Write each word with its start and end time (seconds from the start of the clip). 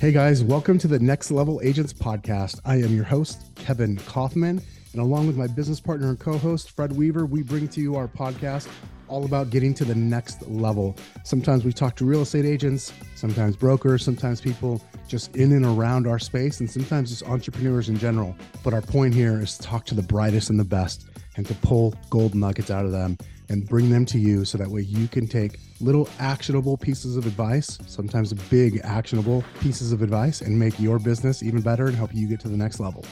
Hey 0.00 0.12
guys, 0.12 0.44
welcome 0.44 0.78
to 0.78 0.86
the 0.86 1.00
Next 1.00 1.32
Level 1.32 1.60
Agents 1.60 1.92
podcast. 1.92 2.60
I 2.64 2.76
am 2.76 2.94
your 2.94 3.04
host, 3.04 3.50
Kevin 3.56 3.96
Kaufman, 3.96 4.62
and 4.92 5.02
along 5.02 5.26
with 5.26 5.36
my 5.36 5.48
business 5.48 5.80
partner 5.80 6.10
and 6.10 6.20
co 6.20 6.38
host, 6.38 6.70
Fred 6.70 6.92
Weaver, 6.92 7.26
we 7.26 7.42
bring 7.42 7.66
to 7.66 7.80
you 7.80 7.96
our 7.96 8.06
podcast 8.06 8.68
all 9.08 9.24
about 9.24 9.50
getting 9.50 9.74
to 9.74 9.84
the 9.84 9.96
next 9.96 10.48
level. 10.48 10.96
Sometimes 11.24 11.64
we 11.64 11.72
talk 11.72 11.96
to 11.96 12.04
real 12.04 12.22
estate 12.22 12.44
agents, 12.44 12.92
sometimes 13.16 13.56
brokers, 13.56 14.04
sometimes 14.04 14.40
people 14.40 14.80
just 15.08 15.34
in 15.34 15.50
and 15.50 15.66
around 15.66 16.06
our 16.06 16.20
space, 16.20 16.60
and 16.60 16.70
sometimes 16.70 17.10
just 17.10 17.28
entrepreneurs 17.28 17.88
in 17.88 17.98
general. 17.98 18.36
But 18.62 18.74
our 18.74 18.82
point 18.82 19.14
here 19.14 19.40
is 19.40 19.58
to 19.58 19.64
talk 19.64 19.84
to 19.86 19.96
the 19.96 20.02
brightest 20.02 20.48
and 20.48 20.60
the 20.60 20.64
best 20.64 21.08
and 21.36 21.44
to 21.46 21.54
pull 21.54 21.92
gold 22.08 22.36
nuggets 22.36 22.70
out 22.70 22.84
of 22.84 22.92
them 22.92 23.18
and 23.48 23.68
bring 23.68 23.90
them 23.90 24.04
to 24.06 24.18
you 24.20 24.44
so 24.44 24.58
that 24.58 24.68
way 24.68 24.82
you 24.82 25.08
can 25.08 25.26
take 25.26 25.58
little 25.80 26.08
actionable 26.18 26.76
pieces 26.76 27.16
of 27.16 27.26
advice, 27.26 27.78
sometimes 27.86 28.32
big 28.32 28.80
actionable 28.84 29.44
pieces 29.60 29.92
of 29.92 30.02
advice, 30.02 30.40
and 30.40 30.58
make 30.58 30.78
your 30.80 30.98
business 30.98 31.42
even 31.42 31.60
better 31.60 31.86
and 31.86 31.96
help 31.96 32.14
you 32.14 32.28
get 32.28 32.40
to 32.40 32.48
the 32.48 32.56
next 32.56 32.80
level. 32.80 33.04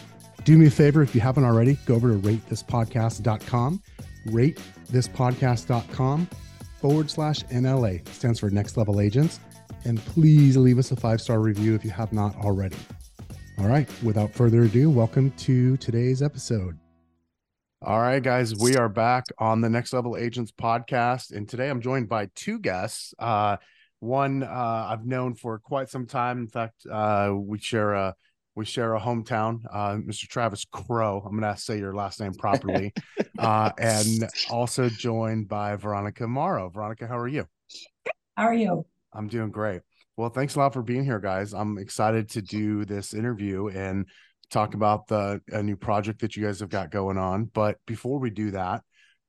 Do 0.44 0.58
me 0.58 0.66
a 0.66 0.70
favor 0.70 1.02
if 1.02 1.14
you 1.14 1.20
haven't 1.20 1.44
already, 1.44 1.74
go 1.86 1.94
over 1.94 2.12
to 2.12 2.18
ratethispodcast.com, 2.18 3.82
ratethispodcast.com 4.28 6.28
forward 6.80 7.10
slash 7.10 7.42
NLA, 7.44 8.06
stands 8.08 8.40
for 8.40 8.50
Next 8.50 8.76
Level 8.76 9.00
Agents. 9.00 9.40
And 9.84 9.98
please 9.98 10.56
leave 10.56 10.78
us 10.78 10.90
a 10.90 10.96
five 10.96 11.20
star 11.20 11.40
review 11.40 11.74
if 11.74 11.84
you 11.84 11.90
have 11.90 12.12
not 12.12 12.34
already. 12.36 12.76
All 13.58 13.66
right, 13.66 13.88
without 14.02 14.32
further 14.32 14.64
ado, 14.64 14.90
welcome 14.90 15.30
to 15.32 15.76
today's 15.78 16.22
episode. 16.22 16.78
All 17.86 18.00
right, 18.00 18.20
guys, 18.20 18.52
we 18.52 18.74
are 18.74 18.88
back 18.88 19.26
on 19.38 19.60
the 19.60 19.70
Next 19.70 19.92
Level 19.92 20.16
Agents 20.16 20.50
podcast, 20.50 21.30
and 21.30 21.48
today 21.48 21.70
I'm 21.70 21.80
joined 21.80 22.08
by 22.08 22.28
two 22.34 22.58
guests. 22.58 23.14
Uh, 23.16 23.58
one 24.00 24.42
uh, 24.42 24.86
I've 24.90 25.06
known 25.06 25.36
for 25.36 25.60
quite 25.60 25.88
some 25.88 26.04
time. 26.04 26.38
In 26.40 26.48
fact, 26.48 26.84
uh, 26.90 27.32
we 27.32 27.60
share 27.60 27.92
a 27.92 28.16
we 28.56 28.64
share 28.64 28.96
a 28.96 29.00
hometown. 29.00 29.60
Uh, 29.72 29.98
Mr. 29.98 30.26
Travis 30.26 30.64
Crow. 30.64 31.22
I'm 31.24 31.38
gonna 31.38 31.56
say 31.56 31.78
your 31.78 31.94
last 31.94 32.18
name 32.18 32.34
properly, 32.34 32.92
uh, 33.38 33.70
and 33.78 34.28
also 34.50 34.88
joined 34.88 35.46
by 35.46 35.76
Veronica 35.76 36.26
Morrow. 36.26 36.68
Veronica, 36.70 37.06
how 37.06 37.18
are 37.18 37.28
you? 37.28 37.46
How 38.36 38.46
are 38.48 38.54
you? 38.54 38.84
I'm 39.12 39.28
doing 39.28 39.52
great. 39.52 39.82
Well, 40.16 40.30
thanks 40.30 40.56
a 40.56 40.58
lot 40.58 40.72
for 40.72 40.82
being 40.82 41.04
here, 41.04 41.20
guys. 41.20 41.54
I'm 41.54 41.78
excited 41.78 42.30
to 42.30 42.42
do 42.42 42.84
this 42.84 43.14
interview 43.14 43.68
and 43.68 44.06
talk 44.50 44.74
about 44.74 45.08
the 45.08 45.40
a 45.48 45.62
new 45.62 45.76
project 45.76 46.20
that 46.20 46.36
you 46.36 46.44
guys 46.44 46.60
have 46.60 46.68
got 46.68 46.90
going 46.90 47.18
on. 47.18 47.44
But 47.46 47.78
before 47.86 48.18
we 48.18 48.30
do 48.30 48.52
that, 48.52 48.82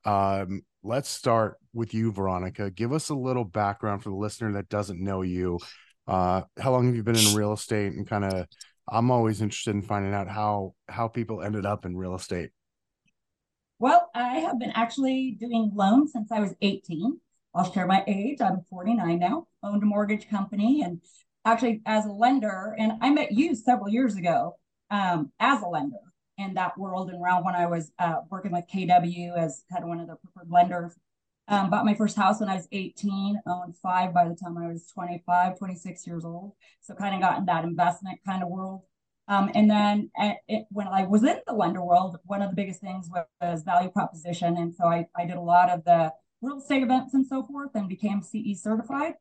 um, 0.05 0.61
let's 0.83 1.09
start 1.09 1.57
with 1.73 1.93
you, 1.93 2.11
Veronica. 2.11 2.71
Give 2.71 2.93
us 2.93 3.09
a 3.09 3.15
little 3.15 3.43
background 3.43 4.03
for 4.03 4.09
the 4.09 4.15
listener 4.15 4.53
that 4.53 4.69
doesn't 4.69 5.03
know 5.03 5.21
you. 5.21 5.59
Uh, 6.07 6.43
how 6.57 6.71
long 6.71 6.85
have 6.87 6.95
you 6.95 7.03
been 7.03 7.17
in 7.17 7.35
real 7.35 7.53
estate? 7.53 7.93
And 7.93 8.07
kind 8.07 8.25
of, 8.25 8.47
I'm 8.87 9.11
always 9.11 9.41
interested 9.41 9.75
in 9.75 9.81
finding 9.81 10.13
out 10.13 10.29
how 10.29 10.73
how 10.87 11.07
people 11.07 11.41
ended 11.41 11.65
up 11.65 11.85
in 11.85 11.97
real 11.97 12.15
estate. 12.15 12.51
Well, 13.79 14.09
I 14.15 14.39
have 14.39 14.59
been 14.59 14.71
actually 14.71 15.37
doing 15.39 15.71
loans 15.75 16.13
since 16.13 16.31
I 16.31 16.39
was 16.39 16.55
18. 16.61 17.19
I'll 17.53 17.71
share 17.71 17.85
my 17.85 18.03
age. 18.07 18.39
I'm 18.41 18.61
49 18.69 19.19
now. 19.19 19.47
Owned 19.63 19.83
a 19.83 19.85
mortgage 19.85 20.29
company 20.29 20.81
and 20.83 21.01
actually 21.45 21.81
as 21.85 22.05
a 22.05 22.11
lender. 22.11 22.75
And 22.77 22.93
I 23.01 23.09
met 23.09 23.31
you 23.31 23.55
several 23.55 23.89
years 23.89 24.15
ago 24.15 24.57
um, 24.89 25.31
as 25.39 25.61
a 25.61 25.67
lender 25.67 25.97
in 26.37 26.53
that 26.53 26.77
world 26.77 27.09
and 27.09 27.21
around 27.21 27.43
when 27.43 27.55
I 27.55 27.65
was 27.65 27.91
uh, 27.99 28.17
working 28.29 28.51
with 28.51 28.65
KW 28.73 29.37
as 29.37 29.63
of 29.75 29.83
one 29.83 29.99
of 29.99 30.07
their 30.07 30.17
preferred 30.17 30.51
lenders. 30.51 30.93
Um, 31.49 31.69
bought 31.69 31.85
my 31.85 31.95
first 31.95 32.17
house 32.17 32.41
when 32.41 32.49
I 32.49 32.55
was 32.55 32.67
18, 32.73 33.41
owned 33.47 33.77
five 33.77 34.13
by 34.13 34.27
the 34.27 34.35
time 34.35 34.57
I 34.57 34.67
was 34.67 34.85
25, 34.93 35.57
26 35.57 36.05
years 36.05 36.25
old. 36.25 36.53
So 36.81 36.93
kind 36.93 37.15
of 37.15 37.21
got 37.21 37.37
in 37.37 37.45
that 37.45 37.63
investment 37.63 38.19
kind 38.25 38.43
of 38.43 38.49
world. 38.49 38.81
Um, 39.29 39.49
and 39.55 39.69
then 39.69 40.11
at, 40.17 40.37
it, 40.47 40.65
when 40.69 40.87
I 40.87 41.03
was 41.03 41.23
in 41.23 41.37
the 41.47 41.53
lender 41.53 41.83
world, 41.83 42.17
one 42.25 42.41
of 42.41 42.49
the 42.49 42.55
biggest 42.55 42.81
things 42.81 43.09
was, 43.09 43.25
was 43.41 43.63
value 43.63 43.89
proposition. 43.89 44.57
And 44.57 44.75
so 44.75 44.85
I, 44.85 45.07
I 45.15 45.25
did 45.25 45.37
a 45.37 45.41
lot 45.41 45.69
of 45.69 45.83
the 45.85 46.11
real 46.41 46.59
estate 46.59 46.83
events 46.83 47.13
and 47.13 47.25
so 47.25 47.43
forth 47.43 47.71
and 47.73 47.89
became 47.89 48.21
CE 48.21 48.61
certified. 48.61 49.13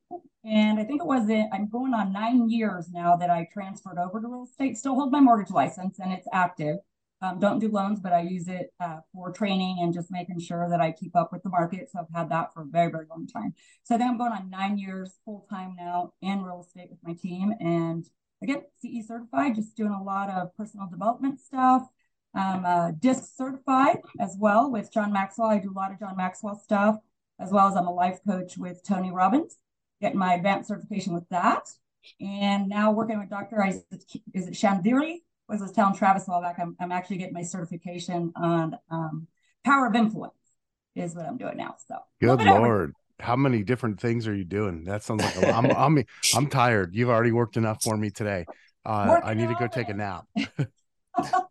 And 0.45 0.79
I 0.79 0.85
think 0.85 1.01
it 1.03 1.07
was 1.07 1.29
it, 1.29 1.47
I'm 1.53 1.69
going 1.69 1.95
on 1.95 2.13
nine 2.13 2.49
years 2.49 2.91
now 2.91 3.17
that 3.17 3.31
I 3.31 3.49
transferred 3.53 3.99
over 3.99 4.21
to 4.21 4.29
real 4.29 4.45
estate. 4.45 4.77
Still 4.77 4.95
hold 4.95 5.13
my 5.13 5.21
mortgage 5.21 5.51
license 5.51 5.99
and 5.99 6.13
it's 6.13 6.29
active. 6.33 6.77
Um, 7.23 7.41
don't 7.41 7.59
do 7.59 7.71
loans, 7.71 7.99
but 8.01 8.13
I 8.13 8.21
use 8.21 8.47
it 8.47 8.75
uh, 8.79 8.99
for 9.13 9.33
training 9.33 9.79
and 9.81 9.95
just 9.95 10.11
making 10.11 10.39
sure 10.41 10.69
that 10.69 10.83
I 10.83 10.93
keep 10.93 11.17
up 11.17 11.33
with 11.33 11.43
the 11.43 11.49
market. 11.49 11.89
So 11.91 12.01
I've 12.01 12.15
had 12.15 12.29
that 12.29 12.53
for 12.53 12.63
a 12.63 12.67
very, 12.67 12.91
very 12.91 13.07
long 13.09 13.27
time. 13.27 13.55
So 13.85 13.95
I 13.95 13.99
think 13.99 14.11
I'm 14.11 14.19
going 14.19 14.33
on 14.33 14.51
nine 14.51 14.77
years 14.77 15.19
full 15.25 15.47
time 15.49 15.75
now 15.79 16.13
in 16.21 16.43
real 16.43 16.61
estate 16.67 16.91
with 16.91 16.99
my 17.03 17.15
team. 17.15 17.55
And 17.59 18.05
again, 18.43 18.63
CE 18.83 19.07
certified, 19.07 19.55
just 19.55 19.77
doing 19.77 19.93
a 19.93 20.03
lot 20.03 20.29
of 20.29 20.55
personal 20.57 20.89
development 20.91 21.41
stuff, 21.41 21.89
I'm 22.37 22.65
uh, 22.65 22.91
DISC 22.93 23.37
certified 23.37 23.99
as 24.21 24.37
well 24.39 24.71
with 24.71 24.93
John 24.93 25.13
Maxwell. 25.13 25.49
I 25.49 25.59
do 25.59 25.71
a 25.71 25.73
lot 25.73 25.91
of 25.91 25.99
John 25.99 26.17
Maxwell 26.17 26.57
stuff, 26.57 26.97
as 27.41 27.51
well 27.51 27.67
as 27.67 27.77
I'm 27.77 27.87
a 27.87 27.93
life 27.93 28.21
coach 28.29 28.59
with 28.59 28.83
Tony 28.85 29.11
Robbins, 29.11 29.57
getting 30.01 30.19
my 30.19 30.35
advanced 30.35 30.69
certification 30.69 31.15
with 31.15 31.29
that. 31.31 31.69
And 32.21 32.69
now 32.69 32.93
working 32.93 33.19
with 33.19 33.31
Dr. 33.31 33.63
Isaac, 33.63 33.85
is 34.35 34.47
it 34.47 34.55
Shamdiri? 34.55 35.23
Was 35.49 35.61
was 35.61 35.73
telling 35.73 35.95
Travis 35.95 36.27
a 36.29 36.33
while 36.33 36.43
back, 36.43 36.59
I'm, 36.59 36.77
I'm 36.79 36.93
actually 36.93 37.19
getting 37.19 37.35
my 37.35 37.43
certification 37.43 38.33
on 38.37 38.77
um, 38.91 39.29
power 39.65 39.87
of 39.87 39.95
influence 39.95 40.35
is 40.95 41.15
what 41.15 41.27
I'm 41.27 41.37
doing 41.37 41.57
now. 41.57 41.77
So 41.87 41.97
good 42.21 42.43
Lord. 42.43 42.95
How 43.19 43.37
many 43.37 43.63
different 43.63 43.99
things 43.99 44.27
are 44.29 44.35
you 44.35 44.45
doing? 44.45 44.85
That 44.85 45.03
sounds 45.03 45.23
like 45.23 45.37
a, 45.37 45.51
I'm, 45.55 45.71
I'm, 45.71 46.05
I'm 46.35 46.49
tired. 46.49 46.95
You've 46.95 47.09
already 47.09 47.33
worked 47.33 47.57
enough 47.57 47.83
for 47.83 47.97
me 47.97 48.11
today. 48.11 48.45
Uh, 48.85 49.21
I 49.25 49.33
need 49.33 49.49
to 49.49 49.55
go 49.55 49.69
take 49.69 49.89
a 49.89 49.95
nap. 49.95 50.27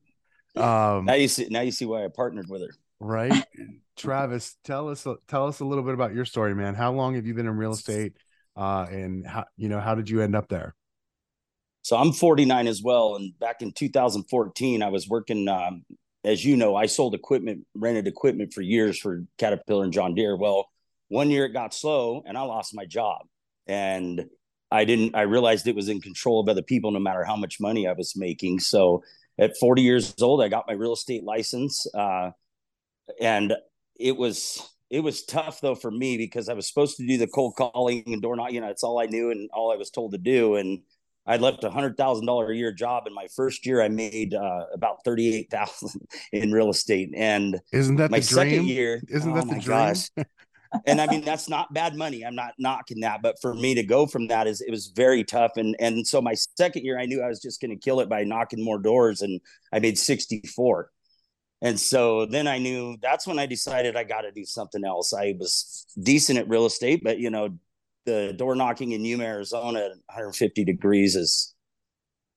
Um, 0.55 1.05
now 1.05 1.13
you 1.13 1.27
see, 1.27 1.47
now 1.49 1.61
you 1.61 1.71
see 1.71 1.85
why 1.85 2.05
I 2.05 2.07
partnered 2.07 2.49
with 2.49 2.61
her. 2.61 2.69
Right, 2.99 3.45
Travis, 3.97 4.57
tell 4.63 4.89
us 4.89 5.05
tell 5.27 5.47
us 5.47 5.59
a 5.59 5.65
little 5.65 5.83
bit 5.83 5.93
about 5.93 6.13
your 6.13 6.25
story, 6.25 6.55
man. 6.55 6.75
How 6.75 6.91
long 6.93 7.15
have 7.15 7.25
you 7.25 7.33
been 7.33 7.47
in 7.47 7.57
real 7.57 7.73
estate, 7.73 8.13
uh, 8.55 8.85
and 8.89 9.25
how 9.25 9.45
you 9.57 9.69
know 9.69 9.79
how 9.79 9.95
did 9.95 10.09
you 10.09 10.21
end 10.21 10.35
up 10.35 10.47
there? 10.47 10.75
So 11.81 11.97
I'm 11.97 12.13
49 12.13 12.67
as 12.67 12.81
well, 12.81 13.15
and 13.15 13.37
back 13.37 13.61
in 13.61 13.71
2014, 13.71 14.81
I 14.81 14.89
was 14.89 15.07
working. 15.07 15.47
Um, 15.47 15.85
as 16.23 16.43
you 16.43 16.57
know, 16.57 16.75
I 16.75 16.87
sold 16.87 17.13
equipment, 17.13 17.67
rented 17.75 18.07
equipment 18.07 18.53
for 18.53 18.61
years 18.61 18.97
for 18.97 19.23
Caterpillar 19.37 19.83
and 19.83 19.93
John 19.93 20.15
Deere. 20.15 20.35
Well, 20.35 20.67
one 21.09 21.29
year 21.29 21.45
it 21.45 21.53
got 21.53 21.73
slow, 21.73 22.23
and 22.25 22.37
I 22.37 22.41
lost 22.41 22.73
my 22.73 22.85
job, 22.85 23.27
and 23.67 24.25
I 24.71 24.85
didn't. 24.85 25.15
I 25.15 25.21
realized 25.21 25.67
it 25.67 25.75
was 25.75 25.89
in 25.89 26.01
control 26.01 26.39
of 26.39 26.49
other 26.49 26.63
people, 26.63 26.91
no 26.91 26.99
matter 26.99 27.23
how 27.23 27.35
much 27.35 27.59
money 27.59 27.87
I 27.87 27.93
was 27.93 28.15
making. 28.15 28.59
So 28.59 29.03
at 29.37 29.57
40 29.57 29.81
years 29.81 30.13
old, 30.21 30.41
I 30.41 30.47
got 30.47 30.67
my 30.67 30.73
real 30.73 30.93
estate 30.93 31.23
license. 31.23 31.85
Uh, 31.93 32.31
and 33.19 33.53
it 33.99 34.15
was 34.15 34.75
it 34.89 34.99
was 34.99 35.23
tough 35.23 35.61
though 35.61 35.75
for 35.75 35.91
me 35.91 36.17
because 36.17 36.47
I 36.49 36.53
was 36.53 36.67
supposed 36.67 36.97
to 36.97 37.07
do 37.07 37.17
the 37.17 37.27
cold 37.27 37.55
calling 37.55 38.03
and 38.07 38.21
door 38.21 38.35
knocking. 38.35 38.55
You 38.55 38.61
know, 38.61 38.69
it's 38.69 38.83
all 38.83 38.99
I 38.99 39.05
knew 39.05 39.31
and 39.31 39.49
all 39.53 39.71
I 39.71 39.75
was 39.75 39.89
told 39.89 40.11
to 40.11 40.17
do. 40.17 40.55
And 40.55 40.81
I 41.25 41.37
left 41.37 41.63
a 41.63 41.71
hundred 41.71 41.97
thousand 41.97 42.27
dollar 42.27 42.51
a 42.51 42.55
year 42.55 42.71
job. 42.71 43.07
In 43.07 43.13
my 43.13 43.27
first 43.35 43.65
year, 43.65 43.81
I 43.81 43.89
made 43.89 44.33
uh, 44.33 44.65
about 44.73 44.97
thirty 45.03 45.35
eight 45.35 45.49
thousand 45.49 46.01
in 46.31 46.51
real 46.51 46.69
estate. 46.69 47.09
And 47.15 47.59
isn't 47.71 47.95
that 47.97 48.11
my 48.11 48.19
second 48.19 48.67
year? 48.67 49.01
Isn't 49.09 49.31
oh 49.31 49.35
that 49.35 49.49
the 49.49 49.59
dream? 49.59 50.25
and 50.85 51.01
I 51.01 51.07
mean 51.07 51.21
that's 51.21 51.49
not 51.49 51.73
bad 51.73 51.95
money. 51.95 52.25
I'm 52.25 52.35
not 52.35 52.53
knocking 52.57 53.01
that, 53.01 53.21
but 53.21 53.39
for 53.41 53.53
me 53.53 53.75
to 53.75 53.83
go 53.83 54.05
from 54.05 54.27
that 54.27 54.47
is 54.47 54.61
it 54.61 54.71
was 54.71 54.87
very 54.87 55.23
tough. 55.23 55.51
And 55.57 55.75
and 55.79 56.05
so 56.05 56.21
my 56.21 56.35
second 56.57 56.83
year, 56.83 56.99
I 56.99 57.05
knew 57.05 57.21
I 57.21 57.27
was 57.27 57.41
just 57.41 57.61
going 57.61 57.71
to 57.71 57.77
kill 57.77 57.99
it 57.99 58.09
by 58.09 58.23
knocking 58.23 58.63
more 58.63 58.79
doors, 58.79 59.21
and 59.21 59.39
I 59.71 59.79
made 59.79 59.97
64. 59.97 60.91
And 61.61 61.79
so 61.79 62.25
then 62.25 62.47
I 62.47 62.57
knew 62.57 62.97
that's 63.01 63.25
when 63.25 63.39
I 63.39 63.45
decided 63.45 63.95
I 63.95 64.03
got 64.03 64.21
to 64.21 64.31
do 64.31 64.45
something 64.45 64.83
else. 64.83 65.13
I 65.13 65.35
was 65.39 65.87
decent 66.01 66.37
at 66.37 66.49
real 66.49 66.65
estate, 66.65 67.01
but 67.03 67.17
you 67.17 67.29
know, 67.29 67.57
the 68.05 68.33
door 68.33 68.55
knocking 68.55 68.91
in 68.91 69.03
Yuma, 69.03 69.23
Arizona, 69.23 69.79
150 70.07 70.63
degrees 70.63 71.15
is 71.15 71.55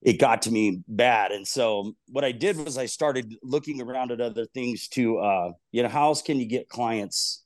it 0.01 0.15
got 0.15 0.43
to 0.43 0.51
me 0.51 0.83
bad. 0.87 1.33
And 1.33 1.47
so 1.47 1.93
what 2.09 2.25
I 2.25 2.33
did 2.33 2.57
was 2.57 2.79
I 2.79 2.87
started 2.87 3.35
looking 3.43 3.83
around 3.83 4.13
at 4.13 4.21
other 4.21 4.47
things 4.47 4.89
to, 4.89 5.19
uh, 5.19 5.51
you 5.73 5.83
know, 5.83 5.89
how 5.89 6.05
else 6.05 6.23
can 6.23 6.39
you 6.39 6.47
get 6.47 6.69
clients 6.69 7.45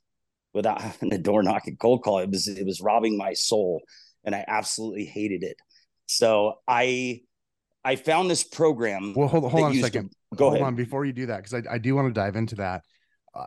without 0.54 0.80
having 0.82 1.12
a 1.12 1.18
door 1.18 1.42
knocking 1.42 1.76
cold 1.76 2.02
call. 2.02 2.18
It 2.18 2.30
was 2.30 2.46
it 2.48 2.66
was 2.66 2.80
robbing 2.80 3.16
my 3.16 3.34
soul, 3.34 3.82
and 4.24 4.34
I 4.34 4.44
absolutely 4.46 5.04
hated 5.04 5.42
it. 5.42 5.56
So 6.06 6.54
I 6.66 7.20
I 7.84 7.96
found 7.96 8.30
this 8.30 8.44
program. 8.44 9.14
Well, 9.14 9.28
hold, 9.28 9.50
hold 9.50 9.64
on 9.64 9.72
a 9.72 9.80
second. 9.80 10.10
To, 10.10 10.36
go 10.36 10.44
hold 10.44 10.54
ahead. 10.56 10.66
on 10.66 10.74
before 10.74 11.04
you 11.04 11.12
do 11.12 11.26
that 11.26 11.38
because 11.38 11.54
I, 11.54 11.74
I 11.74 11.78
do 11.78 11.94
want 11.94 12.08
to 12.08 12.20
dive 12.20 12.36
into 12.36 12.56
that. 12.56 12.82
Uh, 13.34 13.46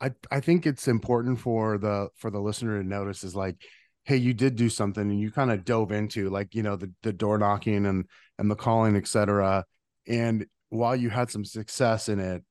I 0.00 0.12
I 0.30 0.40
think 0.40 0.66
it's 0.66 0.88
important 0.88 1.40
for 1.40 1.78
the 1.78 2.08
for 2.16 2.30
the 2.30 2.40
listener 2.40 2.80
to 2.80 2.86
notice 2.86 3.24
is 3.24 3.34
like, 3.34 3.56
hey, 4.04 4.16
you 4.16 4.32
did 4.32 4.56
do 4.56 4.68
something 4.68 5.02
and 5.02 5.20
you 5.20 5.30
kind 5.30 5.50
of 5.50 5.64
dove 5.64 5.92
into 5.92 6.30
like 6.30 6.54
you 6.54 6.62
know 6.62 6.76
the 6.76 6.92
the 7.02 7.12
door 7.12 7.38
knocking 7.38 7.86
and 7.86 8.06
and 8.38 8.50
the 8.50 8.56
calling, 8.56 8.96
etc. 8.96 9.64
And 10.06 10.46
while 10.70 10.96
you 10.96 11.10
had 11.10 11.30
some 11.30 11.44
success 11.44 12.08
in 12.08 12.20
it, 12.20 12.42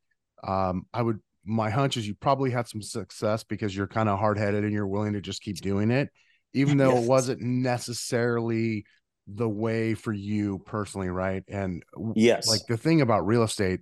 um, 0.46 0.86
I 0.94 1.02
would 1.02 1.20
my 1.48 1.70
hunch 1.70 1.98
is 1.98 2.08
you 2.08 2.14
probably 2.14 2.52
had 2.52 2.68
some 2.68 2.82
success 2.82 3.44
because 3.44 3.76
you're 3.76 3.88
kind 3.88 4.10
of 4.10 4.20
hard 4.20 4.38
headed 4.38 4.64
and 4.64 4.74
you're 4.74 4.88
willing 4.88 5.14
to 5.14 5.22
just 5.22 5.42
keep 5.42 5.58
doing 5.58 5.90
it, 5.90 6.10
even 6.54 6.78
though 6.78 6.94
yes. 6.94 7.04
it 7.04 7.08
wasn't 7.08 7.42
necessarily 7.42 8.86
the 9.28 9.48
way 9.48 9.94
for 9.94 10.14
you 10.14 10.60
personally, 10.60 11.10
right? 11.10 11.44
And 11.48 11.84
yes, 12.16 12.48
like 12.48 12.62
the 12.68 12.78
thing 12.78 13.02
about 13.02 13.26
real 13.26 13.44
estate 13.44 13.80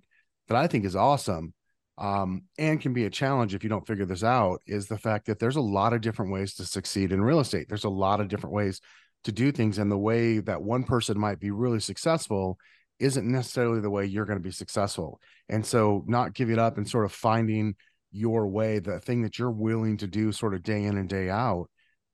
that 0.48 0.58
I 0.58 0.68
think 0.68 0.86
is 0.86 0.96
awesome 0.96 1.54
um, 1.98 2.44
and 2.58 2.82
can 2.82 2.94
be 2.94 3.06
a 3.06 3.10
challenge 3.10 3.56
if 3.56 3.64
you 3.64 3.70
don't 3.70 3.88
figure 3.88 4.06
this 4.06 4.24
out 4.24 4.62
is 4.68 4.88
the 4.88 4.98
fact 4.98 5.28
that 5.28 5.40
there's 5.40 5.56
a 5.56 5.62
lot 5.62 5.94
of 5.94 6.02
different 6.02 6.32
ways 6.32 6.56
to 6.56 6.66
succeed 6.66 7.12
in 7.12 7.22
real 7.22 7.40
estate. 7.40 7.68
There's 7.68 7.84
a 7.84 7.90
lot 7.90 8.20
of 8.20 8.28
different 8.28 8.54
ways 8.54 8.82
to 9.24 9.32
do 9.32 9.52
things, 9.52 9.80
and 9.80 9.92
the 9.92 9.98
way 9.98 10.40
that 10.40 10.62
one 10.62 10.84
person 10.84 11.20
might 11.20 11.40
be 11.40 11.52
really 11.52 11.80
successful 11.80 12.58
isn't 13.00 13.30
necessarily 13.30 13.82
the 13.82 13.90
way 13.90 14.06
you're 14.06 14.26
going 14.26 14.40
to 14.40 14.44
be 14.44 14.52
successful. 14.52 15.20
And 15.50 15.66
so, 15.66 16.04
not 16.08 16.34
giving 16.34 16.60
up 16.60 16.78
and 16.78 16.88
sort 16.88 17.06
of 17.06 17.12
finding 17.12 17.76
your 18.12 18.48
way, 18.48 18.80
the 18.80 19.00
thing 19.00 19.22
that 19.24 19.38
you're 19.38 19.52
willing 19.52 19.98
to 19.98 20.08
do, 20.08 20.32
sort 20.32 20.54
of 20.54 20.64
day 20.64 20.84
in 20.84 20.98
and 20.98 21.10
day 21.10 21.30
out, 21.30 21.70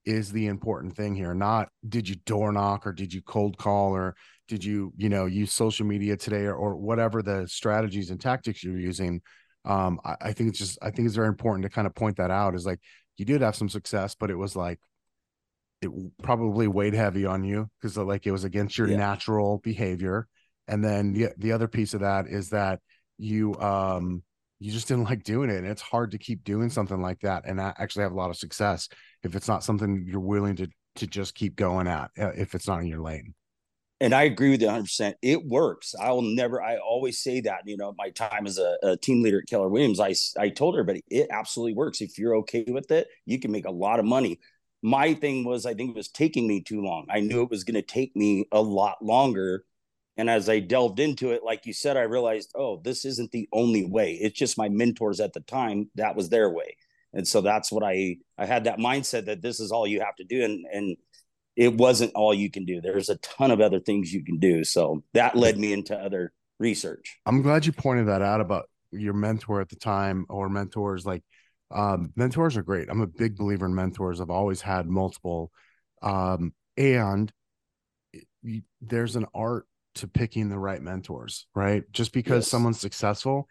is 0.06 0.32
the 0.32 0.48
important 0.48 0.96
thing 0.96 1.16
here. 1.16 1.34
Not 1.34 1.70
did 1.88 2.10
you 2.10 2.16
door 2.26 2.52
knock 2.52 2.88
or 2.88 2.94
did 2.94 3.14
you 3.14 3.22
cold 3.22 3.58
call 3.58 3.96
or 3.96 4.16
did 4.48 4.64
you, 4.64 4.94
you 4.98 5.10
know, 5.10 5.28
use 5.28 5.54
social 5.54 5.86
media 5.86 6.18
today 6.18 6.46
or, 6.46 6.56
or 6.56 6.76
whatever 6.76 7.22
the 7.22 7.48
strategies 7.48 8.10
and 8.10 8.20
tactics 8.20 8.64
you're 8.64 8.80
using 8.80 9.22
um 9.66 10.00
I, 10.04 10.16
I, 10.22 10.34
think 10.34 10.50
it's 10.50 10.58
just 10.60 10.80
i 10.82 10.90
think 10.90 11.06
it's 11.06 11.16
very 11.16 11.28
important 11.28 11.64
to 11.64 11.70
kind 11.70 11.86
of 11.86 11.94
point 11.94 12.18
that 12.18 12.32
out 12.32 12.56
is 12.56 12.66
like 12.66 12.80
you 13.18 13.26
did 13.26 13.42
have 13.42 13.56
some 13.56 13.70
success 13.70 14.16
but 14.16 14.32
it 14.32 14.36
was 14.36 14.56
like 14.56 14.80
it 15.82 15.90
probably 16.22 16.68
weighed 16.68 16.94
heavy 16.94 17.26
on 17.26 17.44
you 17.44 17.70
because 17.80 17.98
like 17.98 18.26
it 18.26 18.32
was 18.32 18.44
against 18.44 18.78
your 18.78 18.88
yeah. 18.88 18.98
natural 18.98 19.60
behavior 19.60 20.28
and 20.72 20.84
then 20.84 21.14
the, 21.14 21.30
the 21.38 21.52
other 21.52 21.68
piece 21.68 21.94
of 21.94 22.00
that 22.00 22.28
is 22.28 22.50
that 22.50 22.80
you 23.18 23.54
um 23.60 24.24
you 24.60 24.72
just 24.72 24.88
didn't 24.88 25.04
like 25.04 25.24
doing 25.24 25.50
it 25.50 25.58
and 25.58 25.68
it's 25.68 25.82
hard 25.82 26.12
to 26.12 26.18
keep 26.18 26.44
doing 26.44 26.70
something 26.70 27.02
like 27.02 27.20
that 27.20 27.44
and 27.46 27.62
I 27.62 27.74
actually 27.78 28.04
have 28.04 28.14
a 28.14 28.16
lot 28.16 28.30
of 28.30 28.38
success 28.38 28.90
if 29.24 29.36
it's 29.36 29.48
not 29.48 29.64
something 29.64 30.06
you're 30.08 30.20
willing 30.20 30.56
to 30.56 30.68
to 30.96 31.08
just 31.08 31.36
keep 31.36 31.56
going 31.56 31.88
at 31.88 32.10
uh, 32.20 32.32
if 32.36 32.56
it's 32.56 32.68
not 32.68 32.82
in 32.82 32.88
your 32.88 33.02
lane 33.02 33.34
and 34.02 34.16
I 34.16 34.24
agree 34.24 34.50
with 34.50 34.62
you 34.64 34.68
100%. 34.68 35.14
It 35.22 35.46
works. 35.46 35.94
I 35.94 36.12
will 36.12 36.24
never, 36.24 36.60
I 36.60 36.78
always 36.78 37.22
say 37.22 37.40
that, 37.42 37.60
you 37.66 37.78
know, 37.78 37.94
my 38.00 38.10
time 38.10 38.48
as 38.48 38.58
a, 38.58 38.76
a, 38.82 38.98
team 38.98 39.22
leader 39.22 39.42
at 39.42 39.48
Keller 39.48 39.70
Williams, 39.70 40.00
I, 40.00 40.16
I 40.42 40.50
told 40.50 40.74
everybody 40.74 41.04
it 41.08 41.28
absolutely 41.30 41.76
works. 41.76 42.02
If 42.02 42.18
you're 42.18 42.36
okay 42.38 42.66
with 42.68 42.90
it, 42.90 43.10
you 43.28 43.40
can 43.40 43.52
make 43.52 43.68
a 43.68 43.72
lot 43.72 44.00
of 44.00 44.06
money. 44.06 44.40
My 44.82 45.14
thing 45.14 45.46
was, 45.46 45.68
I 45.68 45.76
think 45.76 45.92
it 45.92 45.96
was 45.96 46.10
taking 46.10 46.48
me 46.48 46.64
too 46.64 46.82
long. 46.82 47.06
I 47.12 47.20
knew 47.20 47.44
it 47.44 47.52
was 47.52 47.64
going 47.64 47.76
to 47.76 47.84
take 47.84 48.16
me 48.16 48.46
a 48.52 48.60
lot 48.60 48.98
longer. 49.04 49.66
And 50.22 50.30
as 50.30 50.48
I 50.50 50.60
delved 50.60 51.00
into 51.00 51.32
it, 51.32 51.42
like 51.44 51.66
you 51.66 51.74
said, 51.74 51.98
I 51.98 52.02
realized, 52.02 52.52
oh, 52.54 52.80
this 52.84 53.06
isn't 53.06 53.32
the 53.32 53.50
only 53.52 53.86
way. 53.86 54.20
It's 54.22 54.38
just 54.38 54.56
my 54.56 54.70
mentors 54.70 55.20
at 55.20 55.34
the 55.34 55.40
time, 55.40 55.90
that 55.96 56.16
was 56.16 56.30
their 56.30 56.48
way. 56.48 56.78
And 57.12 57.28
so 57.28 57.42
that's 57.42 57.72
what 57.72 57.84
I, 57.84 58.18
I 58.38 58.46
had 58.46 58.66
that 58.66 58.78
mindset 58.78 59.26
that 59.26 59.42
this 59.42 59.60
is 59.60 59.72
all 59.72 59.88
you 59.88 60.02
have 60.02 60.16
to 60.18 60.24
do. 60.24 60.44
And, 60.44 60.64
and, 60.72 60.98
it 61.56 61.76
wasn't 61.76 62.14
all 62.14 62.34
you 62.34 62.52
can 62.52 62.66
do. 62.66 62.82
There's 62.82 63.10
a 63.10 63.18
ton 63.18 63.50
of 63.52 63.60
other 63.60 63.80
things 63.80 64.14
you 64.14 64.24
can 64.24 64.38
do. 64.38 64.64
So 64.64 65.04
that 65.14 65.36
led 65.36 65.58
me 65.58 65.74
into 65.74 65.96
other 65.98 66.32
research. 66.60 67.20
I'm 67.26 67.42
glad 67.42 67.66
you 67.66 67.72
pointed 67.72 68.08
that 68.08 68.22
out 68.22 68.42
about 68.42 68.70
your 68.92 69.14
mentor 69.14 69.60
at 69.60 69.70
the 69.70 69.76
time 69.76 70.26
or 70.30 70.50
mentors. 70.50 71.06
Like 71.06 71.24
um, 71.70 72.14
mentors 72.16 72.56
are 72.58 72.64
great. 72.64 72.90
I'm 72.90 73.02
a 73.02 73.08
big 73.08 73.36
believer 73.36 73.66
in 73.66 73.76
mentors. 73.76 74.22
I've 74.22 74.30
always 74.30 74.62
had 74.62 74.88
multiple. 74.88 75.52
Um, 76.02 76.54
and 76.78 77.32
there's 78.82 79.18
an 79.18 79.26
art 79.34 79.66
to 79.96 80.08
picking 80.08 80.50
the 80.50 80.60
right 80.60 80.82
mentors, 80.82 81.48
right? 81.56 81.84
Just 81.92 82.14
because 82.14 82.46
yes. 82.46 82.50
someone's 82.50 82.80
successful 82.80 83.48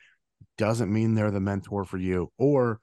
doesn't 0.56 0.92
mean 0.92 1.14
they're 1.14 1.30
the 1.30 1.40
mentor 1.40 1.84
for 1.84 1.98
you 1.98 2.32
or 2.38 2.80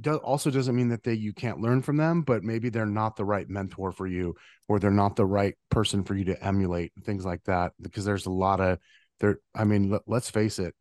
do, 0.00 0.16
also 0.16 0.50
doesn't 0.50 0.74
mean 0.74 0.88
that 0.88 1.02
they 1.02 1.14
you 1.14 1.32
can't 1.32 1.60
learn 1.60 1.82
from 1.82 1.96
them, 1.96 2.22
but 2.22 2.42
maybe 2.42 2.70
they're 2.70 2.86
not 2.86 3.16
the 3.16 3.24
right 3.24 3.48
mentor 3.48 3.92
for 3.92 4.06
you, 4.06 4.34
or 4.68 4.78
they're 4.78 4.90
not 4.90 5.16
the 5.16 5.26
right 5.26 5.54
person 5.70 6.02
for 6.02 6.14
you 6.14 6.24
to 6.24 6.44
emulate, 6.44 6.92
things 7.04 7.24
like 7.24 7.44
that. 7.44 7.72
Because 7.80 8.04
there's 8.04 8.26
a 8.26 8.30
lot 8.30 8.60
of 8.60 8.78
there. 9.20 9.38
I 9.54 9.64
mean, 9.64 9.90
let, 9.90 10.02
let's 10.06 10.30
face 10.30 10.58
it. 10.58 10.74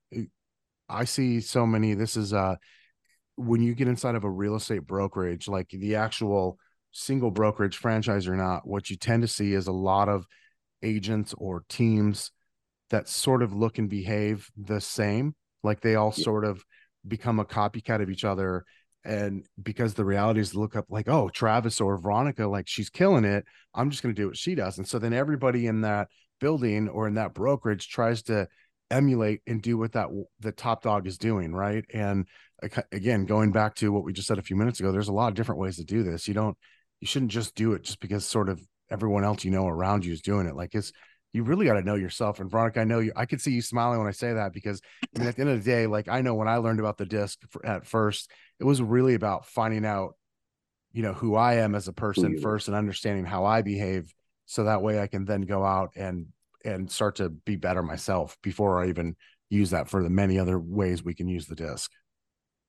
I 0.88 1.06
see 1.06 1.42
so 1.42 1.66
many. 1.66 1.94
This 1.94 2.16
is 2.16 2.34
uh 2.34 2.56
when 3.36 3.62
you 3.62 3.74
get 3.74 3.88
inside 3.88 4.16
of 4.16 4.24
a 4.24 4.30
real 4.30 4.56
estate 4.56 4.86
brokerage, 4.86 5.48
like 5.48 5.70
the 5.70 5.96
actual 5.96 6.58
single 6.92 7.32
brokerage 7.32 7.78
franchise 7.78 8.28
or 8.28 8.36
not, 8.36 8.68
what 8.68 8.90
you 8.90 8.98
tend 8.98 9.24
to 9.24 9.28
see 9.28 9.54
is 9.54 9.68
a 9.68 9.72
lot 9.72 10.10
of 10.10 10.26
agents 10.84 11.34
or 11.38 11.64
teams 11.70 12.32
that 12.90 13.08
sort 13.08 13.42
of 13.42 13.54
look 13.54 13.78
and 13.78 13.90
behave 13.90 14.50
the 14.58 14.82
same. 14.82 15.36
Like 15.64 15.82
they 15.82 15.96
all 15.96 16.14
yeah. 16.16 16.24
sort 16.24 16.46
of 16.46 16.64
become 17.08 17.40
a 17.40 17.46
copycat 17.46 18.02
of 18.02 18.10
each 18.10 18.24
other 18.24 18.64
and 19.04 19.46
because 19.62 19.94
the 19.94 20.06
reality 20.06 20.40
is 20.40 20.54
look 20.54 20.76
up 20.76 20.86
like 20.90 21.08
oh 21.10 21.30
travis 21.30 21.82
or 21.82 21.98
veronica 21.98 22.46
like 22.46 22.68
she's 22.68 22.90
killing 22.90 23.26
it 23.26 23.44
i'm 23.74 23.90
just 23.90 24.04
going 24.04 24.14
to 24.14 24.22
do 24.22 24.28
what 24.28 24.38
she 24.38 24.54
does 24.54 24.78
and 24.78 24.88
so 24.88 25.00
then 25.00 25.14
everybody 25.14 25.66
in 25.66 25.82
that 25.82 26.08
building 26.40 26.88
or 26.88 27.08
in 27.08 27.16
that 27.16 27.34
brokerage 27.34 27.90
tries 27.90 28.22
to 28.22 28.48
emulate 28.92 29.42
and 29.48 29.62
do 29.62 29.78
what 29.78 29.94
that 29.94 30.08
the 30.40 30.52
top 30.52 30.84
dog 30.84 31.08
is 31.08 31.18
doing 31.18 31.54
right 31.54 31.86
and 31.94 32.28
again 32.92 33.26
going 33.26 33.52
back 33.52 33.74
to 33.74 33.92
what 33.92 34.04
we 34.04 34.14
just 34.14 34.28
said 34.28 34.38
a 34.38 34.44
few 34.44 34.56
minutes 34.56 34.80
ago 34.80 34.92
there's 34.92 35.08
a 35.08 35.14
lot 35.14 35.30
of 35.30 35.34
different 35.34 35.60
ways 35.60 35.78
to 35.78 35.84
do 35.84 36.04
this 36.04 36.28
you 36.28 36.34
don't 36.34 36.58
you 37.00 37.08
shouldn't 37.08 37.32
just 37.32 37.56
do 37.56 37.74
it 37.74 37.84
just 37.84 38.00
because 38.00 38.26
sort 38.26 38.50
of 38.50 38.62
everyone 38.92 39.24
else 39.24 39.44
you 39.44 39.52
know 39.52 39.68
around 39.68 40.06
you 40.06 40.14
is 40.14 40.22
doing 40.22 40.46
it 40.46 40.56
like 40.56 40.76
it's 40.76 40.92
you 41.34 41.44
really 41.44 41.66
got 41.66 41.74
to 41.76 41.82
know 41.82 41.96
yourself. 41.96 42.40
And 42.40 42.50
Veronica, 42.50 42.82
I 42.82 42.84
know 42.84 43.00
you, 43.00 43.14
I 43.16 43.26
could 43.26 43.42
see 43.42 43.52
you 43.52 43.62
smiling 43.62 44.00
when 44.00 44.08
I 44.08 44.12
say 44.12 44.34
that 44.34 44.54
because 44.54 44.82
I 45.16 45.20
mean, 45.20 45.28
at 45.30 45.36
the 45.36 45.42
end 45.42 45.50
of 45.52 45.64
the 45.64 45.70
day, 45.70 45.88
like 45.88 46.08
I 46.08 46.22
know 46.22 46.36
when 46.36 46.48
I 46.48 46.58
learned 46.58 46.80
about 46.80 46.98
the 46.98 47.06
disc 47.06 47.40
for, 47.50 47.66
at 47.66 47.86
first, 47.86 48.30
it 48.60 48.66
was 48.66 48.82
really 48.82 49.14
about 49.14 49.46
finding 49.46 49.86
out, 49.86 50.16
you 50.92 51.04
know, 51.04 51.14
who 51.14 51.36
I 51.36 51.56
am 51.56 51.74
as 51.74 51.88
a 51.88 51.94
person 51.94 52.40
first 52.42 52.68
and 52.68 52.76
understanding 52.76 53.26
how 53.26 53.46
I 53.46 53.62
behave. 53.62 54.14
So 54.46 54.66
that 54.66 54.82
way 54.82 55.00
I 55.00 55.08
can 55.08 55.24
then 55.24 55.42
go 55.42 55.64
out 55.64 55.92
and, 55.96 56.28
and 56.66 56.92
start 56.92 57.16
to 57.16 57.30
be 57.30 57.56
better 57.56 57.82
myself 57.82 58.38
before 58.44 58.84
I 58.84 58.90
even 58.90 59.16
use 59.50 59.70
that 59.70 59.88
for 59.88 60.04
the 60.04 60.10
many 60.10 60.38
other 60.38 60.60
ways 60.60 61.04
we 61.04 61.14
can 61.14 61.28
use 61.28 61.46
the 61.46 61.56
disc. 61.56 61.92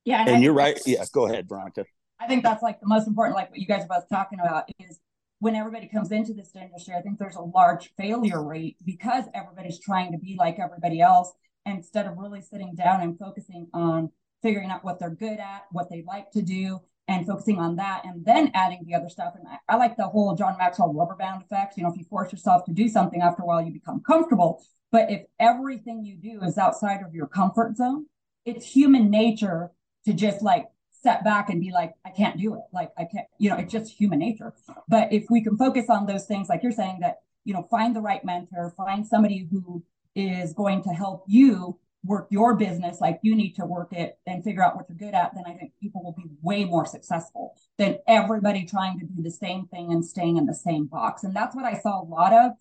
Yeah. 0.05 0.21
And, 0.21 0.31
and 0.31 0.43
you're 0.43 0.53
right. 0.53 0.79
Yeah. 0.87 1.05
Go 1.13 1.27
ahead, 1.27 1.49
Veronica. 1.49 1.85
I 2.21 2.29
think 2.29 2.45
that's 2.45 2.63
like 2.63 2.81
the 2.81 2.87
most 2.87 3.09
important, 3.09 3.35
like 3.35 3.51
what 3.51 3.59
you 3.59 3.67
guys 3.67 3.83
are 3.83 3.89
both 3.89 4.09
talking 4.09 4.39
about 4.39 4.71
is 4.79 5.01
when 5.43 5.57
everybody 5.57 5.89
comes 5.89 6.13
into 6.13 6.33
this 6.33 6.55
industry, 6.55 6.95
I 6.97 7.01
think 7.01 7.19
there's 7.19 7.35
a 7.35 7.43
large 7.43 7.93
failure 7.97 8.41
rate 8.41 8.77
because 8.87 9.25
everybody's 9.35 9.81
trying 9.81 10.13
to 10.13 10.19
be 10.19 10.37
like 10.39 10.61
everybody 10.61 11.01
else 11.01 11.33
instead 11.67 12.07
of 12.07 12.17
really 12.17 12.41
sitting 12.41 12.77
down 12.77 13.01
and 13.01 13.19
focusing 13.19 13.67
on 13.75 14.11
figuring 14.41 14.71
out 14.71 14.85
what 14.85 15.01
they're 15.01 15.11
good 15.11 15.41
at, 15.41 15.65
what 15.73 15.91
they 15.91 16.05
like 16.07 16.31
to 16.31 16.43
do, 16.43 16.81
and 17.09 17.27
focusing 17.27 17.59
on 17.59 17.75
that, 17.75 18.03
and 18.05 18.25
then 18.25 18.53
adding 18.55 18.85
the 18.87 18.95
other 18.95 19.09
stuff. 19.09 19.35
And 19.37 19.45
I, 19.49 19.75
I 19.75 19.77
like 19.79 19.97
the 19.97 20.07
whole 20.07 20.37
John 20.37 20.57
Maxwell 20.59 20.95
rubber 20.95 21.17
band 21.17 21.43
effect. 21.43 21.77
You 21.77 21.83
know, 21.83 21.91
if 21.91 21.99
you 21.99 22.05
force 22.05 22.31
yourself 22.31 22.65
to 22.67 22.73
do 22.73 22.89
something, 22.89 23.21
after 23.21 23.43
a 23.43 23.45
while 23.45 23.65
you 23.65 23.73
become 23.73 24.01
comfortable. 24.07 24.63
But 24.93 25.11
if 25.11 25.23
everything 25.41 26.05
you 26.05 26.19
do 26.19 26.41
is 26.45 26.57
outside 26.57 27.01
of 27.05 27.17
your 27.17 27.27
comfort 27.27 27.77
zone, 27.77 28.07
it's 28.45 28.65
human 28.65 29.11
nature 29.11 29.73
to 30.05 30.13
just 30.13 30.41
like 30.41 30.67
step 31.03 31.25
back 31.25 31.51
and 31.51 31.61
be 31.61 31.73
like, 31.73 31.95
I 32.05 32.11
can't 32.11 32.39
do 32.39 32.55
it. 32.55 32.63
Like 32.73 32.93
I 32.97 33.05
can't, 33.05 33.27
you 33.39 33.51
know, 33.51 33.57
it's 33.57 33.73
just 33.73 33.93
human 33.93 34.21
nature. 34.21 34.55
But 34.89 35.13
if 35.13 35.25
we 35.31 35.43
can 35.43 35.57
focus 35.57 35.87
on 35.89 36.07
those 36.07 36.27
things, 36.27 36.49
like 36.49 36.63
you're 36.63 36.71
saying, 36.71 36.99
that, 37.01 37.23
you 37.45 37.53
know, 37.53 37.67
find 37.69 37.95
the 37.95 38.01
right 38.01 38.25
mentor, 38.25 38.73
find 38.77 39.05
somebody 39.05 39.49
who 39.51 39.83
is 40.15 40.53
going 40.53 40.81
to 40.85 40.91
help 40.91 41.25
you 41.27 41.77
work 42.05 42.29
your 42.31 42.55
business 42.55 43.01
like 43.01 43.19
you 43.23 43.35
need 43.35 43.53
to 43.55 43.67
work 43.67 43.93
it 43.93 44.19
and 44.27 44.45
figure 44.45 44.63
out 44.63 44.77
what 44.77 44.87
you're 44.89 44.99
good 44.99 45.15
at, 45.15 45.35
then 45.35 45.45
I 45.47 45.55
think 45.55 45.73
people 45.81 46.05
will 46.05 46.13
be 46.13 46.31
way 46.41 46.65
more 46.65 46.87
successful 46.87 47.57
than 47.79 47.99
everybody 48.07 48.65
trying 48.65 48.99
to 49.01 49.07
do 49.07 49.23
the 49.23 49.31
same 49.31 49.67
thing 49.67 49.93
and 49.93 50.05
staying 50.05 50.37
in 50.37 50.47
the 50.47 50.55
same 50.55 50.87
box. 50.87 51.25
And 51.25 51.35
that's 51.35 51.55
what 51.55 51.65
I 51.65 51.79
saw 51.79 52.01
a 52.01 52.05
lot 52.05 52.33
of 52.33 52.53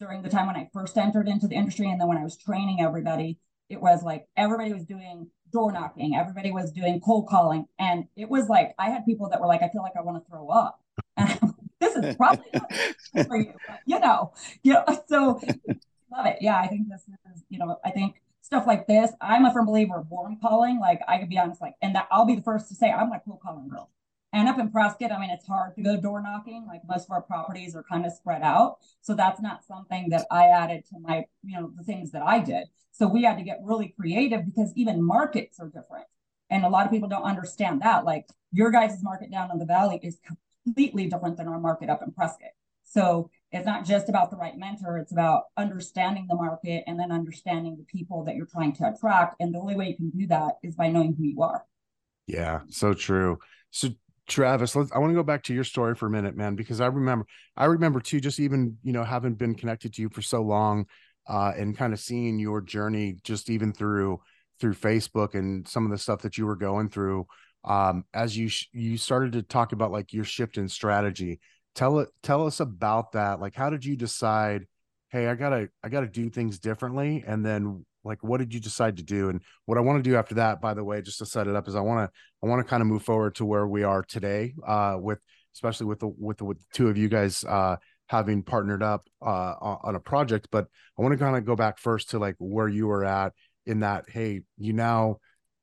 during 0.00 0.22
the 0.22 0.28
time 0.28 0.46
when 0.46 0.56
I 0.56 0.68
first 0.72 0.98
entered 0.98 1.28
into 1.28 1.46
the 1.46 1.54
industry. 1.54 1.90
And 1.90 1.98
then 1.98 2.08
when 2.08 2.18
I 2.18 2.24
was 2.24 2.36
training 2.36 2.82
everybody, 2.82 3.38
it 3.70 3.80
was 3.80 4.02
like 4.02 4.26
everybody 4.36 4.72
was 4.72 4.84
doing 4.84 5.28
door 5.52 5.72
knocking, 5.72 6.14
everybody 6.16 6.50
was 6.50 6.72
doing 6.72 7.00
cold 7.00 7.28
calling. 7.28 7.66
And 7.78 8.06
it 8.16 8.28
was 8.28 8.48
like, 8.48 8.74
I 8.78 8.90
had 8.90 9.04
people 9.04 9.28
that 9.30 9.40
were 9.40 9.46
like, 9.46 9.62
I 9.62 9.68
feel 9.68 9.82
like 9.82 9.96
I 9.96 10.02
want 10.02 10.22
to 10.22 10.30
throw 10.30 10.48
up. 10.48 10.80
This 11.78 11.94
is 11.94 12.16
probably 12.16 12.46
for 13.26 13.36
you, 13.36 13.52
but, 13.68 13.80
you 13.84 13.98
know, 14.00 14.32
you 14.62 14.72
know, 14.72 14.84
so 15.08 15.40
love 16.10 16.24
it. 16.24 16.38
Yeah, 16.40 16.58
I 16.58 16.68
think 16.68 16.88
this 16.88 17.02
is, 17.02 17.42
you 17.50 17.58
know, 17.58 17.76
I 17.84 17.90
think 17.90 18.16
stuff 18.40 18.66
like 18.66 18.86
this, 18.86 19.10
I'm 19.20 19.44
a 19.44 19.52
firm 19.52 19.66
believer 19.66 19.98
of 19.98 20.10
warm 20.10 20.38
calling. 20.40 20.80
Like 20.80 21.00
I 21.06 21.18
could 21.18 21.28
be 21.28 21.38
honest, 21.38 21.60
like, 21.60 21.74
and 21.82 21.94
that 21.94 22.08
I'll 22.10 22.24
be 22.24 22.36
the 22.36 22.42
first 22.42 22.68
to 22.68 22.74
say 22.74 22.90
I'm 22.90 23.10
like 23.10 23.24
cold 23.26 23.40
calling 23.42 23.68
girl. 23.68 23.90
And 24.36 24.50
up 24.50 24.58
in 24.58 24.70
Prescott, 24.70 25.12
I 25.12 25.18
mean, 25.18 25.30
it's 25.30 25.46
hard 25.46 25.74
to 25.76 25.82
go 25.82 25.98
door 25.98 26.20
knocking. 26.20 26.66
Like 26.68 26.82
most 26.86 27.06
of 27.06 27.10
our 27.10 27.22
properties 27.22 27.74
are 27.74 27.82
kind 27.82 28.04
of 28.04 28.12
spread 28.12 28.42
out. 28.42 28.76
So 29.00 29.14
that's 29.14 29.40
not 29.40 29.64
something 29.64 30.10
that 30.10 30.26
I 30.30 30.48
added 30.48 30.84
to 30.90 30.98
my, 31.00 31.24
you 31.42 31.58
know, 31.58 31.72
the 31.74 31.82
things 31.82 32.10
that 32.12 32.20
I 32.20 32.40
did. 32.40 32.66
So 32.92 33.08
we 33.08 33.22
had 33.22 33.38
to 33.38 33.42
get 33.42 33.60
really 33.62 33.94
creative 33.98 34.44
because 34.44 34.74
even 34.76 35.02
markets 35.02 35.58
are 35.58 35.68
different. 35.68 36.04
And 36.50 36.66
a 36.66 36.68
lot 36.68 36.84
of 36.84 36.92
people 36.92 37.08
don't 37.08 37.22
understand 37.22 37.80
that. 37.80 38.04
Like 38.04 38.26
your 38.52 38.70
guys' 38.70 39.02
market 39.02 39.30
down 39.30 39.50
in 39.50 39.58
the 39.58 39.64
valley 39.64 40.00
is 40.02 40.20
completely 40.66 41.08
different 41.08 41.38
than 41.38 41.48
our 41.48 41.58
market 41.58 41.88
up 41.88 42.02
in 42.02 42.12
Prescott. 42.12 42.50
So 42.82 43.30
it's 43.52 43.64
not 43.64 43.86
just 43.86 44.10
about 44.10 44.30
the 44.30 44.36
right 44.36 44.58
mentor, 44.58 44.98
it's 44.98 45.12
about 45.12 45.44
understanding 45.56 46.26
the 46.28 46.36
market 46.36 46.84
and 46.86 47.00
then 47.00 47.10
understanding 47.10 47.78
the 47.78 47.84
people 47.84 48.22
that 48.24 48.36
you're 48.36 48.44
trying 48.44 48.74
to 48.74 48.92
attract. 48.92 49.36
And 49.40 49.54
the 49.54 49.60
only 49.60 49.76
way 49.76 49.88
you 49.88 49.96
can 49.96 50.10
do 50.10 50.26
that 50.26 50.56
is 50.62 50.74
by 50.74 50.90
knowing 50.90 51.14
who 51.16 51.24
you 51.24 51.40
are. 51.40 51.64
Yeah, 52.26 52.60
so 52.68 52.92
true. 52.92 53.38
So 53.70 53.90
Travis, 54.26 54.74
I 54.74 54.98
want 54.98 55.10
to 55.10 55.14
go 55.14 55.22
back 55.22 55.44
to 55.44 55.54
your 55.54 55.64
story 55.64 55.94
for 55.94 56.06
a 56.06 56.10
minute, 56.10 56.36
man, 56.36 56.56
because 56.56 56.80
I 56.80 56.86
remember, 56.86 57.26
I 57.56 57.66
remember 57.66 58.00
too, 58.00 58.20
just 58.20 58.40
even, 58.40 58.76
you 58.82 58.92
know, 58.92 59.04
having 59.04 59.34
been 59.34 59.54
connected 59.54 59.94
to 59.94 60.02
you 60.02 60.08
for 60.08 60.22
so 60.22 60.42
long, 60.42 60.86
uh, 61.28 61.52
and 61.56 61.76
kind 61.76 61.92
of 61.92 62.00
seeing 62.00 62.38
your 62.38 62.60
journey, 62.60 63.16
just 63.22 63.50
even 63.50 63.72
through, 63.72 64.20
through 64.60 64.74
Facebook 64.74 65.34
and 65.34 65.66
some 65.66 65.84
of 65.84 65.90
the 65.90 65.98
stuff 65.98 66.22
that 66.22 66.38
you 66.38 66.46
were 66.46 66.56
going 66.56 66.88
through, 66.88 67.26
um, 67.64 68.04
as 68.14 68.36
you, 68.36 68.48
sh- 68.48 68.68
you 68.72 68.96
started 68.96 69.32
to 69.32 69.42
talk 69.42 69.72
about 69.72 69.92
like 69.92 70.12
your 70.12 70.24
shift 70.24 70.56
in 70.58 70.68
strategy. 70.68 71.40
Tell 71.74 72.00
it, 72.00 72.08
tell 72.22 72.46
us 72.46 72.58
about 72.60 73.12
that. 73.12 73.38
Like, 73.40 73.54
how 73.54 73.70
did 73.70 73.84
you 73.84 73.96
decide, 73.96 74.66
Hey, 75.10 75.28
I 75.28 75.34
gotta, 75.34 75.68
I 75.84 75.88
gotta 75.88 76.08
do 76.08 76.28
things 76.30 76.58
differently. 76.58 77.22
And 77.26 77.46
then 77.46 77.86
like 78.06 78.22
what 78.22 78.38
did 78.38 78.54
you 78.54 78.60
decide 78.60 78.96
to 78.96 79.02
do? 79.02 79.28
And 79.28 79.40
what 79.66 79.78
i 79.78 79.80
want 79.80 80.02
to 80.02 80.08
do 80.08 80.16
after 80.16 80.36
that 80.36 80.60
by 80.60 80.74
the 80.74 80.84
way 80.84 81.02
just 81.02 81.18
to 81.18 81.26
set 81.26 81.46
it 81.46 81.56
up 81.56 81.68
is 81.68 81.74
i 81.74 81.80
want 81.80 82.08
to 82.08 82.18
i 82.42 82.48
want 82.48 82.64
to 82.64 82.68
kind 82.68 82.80
of 82.80 82.86
move 82.86 83.02
forward 83.02 83.34
to 83.36 83.44
where 83.44 83.66
we 83.66 83.82
are 83.82 84.02
today 84.02 84.54
uh 84.66 84.96
with 84.98 85.18
especially 85.54 85.86
with 85.86 86.00
the 86.00 86.08
with 86.08 86.38
the, 86.38 86.44
with 86.44 86.58
the 86.58 86.64
two 86.72 86.88
of 86.88 86.96
you 86.96 87.08
guys 87.08 87.44
uh 87.44 87.76
having 88.08 88.42
partnered 88.42 88.82
up 88.82 89.08
uh 89.22 89.54
on 89.60 89.94
a 89.96 90.00
project. 90.00 90.48
But 90.50 90.66
i 90.98 91.02
want 91.02 91.12
to 91.12 91.18
kind 91.18 91.36
of 91.36 91.44
go 91.44 91.56
back 91.56 91.78
first 91.78 92.10
to 92.10 92.18
like 92.18 92.36
where 92.38 92.68
you 92.68 92.86
were 92.86 93.04
at 93.04 93.32
in 93.66 93.80
that 93.80 94.04
hey 94.08 94.42
you 94.58 94.72
now 94.72 95.18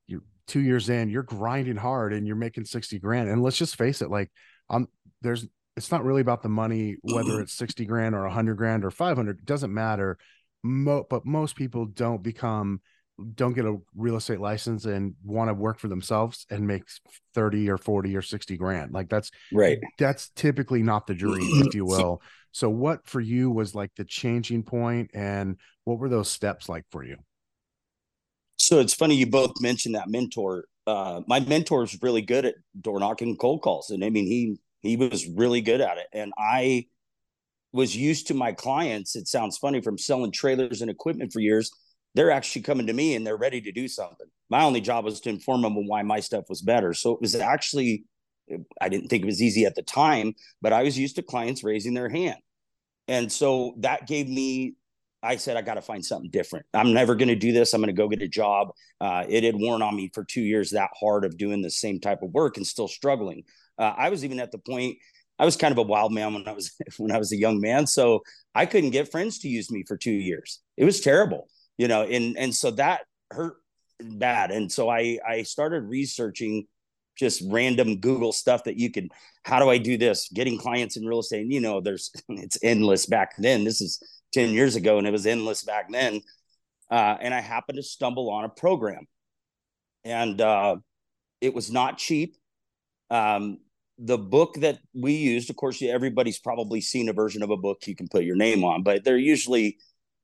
you're 0.07 0.23
two 0.45 0.59
years 0.59 0.89
in 0.89 1.09
you're 1.09 1.23
grinding 1.23 1.77
hard 1.77 2.13
and 2.13 2.27
you're 2.27 2.35
making 2.35 2.65
60 2.65 2.99
grand. 2.99 3.29
And 3.29 3.41
let's 3.41 3.57
just 3.57 3.77
face 3.77 4.01
it 4.01 4.11
like 4.11 4.29
i'm 4.69 4.87
there's 5.21 5.47
it's 5.75 5.91
not 5.91 6.03
really 6.03 6.21
about 6.21 6.43
the 6.43 6.49
money 6.49 6.97
whether 7.01 7.39
it's 7.41 7.53
60 7.53 7.85
grand 7.85 8.13
or 8.13 8.21
100 8.23 8.55
grand 8.55 8.85
or 8.85 8.91
500 8.91 9.39
it 9.39 9.45
doesn't 9.45 9.73
matter 9.73 10.17
Mo- 10.63 11.05
but 11.09 11.25
most 11.25 11.55
people 11.55 11.85
don't 11.85 12.23
become 12.23 12.81
don't 13.35 13.53
get 13.53 13.65
a 13.65 13.77
real 13.95 14.15
estate 14.15 14.39
license 14.39 14.85
and 14.85 15.13
want 15.23 15.49
to 15.49 15.53
work 15.53 15.79
for 15.79 15.87
themselves 15.87 16.45
and 16.49 16.65
make 16.65 16.83
30 17.35 17.69
or 17.69 17.77
40 17.77 18.15
or 18.15 18.21
60 18.21 18.57
grand. 18.57 18.91
Like 18.91 19.09
that's 19.09 19.29
right. 19.51 19.77
that's 19.99 20.29
typically 20.29 20.81
not 20.81 21.05
the 21.05 21.13
dream 21.13 21.61
if 21.67 21.75
you 21.75 21.85
will. 21.85 22.21
So 22.51 22.69
what 22.69 23.07
for 23.07 23.19
you 23.19 23.51
was 23.51 23.75
like 23.75 23.91
the 23.95 24.05
changing 24.05 24.63
point 24.63 25.11
and 25.13 25.57
what 25.83 25.99
were 25.99 26.09
those 26.09 26.29
steps 26.29 26.69
like 26.69 26.85
for 26.91 27.03
you? 27.03 27.17
So 28.57 28.79
it's 28.79 28.93
funny 28.93 29.15
you 29.15 29.27
both 29.27 29.53
mentioned 29.61 29.95
that 29.95 30.09
mentor. 30.09 30.65
Uh 30.87 31.21
my 31.27 31.39
mentor 31.39 31.83
is 31.83 31.97
really 32.01 32.21
good 32.21 32.45
at 32.45 32.55
door 32.79 32.99
knocking 32.99 33.37
cold 33.37 33.61
calls 33.61 33.89
and 33.89 34.03
i 34.03 34.09
mean 34.09 34.25
he 34.25 34.57
he 34.81 34.97
was 34.97 35.27
really 35.27 35.61
good 35.61 35.81
at 35.81 35.97
it. 35.97 36.07
And 36.13 36.33
i 36.37 36.87
was 37.73 37.95
used 37.95 38.27
to 38.27 38.33
my 38.35 38.51
clients. 38.53 39.15
It 39.15 39.27
sounds 39.27 39.57
funny 39.57 39.81
from 39.81 39.97
selling 39.97 40.31
trailers 40.31 40.81
and 40.81 40.91
equipment 40.91 41.33
for 41.33 41.39
years. 41.39 41.71
They're 42.15 42.31
actually 42.31 42.61
coming 42.61 42.87
to 42.87 42.93
me 42.93 43.15
and 43.15 43.25
they're 43.25 43.35
ready 43.35 43.59
to 43.61 43.71
do 43.71 43.87
something. 43.87 44.27
My 44.49 44.63
only 44.63 44.81
job 44.81 45.03
was 45.03 45.19
to 45.21 45.29
inform 45.29 45.63
them 45.63 45.87
why 45.87 46.03
my 46.03 46.19
stuff 46.19 46.45
was 46.47 46.61
better. 46.61 46.93
So 46.93 47.13
it 47.13 47.21
was 47.21 47.33
actually, 47.33 48.05
I 48.79 48.89
didn't 48.89 49.07
think 49.07 49.23
it 49.23 49.25
was 49.25 49.41
easy 49.41 49.65
at 49.65 49.73
the 49.73 49.81
time, 49.81 50.35
but 50.61 50.71
I 50.71 50.83
was 50.83 50.97
used 50.97 51.15
to 51.15 51.23
clients 51.23 51.63
raising 51.63 51.95
their 51.95 52.09
hand. 52.09 52.37
And 53.07 53.31
so 53.31 53.73
that 53.79 54.07
gave 54.07 54.29
me, 54.29 54.75
I 55.23 55.37
said, 55.37 55.57
I 55.57 55.63
got 55.63 55.75
to 55.75 55.81
find 55.81 56.05
something 56.05 56.29
different. 56.29 56.67
I'm 56.73 56.93
never 56.93 57.15
going 57.15 57.29
to 57.29 57.35
do 57.35 57.51
this. 57.51 57.73
I'm 57.73 57.81
going 57.81 57.87
to 57.87 57.93
go 57.93 58.07
get 58.07 58.21
a 58.21 58.27
job. 58.27 58.69
Uh, 59.01 59.25
it 59.27 59.43
had 59.43 59.55
worn 59.55 59.81
on 59.81 59.95
me 59.95 60.11
for 60.13 60.23
two 60.23 60.41
years 60.41 60.71
that 60.71 60.91
hard 60.99 61.25
of 61.25 61.37
doing 61.37 61.63
the 61.63 61.71
same 61.71 61.99
type 61.99 62.21
of 62.21 62.31
work 62.31 62.57
and 62.57 62.67
still 62.67 62.87
struggling. 62.87 63.43
Uh, 63.79 63.93
I 63.97 64.09
was 64.09 64.23
even 64.23 64.39
at 64.39 64.51
the 64.51 64.59
point 64.59 64.97
I 65.43 65.45
was 65.45 65.57
kind 65.57 65.73
of 65.73 65.77
a 65.77 65.83
wild 65.83 66.13
man 66.13 66.33
when 66.33 66.47
I 66.47 66.53
was 66.53 66.71
when 66.97 67.11
I 67.11 67.17
was 67.17 67.33
a 67.33 67.37
young 67.37 67.59
man, 67.59 67.85
so 67.85 68.23
I 68.55 68.65
couldn't 68.65 68.91
get 68.91 69.11
friends 69.11 69.39
to 69.39 69.49
use 69.49 69.69
me 69.69 69.83
for 69.85 69.97
two 69.97 70.13
years. 70.13 70.61
It 70.77 70.85
was 70.85 71.01
terrible, 71.01 71.49
you 71.77 71.89
know, 71.89 72.03
and 72.03 72.37
and 72.37 72.55
so 72.55 72.71
that 72.71 73.01
hurt 73.29 73.57
bad. 73.99 74.51
And 74.51 74.71
so 74.71 74.89
I 74.89 75.19
I 75.27 75.43
started 75.43 75.83
researching 75.83 76.65
just 77.17 77.43
random 77.49 77.97
Google 77.97 78.31
stuff 78.31 78.63
that 78.63 78.77
you 78.77 78.89
could. 78.89 79.09
How 79.43 79.59
do 79.59 79.69
I 79.69 79.79
do 79.79 79.97
this? 79.97 80.29
Getting 80.33 80.57
clients 80.57 80.95
in 80.95 81.05
real 81.05 81.19
estate. 81.19 81.41
And, 81.41 81.51
you 81.51 81.59
know, 81.59 81.81
there's 81.81 82.09
it's 82.29 82.57
endless 82.63 83.05
back 83.05 83.33
then. 83.37 83.65
This 83.65 83.81
is 83.81 84.01
ten 84.31 84.51
years 84.51 84.77
ago, 84.77 84.97
and 84.97 85.05
it 85.05 85.11
was 85.11 85.25
endless 85.25 85.61
back 85.65 85.91
then. 85.91 86.21
Uh, 86.89 87.17
and 87.19 87.33
I 87.33 87.41
happened 87.41 87.75
to 87.75 87.83
stumble 87.83 88.29
on 88.29 88.45
a 88.45 88.49
program, 88.49 89.07
and 90.05 90.39
uh, 90.39 90.77
it 91.41 91.53
was 91.53 91.69
not 91.69 91.97
cheap. 91.97 92.37
Um, 93.09 93.59
the 93.97 94.17
book 94.17 94.55
that 94.55 94.79
we 94.93 95.13
used, 95.13 95.49
of 95.49 95.55
course, 95.55 95.81
everybody's 95.81 96.39
probably 96.39 96.81
seen 96.81 97.09
a 97.09 97.13
version 97.13 97.43
of 97.43 97.49
a 97.49 97.57
book 97.57 97.85
you 97.85 97.95
can 97.95 98.07
put 98.07 98.23
your 98.23 98.35
name 98.35 98.63
on, 98.63 98.83
but 98.83 99.03
they're 99.03 99.17
usually 99.17 99.77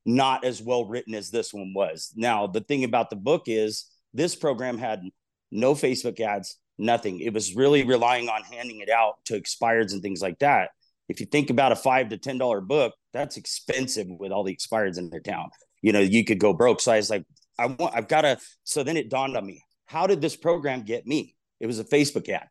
not 0.04 0.44
as 0.44 0.60
well 0.62 0.86
written 0.86 1.14
as 1.14 1.30
this 1.30 1.52
one 1.54 1.72
was. 1.74 2.12
Now, 2.16 2.46
the 2.46 2.60
thing 2.60 2.84
about 2.84 3.10
the 3.10 3.16
book 3.16 3.44
is 3.46 3.86
this 4.12 4.34
program 4.34 4.78
had 4.78 5.02
no 5.50 5.74
Facebook 5.74 6.18
ads, 6.20 6.56
nothing. 6.78 7.20
It 7.20 7.32
was 7.32 7.54
really 7.54 7.84
relying 7.84 8.28
on 8.28 8.42
handing 8.42 8.80
it 8.80 8.90
out 8.90 9.24
to 9.26 9.40
expireds 9.40 9.92
and 9.92 10.02
things 10.02 10.22
like 10.22 10.38
that. 10.40 10.70
If 11.08 11.20
you 11.20 11.26
think 11.26 11.50
about 11.50 11.72
a 11.72 11.76
five 11.76 12.08
to 12.10 12.18
ten 12.18 12.38
dollar 12.38 12.60
book, 12.60 12.94
that's 13.12 13.36
expensive 13.36 14.06
with 14.08 14.32
all 14.32 14.44
the 14.44 14.56
expireds 14.56 14.98
in 14.98 15.10
their 15.10 15.20
town. 15.20 15.50
You 15.82 15.92
know, 15.92 16.00
you 16.00 16.24
could 16.24 16.38
go 16.38 16.52
broke. 16.52 16.80
So 16.80 16.92
I 16.92 16.96
was 16.96 17.10
like, 17.10 17.24
I 17.58 17.66
want, 17.66 17.94
I've 17.94 18.08
got 18.08 18.22
to. 18.22 18.38
So 18.64 18.82
then 18.82 18.96
it 18.96 19.10
dawned 19.10 19.36
on 19.36 19.44
me, 19.44 19.62
how 19.86 20.06
did 20.06 20.20
this 20.20 20.36
program 20.36 20.82
get 20.82 21.06
me? 21.06 21.34
It 21.58 21.66
was 21.66 21.78
a 21.78 21.84
Facebook 21.84 22.28
ad. 22.28 22.48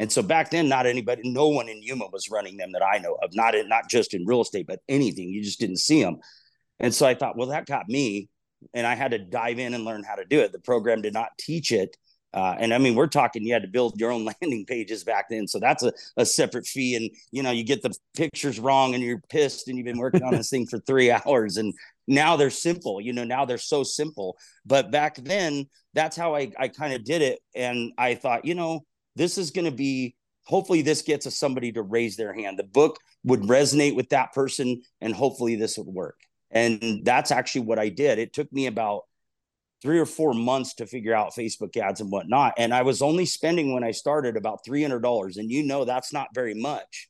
And 0.00 0.10
so 0.10 0.22
back 0.22 0.48
then, 0.48 0.66
not 0.66 0.86
anybody, 0.86 1.20
no 1.26 1.48
one 1.48 1.68
in 1.68 1.82
Yuma 1.82 2.06
was 2.10 2.30
running 2.30 2.56
them 2.56 2.72
that 2.72 2.82
I 2.82 2.96
know 2.98 3.18
of. 3.22 3.34
Not 3.34 3.54
not 3.66 3.90
just 3.90 4.14
in 4.14 4.24
real 4.24 4.40
estate, 4.40 4.66
but 4.66 4.80
anything. 4.88 5.28
You 5.28 5.42
just 5.44 5.60
didn't 5.60 5.76
see 5.76 6.02
them. 6.02 6.16
And 6.80 6.94
so 6.94 7.06
I 7.06 7.14
thought, 7.14 7.36
well, 7.36 7.48
that 7.48 7.66
got 7.66 7.86
me, 7.86 8.30
and 8.72 8.86
I 8.86 8.94
had 8.94 9.10
to 9.10 9.18
dive 9.18 9.58
in 9.58 9.74
and 9.74 9.84
learn 9.84 10.02
how 10.02 10.14
to 10.14 10.24
do 10.24 10.40
it. 10.40 10.52
The 10.52 10.58
program 10.58 11.02
did 11.02 11.12
not 11.12 11.28
teach 11.38 11.70
it. 11.70 11.98
Uh, 12.32 12.54
and 12.58 12.72
I 12.72 12.78
mean, 12.78 12.94
we're 12.94 13.08
talking 13.08 13.44
you 13.44 13.52
had 13.52 13.62
to 13.62 13.68
build 13.68 14.00
your 14.00 14.10
own 14.10 14.24
landing 14.42 14.64
pages 14.64 15.04
back 15.04 15.26
then. 15.28 15.46
So 15.46 15.58
that's 15.60 15.82
a, 15.82 15.92
a 16.16 16.24
separate 16.24 16.66
fee. 16.66 16.94
And, 16.94 17.10
you 17.30 17.42
know, 17.42 17.50
you 17.50 17.62
get 17.62 17.82
the 17.82 17.94
pictures 18.16 18.58
wrong 18.58 18.94
and 18.94 19.02
you're 19.02 19.20
pissed 19.28 19.68
and 19.68 19.76
you've 19.76 19.84
been 19.84 19.98
working 19.98 20.22
on 20.22 20.32
this 20.32 20.48
thing 20.48 20.66
for 20.66 20.78
three 20.78 21.10
hours. 21.26 21.58
And 21.58 21.74
now 22.06 22.36
they're 22.36 22.48
simple, 22.48 23.02
you 23.02 23.12
know, 23.12 23.24
now 23.24 23.44
they're 23.44 23.58
so 23.58 23.82
simple. 23.82 24.38
But 24.64 24.90
back 24.90 25.16
then, 25.16 25.66
that's 25.92 26.16
how 26.16 26.34
I, 26.34 26.52
I 26.58 26.68
kind 26.68 26.94
of 26.94 27.04
did 27.04 27.20
it. 27.20 27.40
And 27.54 27.92
I 27.98 28.14
thought, 28.14 28.44
you 28.44 28.54
know, 28.54 28.84
this 29.16 29.38
is 29.38 29.50
going 29.50 29.64
to 29.64 29.70
be 29.70 30.16
hopefully 30.44 30.82
this 30.82 31.02
gets 31.02 31.26
us 31.26 31.38
somebody 31.38 31.72
to 31.72 31.82
raise 31.82 32.16
their 32.16 32.32
hand. 32.32 32.58
The 32.58 32.64
book 32.64 32.98
would 33.24 33.42
resonate 33.42 33.94
with 33.94 34.08
that 34.10 34.32
person, 34.32 34.82
and 35.00 35.14
hopefully 35.14 35.56
this 35.56 35.78
would 35.78 35.86
work. 35.86 36.18
And 36.50 37.02
that's 37.04 37.30
actually 37.30 37.62
what 37.62 37.78
I 37.78 37.88
did. 37.88 38.18
It 38.18 38.32
took 38.32 38.52
me 38.52 38.66
about 38.66 39.02
three 39.82 39.98
or 39.98 40.06
four 40.06 40.34
months 40.34 40.74
to 40.74 40.86
figure 40.86 41.14
out 41.14 41.34
Facebook 41.38 41.76
ads 41.76 42.00
and 42.00 42.10
whatnot. 42.10 42.54
And 42.58 42.74
I 42.74 42.82
was 42.82 43.00
only 43.00 43.24
spending 43.24 43.72
when 43.72 43.84
I 43.84 43.92
started 43.92 44.36
about 44.36 44.64
$300. 44.68 45.36
And 45.36 45.50
you 45.50 45.62
know, 45.62 45.84
that's 45.84 46.12
not 46.12 46.28
very 46.34 46.54
much. 46.54 47.08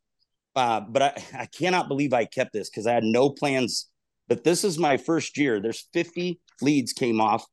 Uh, 0.55 0.81
but 0.81 1.03
I, 1.03 1.25
I 1.39 1.47
cannot 1.47 1.89
believe 1.89 2.13
I 2.13 2.27
kept 2.27 2.53
this 2.53 2.71
because 2.71 2.87
I 2.87 2.93
had 2.93 3.05
no 3.05 3.31
plans. 3.31 3.89
But 4.29 4.45
this 4.45 4.63
is 4.63 4.79
my 4.79 4.99
first 4.99 5.37
year. 5.37 5.61
There's 5.61 5.89
50 5.93 6.39
leads 6.61 6.93
came 6.93 7.21
off 7.21 7.45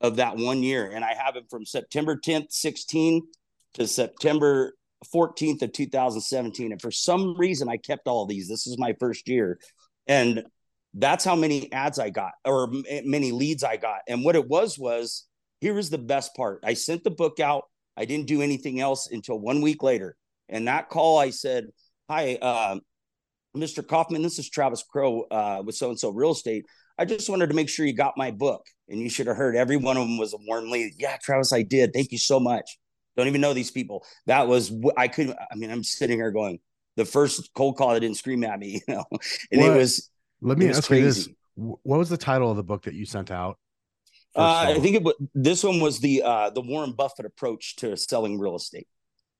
of 0.00 0.16
that 0.16 0.36
one 0.36 0.62
year. 0.62 0.90
And 0.90 1.04
I 1.04 1.14
have 1.14 1.36
it 1.36 1.44
from 1.50 1.66
September 1.66 2.16
10th, 2.16 2.52
16 2.52 3.22
to 3.76 3.86
September 3.86 4.74
14th 5.14 5.62
of 5.62 5.72
2017. 5.72 6.72
And 6.72 6.82
for 6.82 6.90
some 6.90 7.36
reason, 7.36 7.68
I 7.68 7.76
kept 7.76 8.08
all 8.08 8.26
these. 8.26 8.48
This 8.48 8.66
is 8.66 8.78
my 8.78 8.94
first 8.98 9.28
year. 9.28 9.58
And 10.06 10.44
that's 10.94 11.24
how 11.24 11.36
many 11.36 11.70
ads 11.72 11.98
I 11.98 12.10
got 12.10 12.32
or 12.44 12.72
many 13.04 13.32
leads 13.32 13.62
I 13.62 13.76
got. 13.76 14.00
And 14.08 14.24
what 14.24 14.36
it 14.36 14.48
was 14.48 14.78
was 14.78 15.26
here 15.60 15.74
was 15.74 15.90
the 15.90 15.98
best 15.98 16.34
part 16.34 16.60
I 16.64 16.74
sent 16.74 17.04
the 17.04 17.10
book 17.10 17.38
out. 17.40 17.64
I 17.96 18.04
didn't 18.04 18.26
do 18.26 18.42
anything 18.42 18.80
else 18.80 19.10
until 19.10 19.38
one 19.38 19.62
week 19.62 19.82
later. 19.82 20.16
And 20.48 20.68
that 20.68 20.88
call, 20.88 21.18
I 21.18 21.30
said, 21.30 21.66
Hi, 22.08 22.38
uh, 22.40 22.78
Mr. 23.56 23.86
Kaufman, 23.86 24.22
this 24.22 24.38
is 24.38 24.48
Travis 24.48 24.84
Crow 24.84 25.22
uh, 25.30 25.62
with 25.64 25.74
so 25.74 25.88
and 25.88 25.98
so 25.98 26.10
real 26.10 26.32
estate. 26.32 26.66
I 26.98 27.04
just 27.04 27.28
wanted 27.28 27.48
to 27.48 27.54
make 27.54 27.68
sure 27.68 27.84
you 27.84 27.94
got 27.94 28.14
my 28.16 28.30
book. 28.30 28.64
And 28.88 29.00
you 29.00 29.10
should 29.10 29.26
have 29.26 29.36
heard 29.36 29.56
every 29.56 29.76
one 29.76 29.96
of 29.96 30.04
them 30.04 30.18
was 30.18 30.32
a 30.32 30.38
warm 30.46 30.70
lead. 30.70 30.92
Yeah, 30.98 31.16
Travis, 31.20 31.52
I 31.52 31.62
did. 31.62 31.92
Thank 31.92 32.12
you 32.12 32.18
so 32.18 32.38
much. 32.38 32.78
Don't 33.16 33.28
even 33.28 33.40
know 33.40 33.54
these 33.54 33.70
people. 33.70 34.04
That 34.26 34.48
was 34.48 34.72
I 34.96 35.08
could. 35.08 35.30
I 35.30 35.54
mean, 35.54 35.70
I'm 35.70 35.84
sitting 35.84 36.18
here 36.18 36.30
going, 36.30 36.60
the 36.96 37.04
first 37.04 37.50
cold 37.54 37.76
call 37.76 37.94
that 37.94 38.00
didn't 38.00 38.16
scream 38.16 38.44
at 38.44 38.58
me, 38.58 38.82
you 38.88 38.94
know, 38.94 39.04
and 39.50 39.60
what? 39.60 39.72
it 39.72 39.76
was. 39.76 40.10
Let 40.40 40.58
me 40.58 40.68
ask 40.68 40.86
crazy. 40.86 41.02
you 41.02 41.06
this: 41.06 41.28
What 41.54 41.98
was 41.98 42.08
the 42.08 42.18
title 42.18 42.50
of 42.50 42.56
the 42.56 42.62
book 42.62 42.82
that 42.82 42.94
you 42.94 43.06
sent 43.06 43.30
out? 43.30 43.58
Uh, 44.34 44.74
I 44.76 44.80
think 44.80 44.96
it, 44.96 45.02
was, 45.02 45.14
this 45.34 45.64
one 45.64 45.80
was 45.80 45.98
the 46.00 46.22
uh, 46.22 46.50
the 46.50 46.60
Warren 46.60 46.92
Buffett 46.92 47.24
approach 47.24 47.76
to 47.76 47.96
selling 47.96 48.38
real 48.38 48.56
estate. 48.56 48.86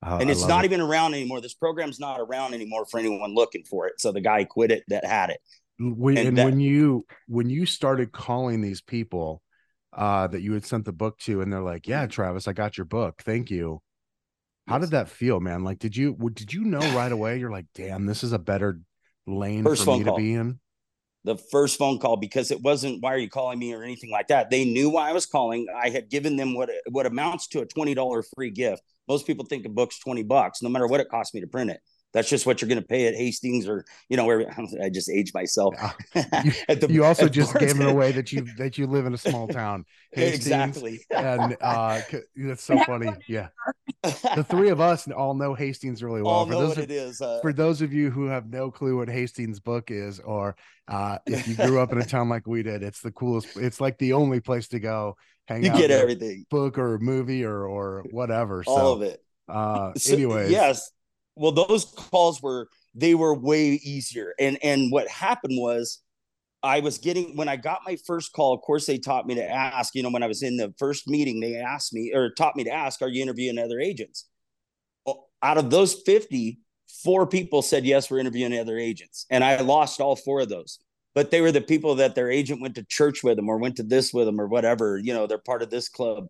Oh, 0.03 0.17
and 0.17 0.29
it's 0.29 0.47
not 0.47 0.63
it. 0.63 0.67
even 0.71 0.81
around 0.81 1.13
anymore. 1.13 1.41
This 1.41 1.53
program's 1.53 1.99
not 1.99 2.19
around 2.19 2.53
anymore 2.53 2.85
for 2.85 2.99
anyone 2.99 3.33
looking 3.33 3.63
for 3.63 3.87
it. 3.87 3.99
So 3.99 4.11
the 4.11 4.21
guy 4.21 4.43
quit 4.43 4.71
it 4.71 4.83
that 4.87 5.05
had 5.05 5.29
it. 5.29 5.39
When, 5.79 6.17
and, 6.17 6.29
and 6.29 6.37
that, 6.37 6.45
when 6.45 6.59
you 6.59 7.05
when 7.27 7.49
you 7.49 7.67
started 7.67 8.11
calling 8.11 8.61
these 8.61 8.81
people, 8.81 9.43
uh, 9.97 10.27
that 10.27 10.41
you 10.41 10.53
had 10.53 10.65
sent 10.65 10.85
the 10.85 10.93
book 10.93 11.17
to, 11.19 11.41
and 11.41 11.51
they're 11.51 11.61
like, 11.61 11.87
"Yeah, 11.87 12.05
Travis, 12.05 12.47
I 12.47 12.53
got 12.53 12.77
your 12.77 12.85
book. 12.85 13.21
Thank 13.23 13.49
you." 13.51 13.81
How 14.67 14.77
did 14.77 14.91
that 14.91 15.09
feel, 15.09 15.39
man? 15.39 15.63
Like, 15.63 15.79
did 15.79 15.97
you 15.97 16.15
did 16.33 16.53
you 16.53 16.63
know 16.63 16.79
right 16.95 17.11
away? 17.11 17.39
You're 17.39 17.51
like, 17.51 17.67
"Damn, 17.73 18.05
this 18.05 18.23
is 18.23 18.31
a 18.31 18.39
better 18.39 18.79
lane 19.25 19.63
First 19.63 19.83
for 19.83 19.97
me 19.97 20.03
call. 20.05 20.15
to 20.15 20.21
be 20.21 20.33
in." 20.33 20.59
the 21.27 21.35
first 21.35 21.77
phone 21.77 21.99
call 21.99 22.15
because 22.15 22.51
it 22.51 22.61
wasn't 22.61 23.03
why 23.03 23.13
are 23.13 23.17
you 23.17 23.29
calling 23.29 23.59
me 23.59 23.73
or 23.73 23.83
anything 23.83 24.09
like 24.09 24.29
that. 24.29 24.49
They 24.49 24.63
knew 24.63 24.89
why 24.89 25.09
I 25.09 25.11
was 25.11 25.25
calling. 25.25 25.67
I 25.75 25.89
had 25.89 26.09
given 26.09 26.37
them 26.37 26.55
what 26.55 26.69
what 26.89 27.05
amounts 27.05 27.47
to 27.49 27.59
a 27.59 27.65
twenty 27.65 27.93
dollar 27.93 28.23
free 28.35 28.49
gift. 28.49 28.81
Most 29.09 29.27
people 29.27 29.45
think 29.45 29.65
a 29.65 29.69
book's 29.69 29.99
twenty 29.99 30.23
bucks, 30.23 30.61
no 30.61 30.69
matter 30.69 30.87
what 30.87 31.01
it 31.01 31.09
costs 31.09 31.33
me 31.33 31.41
to 31.41 31.47
print 31.47 31.69
it. 31.69 31.81
That's 32.13 32.29
just 32.29 32.45
what 32.45 32.61
you're 32.61 32.69
going 32.69 32.81
to 32.81 32.87
pay 32.87 33.07
at 33.07 33.15
Hastings 33.15 33.67
or 33.67 33.85
you 34.09 34.17
know 34.17 34.25
where 34.25 34.49
I 34.83 34.89
just 34.89 35.09
aged 35.09 35.33
myself. 35.33 35.75
Yeah. 35.77 35.93
You, 36.43 36.75
the, 36.75 36.87
you, 36.89 37.03
also 37.03 37.27
just 37.27 37.57
gave 37.57 37.79
it 37.79 37.87
away 37.87 38.11
that 38.11 38.31
you 38.31 38.47
that 38.57 38.77
you 38.77 38.87
live 38.87 39.05
in 39.05 39.13
a 39.13 39.17
small 39.17 39.47
town. 39.47 39.85
Hastings, 40.11 40.45
exactly. 40.47 40.99
and 41.11 41.57
uh, 41.61 42.01
that's 42.35 42.63
so 42.63 42.77
funny. 42.83 43.11
Yeah. 43.27 43.49
The 44.03 44.45
three 44.47 44.69
of 44.69 44.79
us 44.79 45.07
all 45.09 45.33
know 45.33 45.53
Hastings 45.53 46.01
really 46.01 46.21
well. 46.21 46.33
All 46.33 46.45
for 46.45 46.51
know 46.51 46.59
those 46.59 46.69
what 46.69 46.77
of, 46.79 46.83
it 46.85 46.91
is. 46.91 47.21
Uh, 47.21 47.39
for 47.41 47.51
those 47.53 47.81
of 47.81 47.93
you 47.93 48.09
who 48.09 48.25
have 48.27 48.49
no 48.49 48.71
clue 48.71 48.97
what 48.97 49.09
Hastings 49.09 49.59
book 49.59 49.91
is, 49.91 50.19
or 50.19 50.55
uh, 50.87 51.17
if 51.25 51.47
you 51.47 51.55
grew 51.55 51.79
up 51.79 51.91
in 51.91 51.99
a 51.99 52.05
town 52.05 52.29
like 52.29 52.47
we 52.47 52.63
did, 52.63 52.83
it's 52.83 53.01
the 53.01 53.11
coolest. 53.11 53.57
It's 53.57 53.81
like 53.81 53.97
the 53.97 54.13
only 54.13 54.39
place 54.39 54.67
to 54.69 54.79
go 54.79 55.17
hang 55.47 55.63
you 55.63 55.71
out. 55.71 55.77
get 55.77 55.91
everything, 55.91 56.45
book 56.49 56.77
or 56.77 56.99
movie 56.99 57.43
or 57.43 57.65
or 57.65 58.05
whatever. 58.11 58.63
All 58.65 58.77
so, 58.77 58.93
of 58.93 59.01
it. 59.01 59.23
Uh, 59.47 59.93
so, 59.95 60.13
anyways, 60.13 60.51
yes. 60.51 60.91
Well, 61.37 61.51
those 61.51 61.85
calls 61.85 62.41
were 62.41 62.69
they 62.95 63.15
were 63.15 63.33
way 63.33 63.73
easier, 63.83 64.33
and 64.39 64.57
and 64.63 64.91
what 64.91 65.07
happened 65.07 65.57
was. 65.57 65.99
I 66.63 66.79
was 66.79 66.97
getting 66.97 67.37
when 67.37 67.47
I 67.47 67.55
got 67.55 67.81
my 67.85 67.97
first 68.07 68.33
call. 68.33 68.51
Of 68.51 68.61
course, 68.61 68.87
they 68.87 68.97
taught 68.97 69.27
me 69.27 69.35
to 69.35 69.47
ask. 69.47 69.93
You 69.93 70.01
know, 70.01 70.09
when 70.09 70.23
I 70.23 70.27
was 70.27 70.41
in 70.41 70.57
the 70.57 70.73
first 70.79 71.07
meeting, 71.07 71.39
they 71.39 71.55
asked 71.55 71.93
me 71.93 72.11
or 72.13 72.31
taught 72.31 72.55
me 72.55 72.63
to 72.63 72.71
ask, 72.71 72.99
"Are 73.03 73.07
you 73.07 73.21
interviewing 73.21 73.59
other 73.59 73.79
agents?" 73.79 74.25
well, 75.05 75.29
out 75.41 75.57
of 75.57 75.69
those 75.69 75.93
50, 76.05 76.59
four 77.03 77.27
people 77.27 77.61
said, 77.61 77.85
yes, 77.85 78.09
we're 78.09 78.19
interviewing 78.19 78.57
other 78.57 78.77
agents. 78.77 79.25
And 79.29 79.43
I 79.43 79.59
lost 79.61 80.01
all 80.01 80.15
four 80.15 80.41
of 80.41 80.49
those. 80.49 80.79
But 81.15 81.31
they 81.31 81.41
were 81.41 81.51
the 81.51 81.61
people 81.61 81.95
that 81.95 82.13
their 82.13 82.29
agent 82.29 82.61
went 82.61 82.75
to 82.75 82.83
church 82.83 83.23
with 83.23 83.37
them 83.37 83.49
or 83.49 83.57
went 83.57 83.77
to 83.77 83.83
this 83.83 84.13
with 84.13 84.25
them 84.25 84.39
or 84.39 84.47
whatever. 84.47 84.97
You 84.97 85.13
know, 85.13 85.25
they're 85.25 85.39
part 85.39 85.63
of 85.63 85.69
this 85.69 85.89
club. 85.89 86.27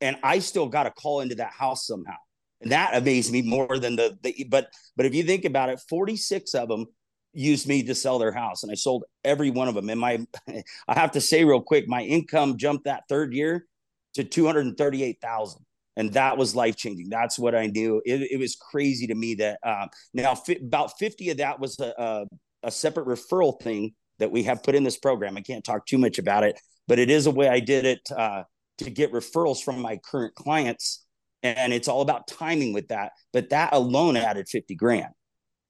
And 0.00 0.16
I 0.22 0.38
still 0.38 0.68
got 0.68 0.86
a 0.86 0.90
call 0.90 1.20
into 1.20 1.34
that 1.36 1.52
house 1.52 1.86
somehow. 1.86 2.16
That 2.62 2.94
amazed 2.94 3.32
me 3.32 3.42
more 3.42 3.78
than 3.78 3.96
the, 3.96 4.18
the 4.22 4.46
but 4.50 4.68
but 4.96 5.06
if 5.06 5.14
you 5.14 5.22
think 5.22 5.44
about 5.44 5.70
it, 5.70 5.80
46 5.88 6.54
of 6.54 6.68
them 6.68 6.86
used 7.32 7.66
me 7.66 7.82
to 7.84 7.94
sell 7.94 8.18
their 8.18 8.32
house 8.32 8.62
and 8.62 8.72
I 8.72 8.74
sold 8.74 9.04
every 9.24 9.50
one 9.50 9.68
of 9.68 9.74
them. 9.74 9.88
And 9.88 10.00
my 10.00 10.26
I 10.88 10.98
have 10.98 11.12
to 11.12 11.20
say 11.20 11.44
real 11.44 11.62
quick, 11.62 11.88
my 11.88 12.02
income 12.02 12.58
jumped 12.58 12.84
that 12.84 13.04
third 13.08 13.32
year 13.32 13.66
to 14.14 14.24
238,000 14.24 15.64
and 15.96 16.12
that 16.12 16.36
was 16.36 16.54
life 16.54 16.76
changing. 16.76 17.08
That's 17.08 17.38
what 17.38 17.54
I 17.54 17.66
knew. 17.66 18.00
It, 18.04 18.22
it 18.32 18.38
was 18.38 18.56
crazy 18.56 19.06
to 19.08 19.14
me 19.14 19.34
that 19.36 19.58
uh, 19.62 19.86
now 20.14 20.40
about 20.62 20.98
50 20.98 21.30
of 21.30 21.36
that 21.38 21.60
was 21.60 21.78
a, 21.78 21.92
a, 21.98 22.26
a, 22.64 22.70
separate 22.70 23.06
referral 23.06 23.60
thing 23.60 23.94
that 24.18 24.30
we 24.30 24.42
have 24.44 24.62
put 24.62 24.74
in 24.74 24.84
this 24.84 24.98
program. 24.98 25.36
I 25.36 25.42
can't 25.42 25.64
talk 25.64 25.86
too 25.86 25.98
much 25.98 26.18
about 26.18 26.44
it, 26.44 26.58
but 26.88 26.98
it 26.98 27.10
is 27.10 27.26
a 27.26 27.30
way 27.30 27.48
I 27.48 27.60
did 27.60 27.84
it 27.84 28.00
uh, 28.16 28.44
to 28.78 28.90
get 28.90 29.12
referrals 29.12 29.62
from 29.62 29.80
my 29.80 29.98
current 29.98 30.34
clients. 30.34 31.04
And 31.42 31.72
it's 31.72 31.88
all 31.88 32.02
about 32.02 32.28
timing 32.28 32.72
with 32.72 32.88
that. 32.88 33.12
But 33.32 33.50
that 33.50 33.72
alone 33.72 34.16
added 34.16 34.48
50 34.48 34.74
grand. 34.74 35.12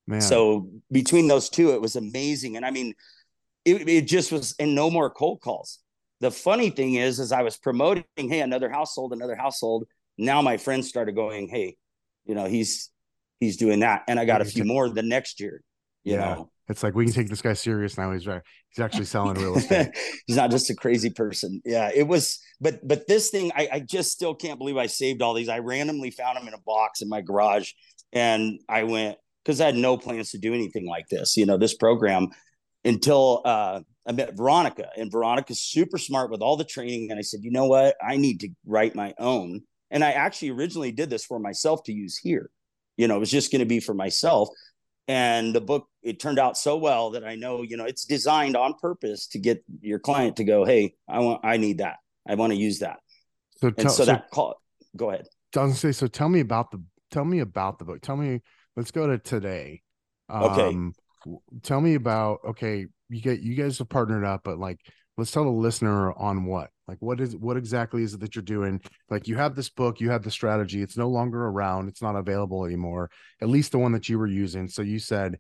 Man. 0.07 0.21
So 0.21 0.71
between 0.91 1.29
those 1.29 1.49
two, 1.49 1.73
it 1.73 1.81
was 1.81 1.97
amazing. 1.97 2.57
And 2.57 2.67
I 2.67 2.71
mean, 2.71 2.95
it, 3.65 3.89
it 3.89 4.09
just 4.09 4.33
was, 4.33 4.55
and 4.59 4.75
no 4.75 4.91
more 4.91 5.11
cold 5.11 5.41
calls. 5.41 5.79
The 6.21 6.31
funny 6.31 6.71
thing 6.71 6.95
is, 6.95 7.21
as 7.21 7.33
I 7.33 7.43
was 7.43 7.57
promoting, 7.57 8.05
hey, 8.17 8.41
another 8.41 8.69
household, 8.69 9.13
another 9.13 9.37
household, 9.37 9.87
now 10.19 10.43
my 10.43 10.57
friends 10.57 10.89
started 10.89 11.15
going, 11.15 11.49
hey, 11.49 11.77
you 12.27 12.35
know, 12.35 12.45
he's 12.45 12.91
he's 13.41 13.57
doing 13.57 13.81
that, 13.81 14.03
and 14.07 14.21
I 14.21 14.27
got 14.27 14.43
a 14.43 14.45
few 14.45 14.65
more 14.65 14.89
the 14.91 15.03
next 15.03 15.41
year. 15.41 15.63
You 16.05 16.15
yeah. 16.15 16.35
know, 16.35 16.51
it's 16.69 16.83
like 16.83 16.95
we 16.95 17.05
can 17.05 17.15
take 17.15 17.29
this 17.29 17.43
guy 17.43 17.53
serious 17.53 17.99
now. 17.99 18.13
He's 18.13 18.27
right. 18.27 18.43
He's 18.71 18.83
actually 18.83 19.05
selling 19.05 19.37
real 19.37 19.57
estate. 19.59 19.91
he's 20.27 20.37
not 20.37 20.51
just 20.51 20.71
a 20.71 20.75
crazy 20.75 21.11
person. 21.11 21.61
Yeah, 21.65 21.91
it 21.95 22.07
was. 22.07 22.39
But 22.61 22.87
but 22.87 23.07
this 23.07 23.31
thing, 23.31 23.53
I, 23.55 23.69
I 23.73 23.81
just 23.81 24.11
still 24.13 24.35
can't 24.35 24.59
believe 24.59 24.77
I 24.77 24.87
saved 24.87 25.23
all 25.23 25.35
these. 25.35 25.49
I 25.49 25.59
randomly 25.59 26.11
found 26.11 26.39
them 26.39 26.49
in 26.49 26.55
a 26.55 26.61
box 26.61 27.03
in 27.03 27.09
my 27.09 27.21
garage, 27.21 27.73
and 28.13 28.61
I 28.69 28.85
went 28.85 29.19
because 29.45 29.61
I 29.61 29.67
had 29.67 29.77
no 29.77 29.97
plans 29.97 30.31
to 30.31 30.39
do 30.39 30.55
anything 30.55 30.87
like 30.87 31.09
this. 31.09 31.37
You 31.37 31.47
know, 31.47 31.57
this 31.57 31.75
program 31.75 32.29
until 32.85 33.43
uh, 33.45 33.81
I 34.07 34.13
met 34.13 34.37
Veronica, 34.37 34.89
and 34.97 35.11
Veronica's 35.13 35.61
super 35.61 35.99
smart 35.99 36.31
with 36.31 36.41
all 36.41 36.57
the 36.57 36.65
training. 36.65 37.11
And 37.11 37.19
I 37.19 37.23
said, 37.23 37.41
you 37.43 37.51
know 37.51 37.67
what? 37.67 37.97
I 38.03 38.17
need 38.17 38.41
to 38.41 38.49
write 38.65 38.95
my 38.95 39.15
own 39.19 39.63
and 39.91 40.05
I 40.05 40.13
actually 40.13 40.51
originally 40.51 40.93
did 40.93 41.11
this 41.11 41.25
for 41.25 41.39
myself 41.39 41.83
to 41.85 41.93
use 41.93 42.17
here. 42.17 42.51
You 42.97 43.09
know, 43.09 43.17
it 43.17 43.21
was 43.21 43.31
just 43.31 43.51
going 43.51 43.61
to 43.61 43.67
be 43.67 43.81
for 43.81 43.95
myself. 43.95 44.49
And 45.11 45.53
the 45.53 45.61
book, 45.61 45.89
it 46.05 46.21
turned 46.21 46.39
out 46.39 46.57
so 46.57 46.77
well 46.77 47.11
that 47.11 47.25
I 47.25 47.35
know, 47.35 47.63
you 47.63 47.77
know, 47.77 47.85
it's 47.85 48.05
designed 48.05 48.57
on 48.57 48.75
purpose 48.75 49.27
to 49.33 49.41
get 49.41 49.65
your 49.81 49.99
client 49.99 50.37
to 50.37 50.45
go, 50.45 50.65
Hey, 50.65 50.95
I 51.09 51.19
want, 51.19 51.45
I 51.45 51.57
need 51.57 51.79
that. 51.79 51.97
I 52.29 52.37
want 52.37 52.53
to 52.53 52.57
use 52.57 52.79
that. 52.79 52.99
So, 53.57 53.71
tell, 53.71 53.91
so, 53.91 54.05
so 54.05 54.13
that 54.13 54.31
call, 54.31 54.63
go 54.97 55.11
ahead. 55.11 55.27
I 55.57 55.65
was 55.65 55.81
say, 55.81 55.91
so 55.91 56.07
tell 56.07 56.29
me 56.29 56.39
about 56.39 56.71
the, 56.71 56.81
tell 57.11 57.25
me 57.25 57.41
about 57.41 57.81
the 57.81 57.87
book. 57.87 58.01
Tell 58.03 58.17
me, 58.17 58.41
let's 58.77 58.93
go 58.93 59.09
to 59.09 59.19
today. 59.19 59.83
Um, 60.29 60.95
okay. 61.27 61.41
Tell 61.65 61.81
me 61.81 61.97
about, 61.97 62.39
okay, 62.51 62.87
you 63.09 63.21
get, 63.21 63.41
you 63.41 63.57
guys 63.57 63.79
have 63.79 63.89
partnered 63.89 64.25
up, 64.25 64.43
but 64.45 64.61
like, 64.61 64.79
let's 65.21 65.31
tell 65.31 65.45
the 65.45 65.51
listener 65.51 66.13
on 66.15 66.47
what 66.47 66.71
like 66.89 66.97
what 67.01 67.21
is 67.21 67.37
what 67.37 67.57
exactly 67.57 68.03
is 68.03 68.15
it 68.15 68.21
that 68.21 68.35
you're 68.35 68.43
doing? 68.43 68.81
Like 69.11 69.29
you 69.29 69.37
have 69.37 69.55
this 69.55 69.69
book 69.69 70.01
you 70.01 70.11
have 70.11 70.23
the 70.23 70.31
strategy 70.31 70.83
it's 70.83 70.97
no 70.97 71.09
longer 71.09 71.47
around 71.47 71.89
it's 71.89 72.03
not 72.03 72.17
available 72.17 72.65
anymore 72.65 73.11
at 73.41 73.49
least 73.49 73.73
the 73.73 73.79
one 73.79 73.93
that 73.93 74.09
you 74.09 74.19
were 74.19 74.27
using. 74.27 74.67
So 74.67 74.83
you 74.83 74.99
said 74.99 75.39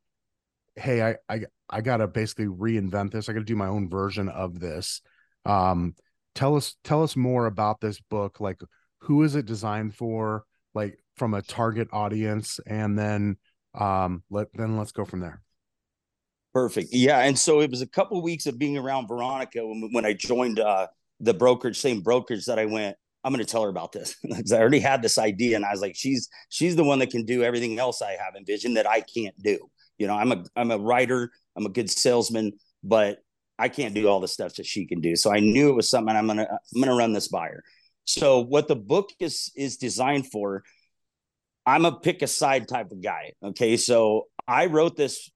hey 0.76 1.02
i 1.02 1.16
i, 1.28 1.40
I 1.68 1.80
gotta 1.80 2.06
basically 2.06 2.46
reinvent 2.46 3.10
this 3.10 3.28
i 3.28 3.32
gotta 3.32 3.44
do 3.44 3.56
my 3.56 3.66
own 3.66 3.88
version 3.88 4.28
of 4.28 4.60
this. 4.60 5.00
Um 5.46 5.94
tell 6.34 6.56
us 6.56 6.76
tell 6.84 7.02
us 7.02 7.16
more 7.16 7.46
about 7.46 7.80
this 7.80 8.00
book 8.00 8.38
like 8.38 8.60
who 9.00 9.22
is 9.22 9.34
it 9.34 9.46
designed 9.46 9.94
for 9.94 10.44
like 10.74 10.98
from 11.16 11.34
a 11.34 11.42
target 11.42 11.88
audience 11.90 12.60
and 12.66 12.98
then 12.98 13.36
um 13.74 14.22
let 14.30 14.46
then 14.52 14.76
let's 14.76 14.92
go 14.92 15.06
from 15.06 15.20
there 15.20 15.42
Perfect. 16.52 16.88
Yeah. 16.92 17.20
And 17.20 17.38
so 17.38 17.60
it 17.60 17.70
was 17.70 17.80
a 17.80 17.86
couple 17.86 18.20
weeks 18.22 18.46
of 18.46 18.58
being 18.58 18.76
around 18.76 19.06
Veronica 19.06 19.64
when, 19.64 19.90
when 19.92 20.04
I 20.04 20.14
joined 20.14 20.58
uh, 20.58 20.88
the 21.20 21.34
brokerage, 21.34 21.78
same 21.78 22.00
brokerage 22.00 22.46
that 22.46 22.58
I 22.58 22.64
went, 22.64 22.96
I'm 23.22 23.32
going 23.32 23.44
to 23.44 23.50
tell 23.50 23.62
her 23.62 23.68
about 23.68 23.92
this 23.92 24.16
because 24.22 24.52
I 24.52 24.58
already 24.58 24.80
had 24.80 25.02
this 25.02 25.18
idea. 25.18 25.56
And 25.56 25.64
I 25.64 25.70
was 25.70 25.80
like, 25.80 25.94
she's, 25.94 26.28
she's 26.48 26.74
the 26.74 26.84
one 26.84 26.98
that 27.00 27.10
can 27.10 27.24
do 27.24 27.44
everything 27.44 27.78
else 27.78 28.02
I 28.02 28.12
have 28.12 28.34
envisioned 28.36 28.76
that 28.76 28.88
I 28.88 29.00
can't 29.00 29.40
do. 29.40 29.58
You 29.98 30.06
know, 30.06 30.14
I'm 30.14 30.32
a, 30.32 30.44
I'm 30.56 30.70
a 30.70 30.78
writer, 30.78 31.30
I'm 31.56 31.66
a 31.66 31.70
good 31.70 31.90
salesman, 31.90 32.52
but 32.82 33.18
I 33.58 33.68
can't 33.68 33.94
do 33.94 34.08
all 34.08 34.20
the 34.20 34.28
stuff 34.28 34.54
that 34.54 34.66
she 34.66 34.86
can 34.86 35.00
do. 35.00 35.14
So 35.16 35.30
I 35.30 35.40
knew 35.40 35.68
it 35.68 35.76
was 35.76 35.90
something 35.90 36.16
I'm 36.16 36.26
going 36.26 36.38
to, 36.38 36.48
I'm 36.48 36.82
to 36.82 36.94
run 36.94 37.12
this 37.12 37.28
by 37.28 37.48
her. 37.48 37.62
So 38.06 38.40
what 38.40 38.66
the 38.66 38.76
book 38.76 39.10
is, 39.20 39.52
is 39.54 39.76
designed 39.76 40.32
for, 40.32 40.64
I'm 41.66 41.84
a 41.84 41.92
pick 41.92 42.22
a 42.22 42.26
side 42.26 42.66
type 42.66 42.90
of 42.90 43.02
guy. 43.02 43.34
Okay. 43.44 43.76
So 43.76 44.28
I 44.48 44.66
wrote 44.66 44.96
this 44.96 45.30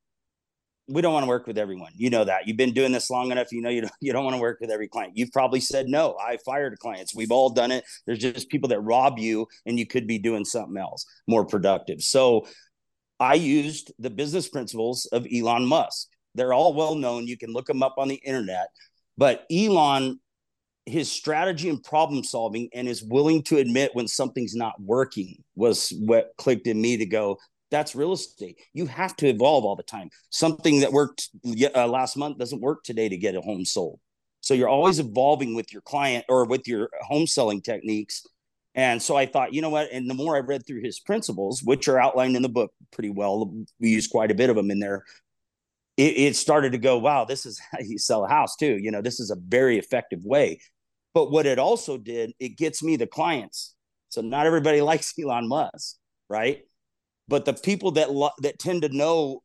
we 0.87 1.01
don't 1.01 1.13
want 1.13 1.25
to 1.25 1.29
work 1.29 1.47
with 1.47 1.57
everyone. 1.57 1.93
You 1.97 2.11
know 2.11 2.25
that. 2.25 2.47
You've 2.47 2.57
been 2.57 2.75
doing 2.75 2.93
this 2.93 3.11
long 3.11 3.31
enough. 3.31 3.53
You 3.53 3.63
know 3.63 3.71
you 3.71 3.83
don't, 3.83 3.93
you 4.01 4.13
don't 4.13 4.25
want 4.25 4.35
to 4.35 4.41
work 4.41 4.59
with 4.61 4.71
every 4.71 4.89
client. 4.89 5.17
You've 5.17 5.33
probably 5.33 5.61
said 5.61 5.87
no. 5.89 6.17
I 6.25 6.39
fired 6.45 6.79
clients. 6.79 7.15
We've 7.15 7.31
all 7.31 7.51
done 7.51 7.71
it. 7.71 7.85
There's 8.07 8.19
just 8.19 8.51
people 8.51 8.69
that 8.69 8.81
rob 8.81 9.19
you, 9.19 9.47
and 9.67 9.79
you 9.79 9.87
could 9.87 10.07
be 10.07 10.19
doing 10.19 10.45
something 10.45 10.77
else 10.77 11.07
more 11.27 11.45
productive. 11.45 12.03
So, 12.03 12.47
I 13.21 13.35
used 13.35 13.93
the 13.99 14.11
business 14.11 14.49
principles 14.49 15.07
of 15.07 15.27
Elon 15.33 15.67
Musk. 15.67 16.09
They're 16.35 16.53
all 16.53 16.75
well 16.75 16.97
known. 16.97 17.27
You 17.27 17.39
can 17.39 17.53
look 17.53 17.67
them 17.67 17.83
up 17.83 17.95
on 17.97 18.09
the 18.09 18.17
internet. 18.17 18.69
But 19.17 19.47
Elon, 19.51 20.19
his 20.85 21.11
strategy 21.11 21.69
and 21.69 21.83
problem 21.83 22.25
solving, 22.25 22.69
and 22.75 22.89
is 22.89 23.03
willing 23.03 23.43
to 23.45 23.59
admit 23.59 23.95
when 23.95 24.09
something's 24.09 24.57
not 24.57 24.75
working 24.81 25.43
was 25.55 25.93
what 26.01 26.33
clicked 26.37 26.67
in 26.67 26.81
me 26.81 26.97
to 26.97 27.07
go 27.07 27.39
that's 27.75 27.97
real 27.97 28.13
estate. 28.13 28.61
You 28.73 28.87
have 28.87 29.17
to 29.17 29.27
evolve 29.27 29.65
all 29.65 29.75
the 29.75 29.83
time. 29.83 30.09
Something 30.31 30.81
that 30.81 30.93
worked 30.93 31.29
uh, 31.75 31.89
last 31.89 32.17
month 32.17 32.39
doesn't 32.39 32.61
work 32.61 32.85
today 32.85 33.09
to 33.09 33.17
get 33.17 33.35
a 33.35 33.41
home 33.41 33.65
sold. 33.65 33.99
So 34.41 34.55
you're 34.55 34.69
always 34.69 35.01
evolving 35.01 35.57
with 35.57 35.73
your 35.73 35.83
client 35.83 36.25
or 36.29 36.47
with 36.47 36.69
your 36.69 36.89
home 37.03 37.27
selling 37.27 37.61
techniques. 37.61 38.25
And 38.77 39.03
so 39.03 39.17
I 39.17 39.27
thought, 39.27 39.53
you 39.53 39.61
know 39.61 39.71
what? 39.71 39.91
And 39.91 40.09
the 40.09 40.15
more 40.15 40.37
I 40.37 40.41
read 40.41 40.65
through 40.65 40.83
his 40.83 41.01
principles, 41.01 41.63
which 41.65 41.89
are 41.89 41.99
outlined 41.99 42.37
in 42.37 42.43
the 42.43 42.49
book 42.49 42.73
pretty 42.93 43.11
well, 43.11 43.53
we 43.81 43.89
use 43.89 44.07
quite 44.07 44.31
a 44.31 44.35
bit 44.35 44.51
of 44.51 44.57
them 44.57 44.71
in 44.71 44.79
there. 44.79 45.03
It, 45.97 46.17
it 46.17 46.37
started 46.37 46.73
to 46.73 46.79
go, 46.79 46.99
wow, 46.99 47.25
this 47.25 47.45
is 47.45 47.61
how 47.73 47.79
you 47.81 47.99
sell 47.99 48.25
a 48.25 48.29
house 48.29 48.55
too. 48.55 48.79
You 48.81 48.93
know, 48.93 49.03
this 49.03 49.19
is 49.19 49.31
a 49.31 49.37
very 49.37 49.79
effective 49.79 50.25
way. 50.25 50.61
But 51.13 51.33
what 51.33 51.47
it 51.47 51.59
also 51.59 51.99
did, 51.99 52.35
it 52.39 52.57
gets 52.57 52.85
me 52.85 52.97
the 52.97 53.07
clients. 53.09 53.75
So 54.11 54.21
not 54.21 54.47
everybody 54.47 54.81
likes 54.93 55.13
Elon 55.19 55.49
Musk, 55.49 55.97
right? 56.29 56.63
But 57.29 57.45
the 57.45 57.55
people 57.55 57.93
that 57.93 58.13
lo- 58.13 58.31
that 58.41 58.59
tend 58.59 58.83
to 58.83 58.89
know 58.89 59.43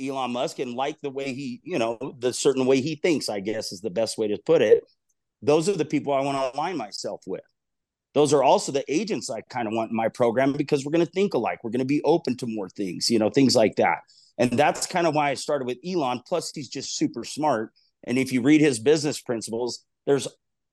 Elon 0.00 0.32
Musk 0.32 0.58
and 0.58 0.74
like 0.74 1.00
the 1.00 1.10
way 1.10 1.32
he, 1.32 1.60
you 1.64 1.78
know, 1.78 2.16
the 2.18 2.32
certain 2.32 2.66
way 2.66 2.80
he 2.80 2.96
thinks, 2.96 3.28
I 3.28 3.40
guess 3.40 3.72
is 3.72 3.80
the 3.80 3.90
best 3.90 4.18
way 4.18 4.28
to 4.28 4.38
put 4.44 4.62
it. 4.62 4.84
Those 5.42 5.68
are 5.68 5.76
the 5.76 5.84
people 5.84 6.12
I 6.12 6.20
want 6.20 6.36
to 6.36 6.58
align 6.58 6.76
myself 6.76 7.22
with. 7.26 7.42
Those 8.12 8.32
are 8.32 8.42
also 8.42 8.72
the 8.72 8.84
agents 8.92 9.30
I 9.30 9.42
kind 9.42 9.68
of 9.68 9.74
want 9.74 9.90
in 9.90 9.96
my 9.96 10.08
program 10.08 10.52
because 10.52 10.84
we're 10.84 10.92
going 10.92 11.06
to 11.06 11.12
think 11.12 11.34
alike. 11.34 11.62
We're 11.62 11.70
going 11.70 11.78
to 11.80 11.84
be 11.84 12.02
open 12.02 12.36
to 12.38 12.46
more 12.46 12.68
things, 12.68 13.08
you 13.08 13.18
know, 13.18 13.30
things 13.30 13.54
like 13.54 13.76
that. 13.76 13.98
And 14.36 14.50
that's 14.52 14.86
kind 14.86 15.06
of 15.06 15.14
why 15.14 15.30
I 15.30 15.34
started 15.34 15.66
with 15.66 15.78
Elon. 15.86 16.22
Plus, 16.26 16.50
he's 16.52 16.68
just 16.68 16.96
super 16.96 17.24
smart. 17.24 17.72
And 18.04 18.18
if 18.18 18.32
you 18.32 18.42
read 18.42 18.60
his 18.60 18.80
business 18.80 19.20
principles, 19.20 19.84
there's 20.06 20.26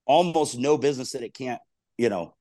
almost 0.05 0.57
no 0.57 0.77
business 0.77 1.11
that 1.11 1.21
it 1.21 1.33
can't, 1.33 1.61
you 1.97 2.09
know, 2.09 2.33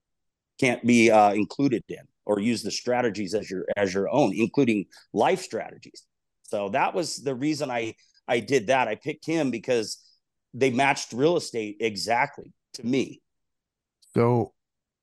can't 0.59 0.85
be 0.87 1.11
uh, 1.11 1.33
included 1.33 1.83
in 1.89 1.99
or 2.27 2.41
use 2.41 2.63
the 2.63 2.71
strategies 2.71 3.35
as 3.35 3.51
your 3.51 3.65
as 3.77 3.95
your 3.95 4.11
own, 4.11 4.33
including 4.35 4.87
life 5.13 5.41
strategies. 5.41 6.03
So 6.43 6.69
that 6.71 6.95
was 6.95 7.17
the 7.17 7.35
reason 7.35 7.71
I 7.71 7.95
I 8.29 8.41
did 8.41 8.67
that. 8.67 8.89
I 8.89 8.97
picked 8.97 9.25
him 9.25 9.51
because 9.51 9.99
they 10.53 10.71
matched 10.71 11.13
real 11.13 11.37
estate 11.37 11.77
exactly 11.81 12.53
to 12.75 12.85
me. 12.85 13.23
So, 14.15 14.53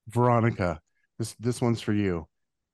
Veronica, 0.08 0.82
this 1.18 1.34
this 1.40 1.62
one's 1.62 1.82
for 1.82 1.94
you. 1.94 2.28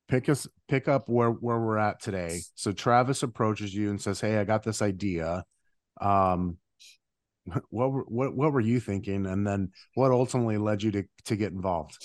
Pick 0.08 0.28
us 0.30 0.48
pick 0.68 0.88
up 0.88 1.08
where 1.08 1.30
where 1.30 1.60
we're 1.60 1.78
at 1.78 2.02
today. 2.02 2.42
So 2.56 2.72
Travis 2.72 3.24
approaches 3.24 3.74
you 3.74 3.90
and 3.90 4.02
says, 4.02 4.20
"Hey, 4.20 4.38
I 4.38 4.44
got 4.44 4.64
this 4.64 4.82
idea. 4.82 5.44
Um, 6.02 6.58
what 7.70 8.10
what 8.12 8.36
what 8.36 8.54
were 8.54 8.60
you 8.60 8.80
thinking, 8.80 9.28
and 9.28 9.46
then 9.46 9.72
what 9.94 10.12
ultimately 10.12 10.58
led 10.58 10.82
you 10.82 10.92
to 10.92 11.04
to 11.26 11.36
get 11.36 11.52
involved?" 11.52 11.98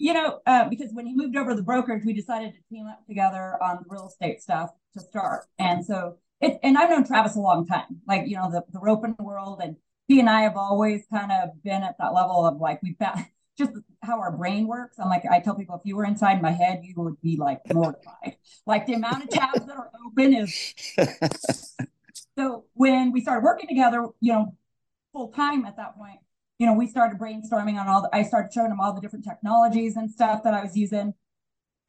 You 0.00 0.14
know, 0.14 0.40
uh, 0.46 0.66
because 0.66 0.94
when 0.94 1.04
he 1.04 1.14
moved 1.14 1.36
over 1.36 1.54
the 1.54 1.62
brokerage, 1.62 2.06
we 2.06 2.14
decided 2.14 2.54
to 2.54 2.74
team 2.74 2.86
up 2.86 3.06
together 3.06 3.62
on 3.62 3.76
the 3.76 3.84
real 3.86 4.08
estate 4.08 4.40
stuff 4.40 4.70
to 4.94 5.00
start, 5.00 5.44
and 5.58 5.84
so 5.84 6.16
it. 6.40 6.58
And 6.62 6.78
I've 6.78 6.88
known 6.88 7.04
Travis 7.04 7.36
a 7.36 7.40
long 7.40 7.66
time, 7.66 8.00
like 8.08 8.26
you 8.26 8.36
know 8.36 8.50
the 8.50 8.64
rope 8.80 9.04
in 9.04 9.14
the 9.18 9.22
roping 9.22 9.26
world, 9.26 9.60
and 9.62 9.76
he 10.08 10.18
and 10.18 10.30
I 10.30 10.40
have 10.40 10.56
always 10.56 11.02
kind 11.12 11.30
of 11.30 11.50
been 11.62 11.82
at 11.82 11.96
that 11.98 12.14
level 12.14 12.46
of 12.46 12.56
like 12.56 12.82
we 12.82 12.96
found 12.98 13.26
just 13.58 13.72
how 14.02 14.18
our 14.18 14.34
brain 14.34 14.66
works. 14.66 14.98
I'm 14.98 15.10
like, 15.10 15.24
I 15.30 15.38
tell 15.38 15.54
people 15.54 15.76
if 15.76 15.82
you 15.84 15.96
were 15.96 16.06
inside 16.06 16.40
my 16.40 16.52
head, 16.52 16.80
you 16.82 16.94
would 16.96 17.20
be 17.20 17.36
like 17.36 17.60
mortified. 17.70 18.36
like 18.64 18.86
the 18.86 18.94
amount 18.94 19.24
of 19.24 19.28
tabs 19.28 19.66
that 19.66 19.76
are 19.76 19.90
open 20.06 20.32
is. 20.32 20.74
so 22.38 22.64
when 22.72 23.12
we 23.12 23.20
started 23.20 23.44
working 23.44 23.68
together, 23.68 24.06
you 24.22 24.32
know, 24.32 24.56
full 25.12 25.28
time 25.28 25.66
at 25.66 25.76
that 25.76 25.98
point, 25.98 26.20
you 26.60 26.66
know, 26.66 26.74
we 26.74 26.86
started 26.86 27.18
brainstorming 27.18 27.80
on 27.80 27.88
all 27.88 28.02
the, 28.02 28.14
I 28.14 28.22
started 28.22 28.52
showing 28.52 28.70
him 28.70 28.80
all 28.80 28.92
the 28.92 29.00
different 29.00 29.24
technologies 29.24 29.96
and 29.96 30.10
stuff 30.10 30.42
that 30.44 30.52
I 30.52 30.62
was 30.62 30.76
using. 30.76 31.14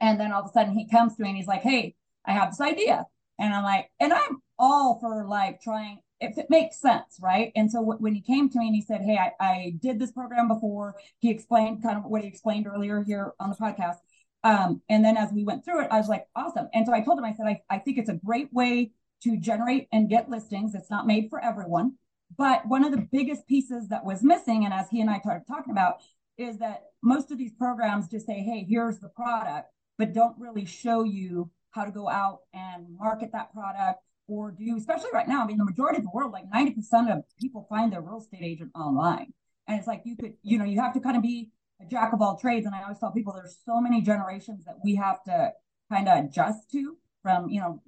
And 0.00 0.18
then 0.18 0.32
all 0.32 0.40
of 0.40 0.48
a 0.48 0.52
sudden 0.52 0.72
he 0.72 0.88
comes 0.88 1.14
to 1.14 1.22
me 1.22 1.28
and 1.28 1.36
he's 1.36 1.46
like, 1.46 1.60
Hey, 1.60 1.94
I 2.24 2.32
have 2.32 2.50
this 2.50 2.60
idea. 2.60 3.04
And 3.38 3.52
I'm 3.52 3.64
like, 3.64 3.90
and 4.00 4.14
I'm 4.14 4.42
all 4.58 4.98
for 4.98 5.26
like 5.28 5.60
trying 5.60 5.98
if 6.20 6.38
it 6.38 6.46
makes 6.48 6.80
sense, 6.80 7.18
right? 7.20 7.52
And 7.54 7.70
so 7.70 7.80
w- 7.80 7.98
when 7.98 8.14
he 8.14 8.22
came 8.22 8.48
to 8.48 8.58
me 8.58 8.68
and 8.68 8.74
he 8.74 8.80
said, 8.80 9.02
Hey, 9.02 9.18
I, 9.18 9.32
I 9.44 9.74
did 9.78 9.98
this 9.98 10.12
program 10.12 10.48
before, 10.48 10.94
he 11.18 11.30
explained 11.30 11.82
kind 11.82 11.98
of 11.98 12.04
what 12.04 12.22
he 12.22 12.28
explained 12.28 12.66
earlier 12.66 13.02
here 13.02 13.32
on 13.38 13.50
the 13.50 13.56
podcast. 13.56 13.96
Um, 14.42 14.80
and 14.88 15.04
then 15.04 15.18
as 15.18 15.32
we 15.32 15.44
went 15.44 15.66
through 15.66 15.82
it, 15.82 15.88
I 15.90 15.98
was 15.98 16.08
like, 16.08 16.26
awesome. 16.34 16.68
And 16.72 16.86
so 16.86 16.94
I 16.94 17.02
told 17.02 17.18
him, 17.18 17.24
I 17.24 17.34
said, 17.34 17.46
I, 17.46 17.60
I 17.68 17.78
think 17.78 17.98
it's 17.98 18.08
a 18.08 18.14
great 18.24 18.52
way 18.52 18.92
to 19.24 19.36
generate 19.36 19.88
and 19.92 20.08
get 20.08 20.30
listings. 20.30 20.74
It's 20.74 20.90
not 20.90 21.06
made 21.06 21.28
for 21.28 21.44
everyone. 21.44 21.96
But 22.36 22.66
one 22.66 22.84
of 22.84 22.92
the 22.92 23.06
biggest 23.12 23.46
pieces 23.46 23.88
that 23.88 24.04
was 24.04 24.22
missing, 24.22 24.64
and 24.64 24.72
as 24.72 24.88
he 24.90 25.00
and 25.00 25.10
I 25.10 25.18
started 25.20 25.44
talking 25.46 25.72
about, 25.72 25.96
is 26.38 26.58
that 26.58 26.84
most 27.02 27.30
of 27.30 27.38
these 27.38 27.52
programs 27.52 28.08
just 28.08 28.26
say, 28.26 28.40
hey, 28.40 28.66
here's 28.68 28.98
the 28.98 29.08
product, 29.08 29.68
but 29.98 30.12
don't 30.12 30.38
really 30.38 30.64
show 30.64 31.04
you 31.04 31.50
how 31.70 31.84
to 31.84 31.90
go 31.90 32.08
out 32.08 32.40
and 32.54 32.86
market 32.98 33.30
that 33.32 33.52
product 33.52 34.00
or 34.28 34.50
do, 34.50 34.76
especially 34.76 35.10
right 35.12 35.28
now. 35.28 35.42
I 35.42 35.46
mean, 35.46 35.58
the 35.58 35.64
majority 35.64 35.98
of 35.98 36.04
the 36.04 36.10
world, 36.14 36.32
like 36.32 36.50
90% 36.50 37.12
of 37.12 37.24
people 37.40 37.66
find 37.68 37.92
their 37.92 38.00
real 38.00 38.18
estate 38.18 38.42
agent 38.42 38.70
online. 38.74 39.32
And 39.66 39.78
it's 39.78 39.86
like 39.86 40.02
you 40.04 40.16
could, 40.16 40.34
you 40.42 40.58
know, 40.58 40.64
you 40.64 40.80
have 40.80 40.94
to 40.94 41.00
kind 41.00 41.16
of 41.16 41.22
be 41.22 41.50
a 41.80 41.86
jack 41.86 42.12
of 42.12 42.22
all 42.22 42.38
trades. 42.38 42.66
And 42.66 42.74
I 42.74 42.82
always 42.82 42.98
tell 42.98 43.12
people 43.12 43.32
there's 43.32 43.58
so 43.64 43.80
many 43.80 44.00
generations 44.00 44.64
that 44.64 44.76
we 44.84 44.94
have 44.96 45.22
to 45.24 45.52
kind 45.90 46.08
of 46.08 46.24
adjust 46.24 46.70
to 46.72 46.96
from, 47.22 47.48
you 47.48 47.60
know, 47.60 47.82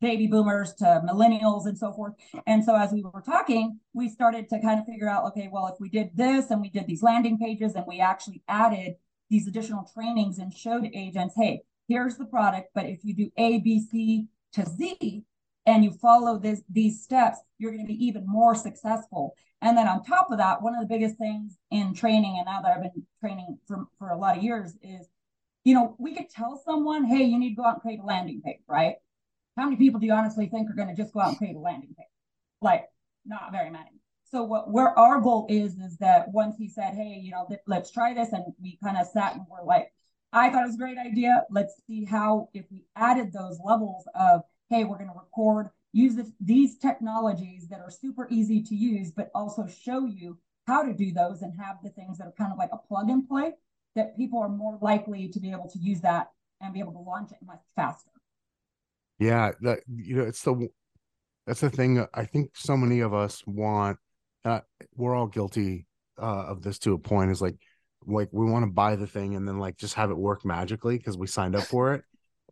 baby 0.00 0.26
boomers 0.26 0.74
to 0.74 1.02
millennials 1.06 1.66
and 1.66 1.76
so 1.76 1.92
forth. 1.92 2.14
And 2.46 2.64
so 2.64 2.76
as 2.76 2.92
we 2.92 3.02
were 3.02 3.22
talking, 3.22 3.78
we 3.92 4.08
started 4.08 4.48
to 4.50 4.60
kind 4.60 4.80
of 4.80 4.86
figure 4.86 5.08
out, 5.08 5.24
okay, 5.26 5.48
well, 5.50 5.66
if 5.66 5.80
we 5.80 5.88
did 5.88 6.10
this 6.14 6.50
and 6.50 6.60
we 6.60 6.70
did 6.70 6.86
these 6.86 7.02
landing 7.02 7.38
pages 7.38 7.74
and 7.74 7.84
we 7.86 8.00
actually 8.00 8.42
added 8.48 8.94
these 9.30 9.46
additional 9.46 9.88
trainings 9.94 10.38
and 10.38 10.52
showed 10.52 10.88
agents, 10.94 11.34
hey, 11.36 11.62
here's 11.86 12.16
the 12.16 12.24
product, 12.24 12.70
but 12.74 12.86
if 12.86 13.00
you 13.04 13.14
do 13.14 13.30
A, 13.36 13.58
B, 13.58 13.80
C 13.80 14.26
to 14.52 14.64
Z, 14.66 15.22
and 15.66 15.84
you 15.84 15.90
follow 15.90 16.38
this, 16.38 16.62
these 16.70 17.02
steps, 17.02 17.38
you're 17.58 17.72
going 17.72 17.84
to 17.84 17.92
be 17.92 18.06
even 18.06 18.24
more 18.26 18.54
successful. 18.54 19.34
And 19.60 19.76
then 19.76 19.86
on 19.86 20.02
top 20.02 20.30
of 20.30 20.38
that, 20.38 20.62
one 20.62 20.74
of 20.74 20.80
the 20.80 20.86
biggest 20.86 21.16
things 21.18 21.58
in 21.70 21.92
training, 21.92 22.36
and 22.38 22.46
now 22.46 22.62
that 22.62 22.72
I've 22.72 22.82
been 22.82 23.06
training 23.20 23.58
for, 23.66 23.84
for 23.98 24.08
a 24.10 24.16
lot 24.16 24.38
of 24.38 24.42
years, 24.42 24.76
is 24.82 25.08
you 25.64 25.74
know, 25.74 25.94
we 25.98 26.14
could 26.14 26.30
tell 26.30 26.60
someone, 26.64 27.04
hey, 27.04 27.24
you 27.24 27.38
need 27.38 27.50
to 27.50 27.56
go 27.56 27.64
out 27.64 27.74
and 27.74 27.82
create 27.82 28.00
a 28.00 28.04
landing 28.04 28.40
page, 28.40 28.60
right? 28.66 28.94
How 29.58 29.64
many 29.64 29.76
people 29.76 29.98
do 30.00 30.06
you 30.06 30.12
honestly 30.12 30.46
think 30.46 30.70
are 30.70 30.74
going 30.74 30.88
to 30.88 30.94
just 30.94 31.12
go 31.12 31.20
out 31.20 31.30
and 31.30 31.38
create 31.38 31.56
a 31.56 31.58
landing 31.58 31.94
page? 31.96 32.06
Like, 32.62 32.84
not 33.26 33.52
very 33.52 33.70
many. 33.70 33.90
So 34.30 34.42
what 34.44 34.70
where 34.70 34.96
our 34.98 35.20
goal 35.20 35.46
is 35.48 35.78
is 35.78 35.96
that 35.98 36.30
once 36.32 36.56
he 36.56 36.68
said, 36.68 36.94
hey, 36.94 37.18
you 37.22 37.30
know, 37.30 37.46
th- 37.48 37.60
let's 37.66 37.90
try 37.90 38.14
this, 38.14 38.32
and 38.32 38.44
we 38.62 38.78
kind 38.82 38.96
of 38.96 39.06
sat 39.06 39.34
and 39.34 39.42
we're 39.50 39.64
like, 39.64 39.92
I 40.32 40.50
thought 40.50 40.64
it 40.64 40.66
was 40.66 40.74
a 40.74 40.78
great 40.78 40.98
idea. 40.98 41.44
Let's 41.50 41.74
see 41.86 42.04
how 42.04 42.50
if 42.52 42.66
we 42.70 42.84
added 42.94 43.32
those 43.32 43.58
levels 43.64 44.04
of 44.14 44.42
hey, 44.68 44.84
we're 44.84 44.98
going 44.98 45.08
to 45.08 45.16
record, 45.16 45.70
use 45.92 46.14
this, 46.14 46.30
these 46.40 46.76
technologies 46.78 47.68
that 47.68 47.80
are 47.80 47.90
super 47.90 48.28
easy 48.30 48.62
to 48.62 48.74
use, 48.74 49.10
but 49.10 49.30
also 49.34 49.66
show 49.66 50.04
you 50.04 50.38
how 50.66 50.82
to 50.82 50.92
do 50.92 51.12
those 51.12 51.40
and 51.42 51.54
have 51.58 51.76
the 51.82 51.88
things 51.90 52.18
that 52.18 52.26
are 52.26 52.34
kind 52.36 52.52
of 52.52 52.58
like 52.58 52.70
a 52.72 52.76
plug 52.76 53.08
and 53.08 53.26
play 53.26 53.52
that 53.96 54.16
people 54.16 54.38
are 54.38 54.48
more 54.48 54.78
likely 54.82 55.28
to 55.28 55.40
be 55.40 55.50
able 55.50 55.68
to 55.68 55.78
use 55.78 56.02
that 56.02 56.30
and 56.60 56.74
be 56.74 56.80
able 56.80 56.92
to 56.92 56.98
launch 56.98 57.32
it 57.32 57.38
much 57.44 57.62
faster. 57.74 58.10
Yeah, 59.18 59.52
that 59.62 59.80
you 59.88 60.16
know, 60.16 60.24
it's 60.24 60.42
the 60.42 60.68
that's 61.46 61.60
the 61.60 61.70
thing. 61.70 62.06
I 62.14 62.24
think 62.24 62.50
so 62.54 62.76
many 62.76 63.00
of 63.00 63.14
us 63.14 63.42
want. 63.46 63.98
Uh, 64.44 64.60
we're 64.94 65.14
all 65.14 65.26
guilty 65.26 65.86
uh, 66.20 66.46
of 66.46 66.62
this 66.62 66.78
to 66.80 66.94
a 66.94 66.98
point. 66.98 67.30
Is 67.30 67.42
like, 67.42 67.56
like 68.06 68.28
we 68.32 68.46
want 68.46 68.64
to 68.64 68.70
buy 68.70 68.96
the 68.96 69.06
thing 69.06 69.34
and 69.34 69.46
then 69.46 69.58
like 69.58 69.76
just 69.76 69.94
have 69.94 70.10
it 70.10 70.16
work 70.16 70.44
magically 70.44 70.96
because 70.96 71.18
we 71.18 71.26
signed 71.26 71.56
up 71.56 71.64
for 71.64 71.94
it 71.94 72.02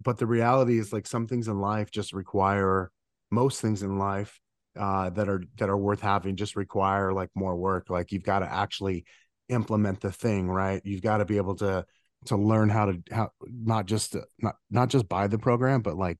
but 0.02 0.18
the 0.18 0.26
reality 0.26 0.78
is 0.78 0.92
like 0.92 1.06
some 1.06 1.26
things 1.26 1.48
in 1.48 1.60
life 1.60 1.90
just 1.90 2.12
require 2.12 2.90
most 3.30 3.60
things 3.60 3.82
in 3.82 3.98
life 3.98 4.38
uh, 4.78 5.08
that 5.10 5.28
are 5.28 5.42
that 5.56 5.70
are 5.70 5.76
worth 5.76 6.00
having 6.00 6.36
just 6.36 6.56
require 6.56 7.12
like 7.12 7.30
more 7.34 7.56
work 7.56 7.88
like 7.88 8.12
you've 8.12 8.22
got 8.22 8.40
to 8.40 8.52
actually 8.52 9.04
implement 9.48 10.00
the 10.00 10.12
thing 10.12 10.48
right 10.48 10.82
you've 10.84 11.02
got 11.02 11.18
to 11.18 11.24
be 11.24 11.36
able 11.36 11.54
to 11.54 11.84
to 12.26 12.36
learn 12.36 12.68
how 12.68 12.86
to 12.86 13.02
how 13.10 13.30
not 13.48 13.86
just 13.86 14.16
not 14.40 14.56
not 14.70 14.88
just 14.88 15.08
buy 15.08 15.26
the 15.26 15.38
program 15.38 15.80
but 15.80 15.96
like 15.96 16.18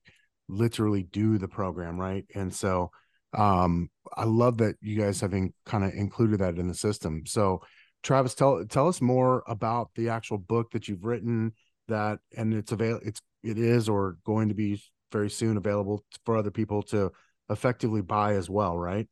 literally 0.49 1.03
do 1.03 1.37
the 1.37 1.47
program 1.47 1.99
right? 1.99 2.25
And 2.35 2.53
so 2.53 2.91
um 3.33 3.89
i 4.15 4.23
love 4.23 4.57
that 4.57 4.75
you 4.81 4.97
guys 4.97 5.19
have 5.19 5.33
kind 5.65 5.83
of 5.83 5.93
included 5.93 6.39
that 6.39 6.57
in 6.57 6.67
the 6.67 6.73
system. 6.73 7.23
So 7.25 7.61
travis 8.03 8.33
tell 8.33 8.63
tell 8.65 8.87
us 8.87 9.01
more 9.01 9.43
about 9.47 9.89
the 9.95 10.09
actual 10.09 10.37
book 10.37 10.71
that 10.71 10.87
you've 10.87 11.03
written 11.03 11.53
that 11.87 12.19
and 12.35 12.53
it's 12.53 12.71
available 12.71 13.05
it's 13.05 13.21
it 13.43 13.57
is 13.57 13.87
or 13.89 14.17
going 14.25 14.49
to 14.49 14.55
be 14.55 14.81
very 15.11 15.29
soon 15.29 15.57
available 15.57 16.03
for 16.25 16.37
other 16.37 16.51
people 16.51 16.83
to 16.83 17.11
effectively 17.49 18.01
buy 18.01 18.33
as 18.33 18.49
well 18.49 18.77
right? 18.77 19.07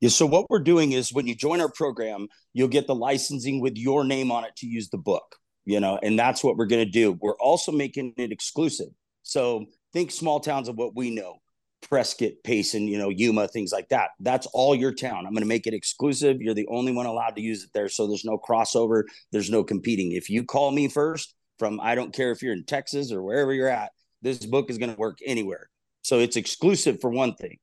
Yeah 0.00 0.10
so 0.10 0.26
what 0.26 0.48
we're 0.50 0.60
doing 0.60 0.92
is 0.92 1.12
when 1.12 1.26
you 1.26 1.34
join 1.34 1.60
our 1.60 1.70
program 1.70 2.28
you'll 2.52 2.68
get 2.68 2.86
the 2.86 2.94
licensing 2.94 3.60
with 3.60 3.76
your 3.76 4.04
name 4.04 4.30
on 4.30 4.44
it 4.44 4.54
to 4.56 4.66
use 4.66 4.88
the 4.90 4.98
book 4.98 5.36
you 5.64 5.80
know 5.80 5.98
and 6.02 6.18
that's 6.18 6.42
what 6.42 6.56
we're 6.56 6.66
going 6.66 6.84
to 6.84 6.90
do. 6.90 7.18
We're 7.20 7.38
also 7.38 7.72
making 7.72 8.14
it 8.16 8.32
exclusive. 8.32 8.88
So 9.24 9.66
think 9.96 10.10
small 10.10 10.40
towns 10.40 10.68
of 10.68 10.76
what 10.76 10.94
we 10.94 11.10
know 11.10 11.40
Prescott, 11.88 12.32
Payson, 12.44 12.86
you 12.86 12.98
know, 12.98 13.08
Yuma, 13.08 13.48
things 13.48 13.72
like 13.72 13.88
that. 13.88 14.10
That's 14.20 14.46
all 14.52 14.74
your 14.74 14.92
town. 14.92 15.24
I'm 15.24 15.32
going 15.32 15.42
to 15.42 15.48
make 15.48 15.66
it 15.66 15.74
exclusive. 15.74 16.40
You're 16.40 16.54
the 16.54 16.66
only 16.68 16.92
one 16.92 17.06
allowed 17.06 17.36
to 17.36 17.42
use 17.42 17.64
it 17.64 17.70
there. 17.72 17.88
So 17.88 18.06
there's 18.06 18.24
no 18.24 18.38
crossover. 18.38 19.04
There's 19.30 19.50
no 19.50 19.62
competing. 19.64 20.12
If 20.12 20.28
you 20.28 20.44
call 20.44 20.70
me 20.70 20.88
first, 20.88 21.34
from 21.58 21.80
I 21.80 21.94
don't 21.94 22.12
care 22.12 22.32
if 22.32 22.42
you're 22.42 22.52
in 22.52 22.64
Texas 22.64 23.10
or 23.10 23.22
wherever 23.22 23.54
you're 23.54 23.68
at, 23.68 23.92
this 24.20 24.44
book 24.44 24.68
is 24.68 24.78
going 24.78 24.92
to 24.92 24.98
work 24.98 25.18
anywhere. 25.24 25.70
So 26.02 26.18
it's 26.18 26.36
exclusive 26.36 27.00
for 27.00 27.08
one 27.08 27.34
thing. 27.34 27.58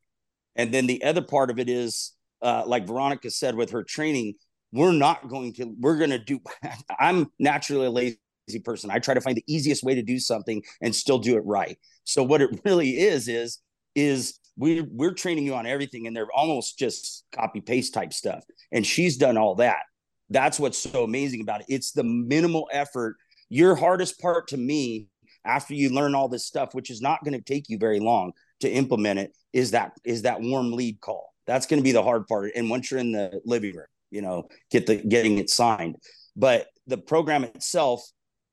And 0.56 0.74
then 0.74 0.88
the 0.88 1.04
other 1.04 1.22
part 1.22 1.52
of 1.52 1.60
it 1.60 1.70
is, 1.70 2.14
uh, 2.42 2.64
like 2.66 2.88
Veronica 2.88 3.30
said 3.30 3.56
with 3.56 3.72
her 3.72 3.84
training, 3.84 4.36
we're 4.72 4.92
not 4.92 5.28
going 5.28 5.54
to, 5.54 5.76
we're 5.80 5.98
going 5.98 6.12
to 6.12 6.20
do, 6.20 6.40
I'm 7.00 7.32
naturally 7.40 7.86
a 7.86 7.92
lazy 7.92 8.20
person. 8.64 8.92
I 8.92 9.00
try 9.00 9.14
to 9.14 9.22
find 9.22 9.38
the 9.38 9.44
easiest 9.48 9.84
way 9.84 9.96
to 9.96 10.04
do 10.04 10.20
something 10.20 10.62
and 10.82 10.96
still 10.96 11.20
do 11.20 11.38
it 11.38 11.46
right. 11.46 11.78
So 12.04 12.24
what 12.24 12.42
it 12.42 12.62
really 12.66 13.00
is, 13.00 13.28
is, 13.28 13.60
is 13.96 14.40
we 14.56 14.82
we're 14.82 15.14
training 15.14 15.46
you 15.46 15.56
on 15.56 15.66
everything 15.66 16.06
and 16.06 16.16
they're 16.16 16.32
almost 16.34 16.78
just 16.78 17.24
copy 17.34 17.62
paste 17.62 17.94
type 17.94 18.14
stuff. 18.14 18.44
And 18.72 18.86
she's 18.86 19.18
done 19.18 19.38
all 19.38 19.56
that. 19.56 19.84
That's 20.30 20.60
what's 20.60 20.78
so 20.78 21.04
amazing 21.04 21.42
about 21.42 21.62
it. 21.62 21.68
It's 21.70 21.92
the 21.92 22.04
minimal 22.04 22.70
effort 22.72 23.18
your 23.54 23.76
hardest 23.76 24.20
part 24.20 24.48
to 24.48 24.58
me 24.58 25.08
after 25.46 25.76
you 25.76 25.90
learn 25.90 26.16
all 26.16 26.28
this 26.28 26.46
stuff 26.46 26.74
which 26.74 26.90
is 26.90 27.02
not 27.02 27.24
going 27.24 27.38
to 27.38 27.42
take 27.42 27.70
you 27.70 27.78
very 27.78 28.00
long 28.00 28.32
to 28.60 28.70
implement 28.70 29.20
it 29.20 29.32
is 29.54 29.72
that 29.72 29.92
is 30.04 30.24
that 30.24 30.42
warm 30.42 30.72
lead 30.72 31.00
call 31.02 31.32
that's 31.46 31.68
going 31.68 31.80
to 31.80 31.84
be 31.84 31.92
the 31.92 32.02
hard 32.02 32.26
part 32.28 32.52
and 32.56 32.68
once 32.68 32.90
you're 32.90 33.00
in 33.00 33.12
the 33.12 33.40
living 33.46 33.76
room 33.76 33.86
you 34.10 34.24
know 34.24 34.48
get 34.72 34.88
the 34.88 34.96
getting 34.96 35.38
it 35.38 35.52
signed 35.52 35.96
but 36.36 36.68
the 36.88 36.98
program 36.98 37.44
itself 37.44 38.02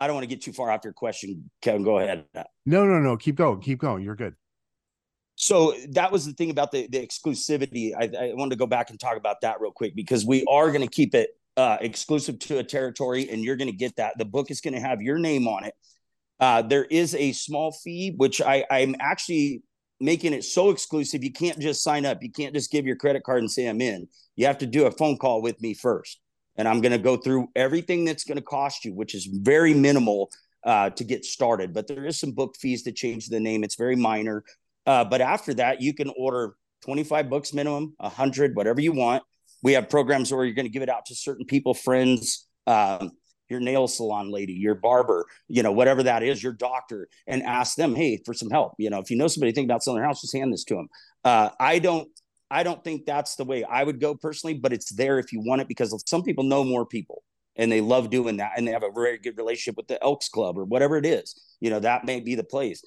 i 0.01 0.07
don't 0.07 0.15
want 0.15 0.25
to 0.25 0.29
get 0.29 0.43
too 0.43 0.53
far 0.53 0.71
off 0.71 0.81
your 0.83 0.93
question 0.93 1.51
kevin 1.63 1.83
go 1.83 1.99
ahead 1.99 2.25
no 2.67 2.85
no 2.85 2.99
no 2.99 3.17
keep 3.17 3.37
going 3.37 3.61
keep 3.61 3.79
going 3.79 4.03
you're 4.03 4.17
good 4.17 4.35
So 5.37 5.75
that 5.93 6.13
was 6.13 6.27
the 6.27 6.35
thing 6.35 6.51
about 6.51 6.71
the, 6.71 6.87
the 6.89 6.99
exclusivity. 6.99 7.95
I, 7.99 8.11
I 8.27 8.35
wanted 8.35 8.51
to 8.51 8.57
go 8.57 8.67
back 8.67 8.91
and 8.91 9.01
talk 9.01 9.17
about 9.17 9.41
that 9.41 9.59
real 9.59 9.73
quick 9.73 9.97
because 9.97 10.27
we 10.27 10.45
are 10.45 10.71
going 10.71 10.83
to 10.83 10.95
keep 10.95 11.15
it 11.15 11.31
uh, 11.57 11.79
exclusive 11.81 12.39
to 12.41 12.59
a 12.59 12.63
territory, 12.63 13.27
and 13.31 13.43
you're 13.43 13.57
going 13.57 13.71
to 13.71 13.77
get 13.77 13.97
that. 13.97 14.19
The 14.19 14.27
book 14.27 14.51
is 14.51 14.61
going 14.61 14.75
to 14.75 14.81
have 14.81 15.01
your 15.01 15.19
name 15.19 15.49
on 15.49 15.65
it. 15.65 15.75
Uh, 16.41 16.61
there 16.61 16.85
is 16.85 17.15
a 17.15 17.33
small 17.33 17.73
fee, 17.73 18.13
which 18.19 18.43
I, 18.43 18.67
I'm 18.71 18.95
actually 19.01 19.63
making 19.99 20.35
it 20.35 20.45
so 20.45 20.69
exclusive. 20.69 21.25
You 21.25 21.33
can't 21.33 21.59
just 21.59 21.83
sign 21.83 22.05
up. 22.05 22.23
You 22.23 22.31
can't 22.31 22.55
just 22.55 22.71
give 22.71 22.85
your 22.85 22.97
credit 22.97 23.23
card 23.25 23.39
and 23.39 23.51
say 23.51 23.67
I'm 23.67 23.81
in. 23.81 24.09
You 24.37 24.45
have 24.45 24.59
to 24.59 24.67
do 24.67 24.85
a 24.85 24.91
phone 24.91 25.17
call 25.17 25.41
with 25.41 25.59
me 25.63 25.73
first, 25.73 26.21
and 26.57 26.69
I'm 26.69 26.81
going 26.81 26.93
to 26.93 26.99
go 26.99 27.17
through 27.17 27.49
everything 27.57 28.05
that's 28.05 28.25
going 28.25 28.37
to 28.37 28.43
cost 28.43 28.85
you, 28.85 28.93
which 28.95 29.15
is 29.15 29.27
very 29.27 29.75
minimal 29.75 30.31
uh, 30.65 30.91
to 30.91 31.05
get 31.05 31.25
started. 31.25 31.73
But 31.73 31.87
there 31.87 32.05
is 32.05 32.19
some 32.19 32.33
book 32.33 32.57
fees 32.59 32.83
to 32.85 32.93
change 32.93 33.29
the 33.29 33.41
name. 33.41 33.65
It's 33.65 33.77
very 33.77 33.97
minor. 33.97 34.45
Uh, 34.87 35.05
but 35.05 35.21
after 35.21 35.55
that, 35.55 35.81
you 35.81 35.95
can 35.95 36.13
order 36.17 36.55
25 36.85 37.29
books 37.31 37.53
minimum, 37.53 37.95
100, 37.99 38.57
whatever 38.57 38.81
you 38.81 38.93
want. 38.93 39.23
We 39.63 39.73
have 39.73 39.89
programs 39.89 40.33
where 40.33 40.45
you're 40.45 40.55
going 40.55 40.67
to 40.67 40.73
give 40.73 40.83
it 40.83 40.89
out 40.89 41.07
to 41.07 41.15
certain 41.15 41.45
people, 41.45 41.75
friends, 41.75 42.47
um, 42.67 43.13
your 43.51 43.61
nail 43.61 43.89
salon 43.89 44.31
lady, 44.31 44.53
your 44.53 44.75
barber, 44.75 45.27
you 45.49 45.63
know, 45.63 45.73
whatever 45.73 46.05
that 46.05 46.23
is, 46.23 46.43
your 46.43 46.53
doctor, 46.53 47.09
and 47.27 47.43
ask 47.43 47.77
them, 47.77 47.95
hey, 47.95 48.23
for 48.25 48.33
some 48.33 48.49
help. 48.49 48.75
You 48.79 48.91
know, 48.91 49.01
if 49.01 49.11
you 49.11 49.17
know 49.17 49.27
somebody 49.27 49.53
thinking 49.53 49.69
about 49.69 49.83
selling 49.83 49.99
their 49.99 50.07
house, 50.07 50.21
just 50.21 50.35
hand 50.35 50.53
this 50.53 50.65
to 50.65 50.77
them. 50.77 50.89
Uh, 51.25 51.51
I 51.59 51.81
don't, 51.81 52.09
I 52.51 52.63
don't 52.63 52.83
think 52.83 53.07
that's 53.07 53.37
the 53.37 53.45
way 53.45 53.65
I 53.65 53.85
would 53.85 54.01
go 54.01 54.15
personally, 54.15 54.55
but 54.55 54.73
it's 54.73 54.91
there 54.91 55.19
if 55.19 55.33
you 55.33 55.41
want 55.41 55.61
it 55.61 55.69
because 55.69 55.95
some 56.07 56.23
people 56.23 56.45
know 56.45 56.65
more 56.65 56.85
people 56.85 57.23
and 57.57 57.71
they 57.71 57.81
love 57.81 58.11
doing 58.11 58.39
that 58.39 58.53
and 58.57 58.67
they 58.67 58.73
have 58.73 58.83
a 58.83 58.91
very 58.91 59.19
good 59.19 59.39
relationship 59.39 59.77
with 59.77 59.87
the 59.87 60.03
Elks 60.03 60.29
Club 60.29 60.59
or 60.59 60.65
whatever 60.65 60.97
it 60.97 61.07
is. 61.07 61.35
You 61.61 61.71
know, 61.71 61.81
that 61.81 62.05
may 62.05 62.21
be 62.21 62.35
the 62.35 62.45
place. 62.45 62.83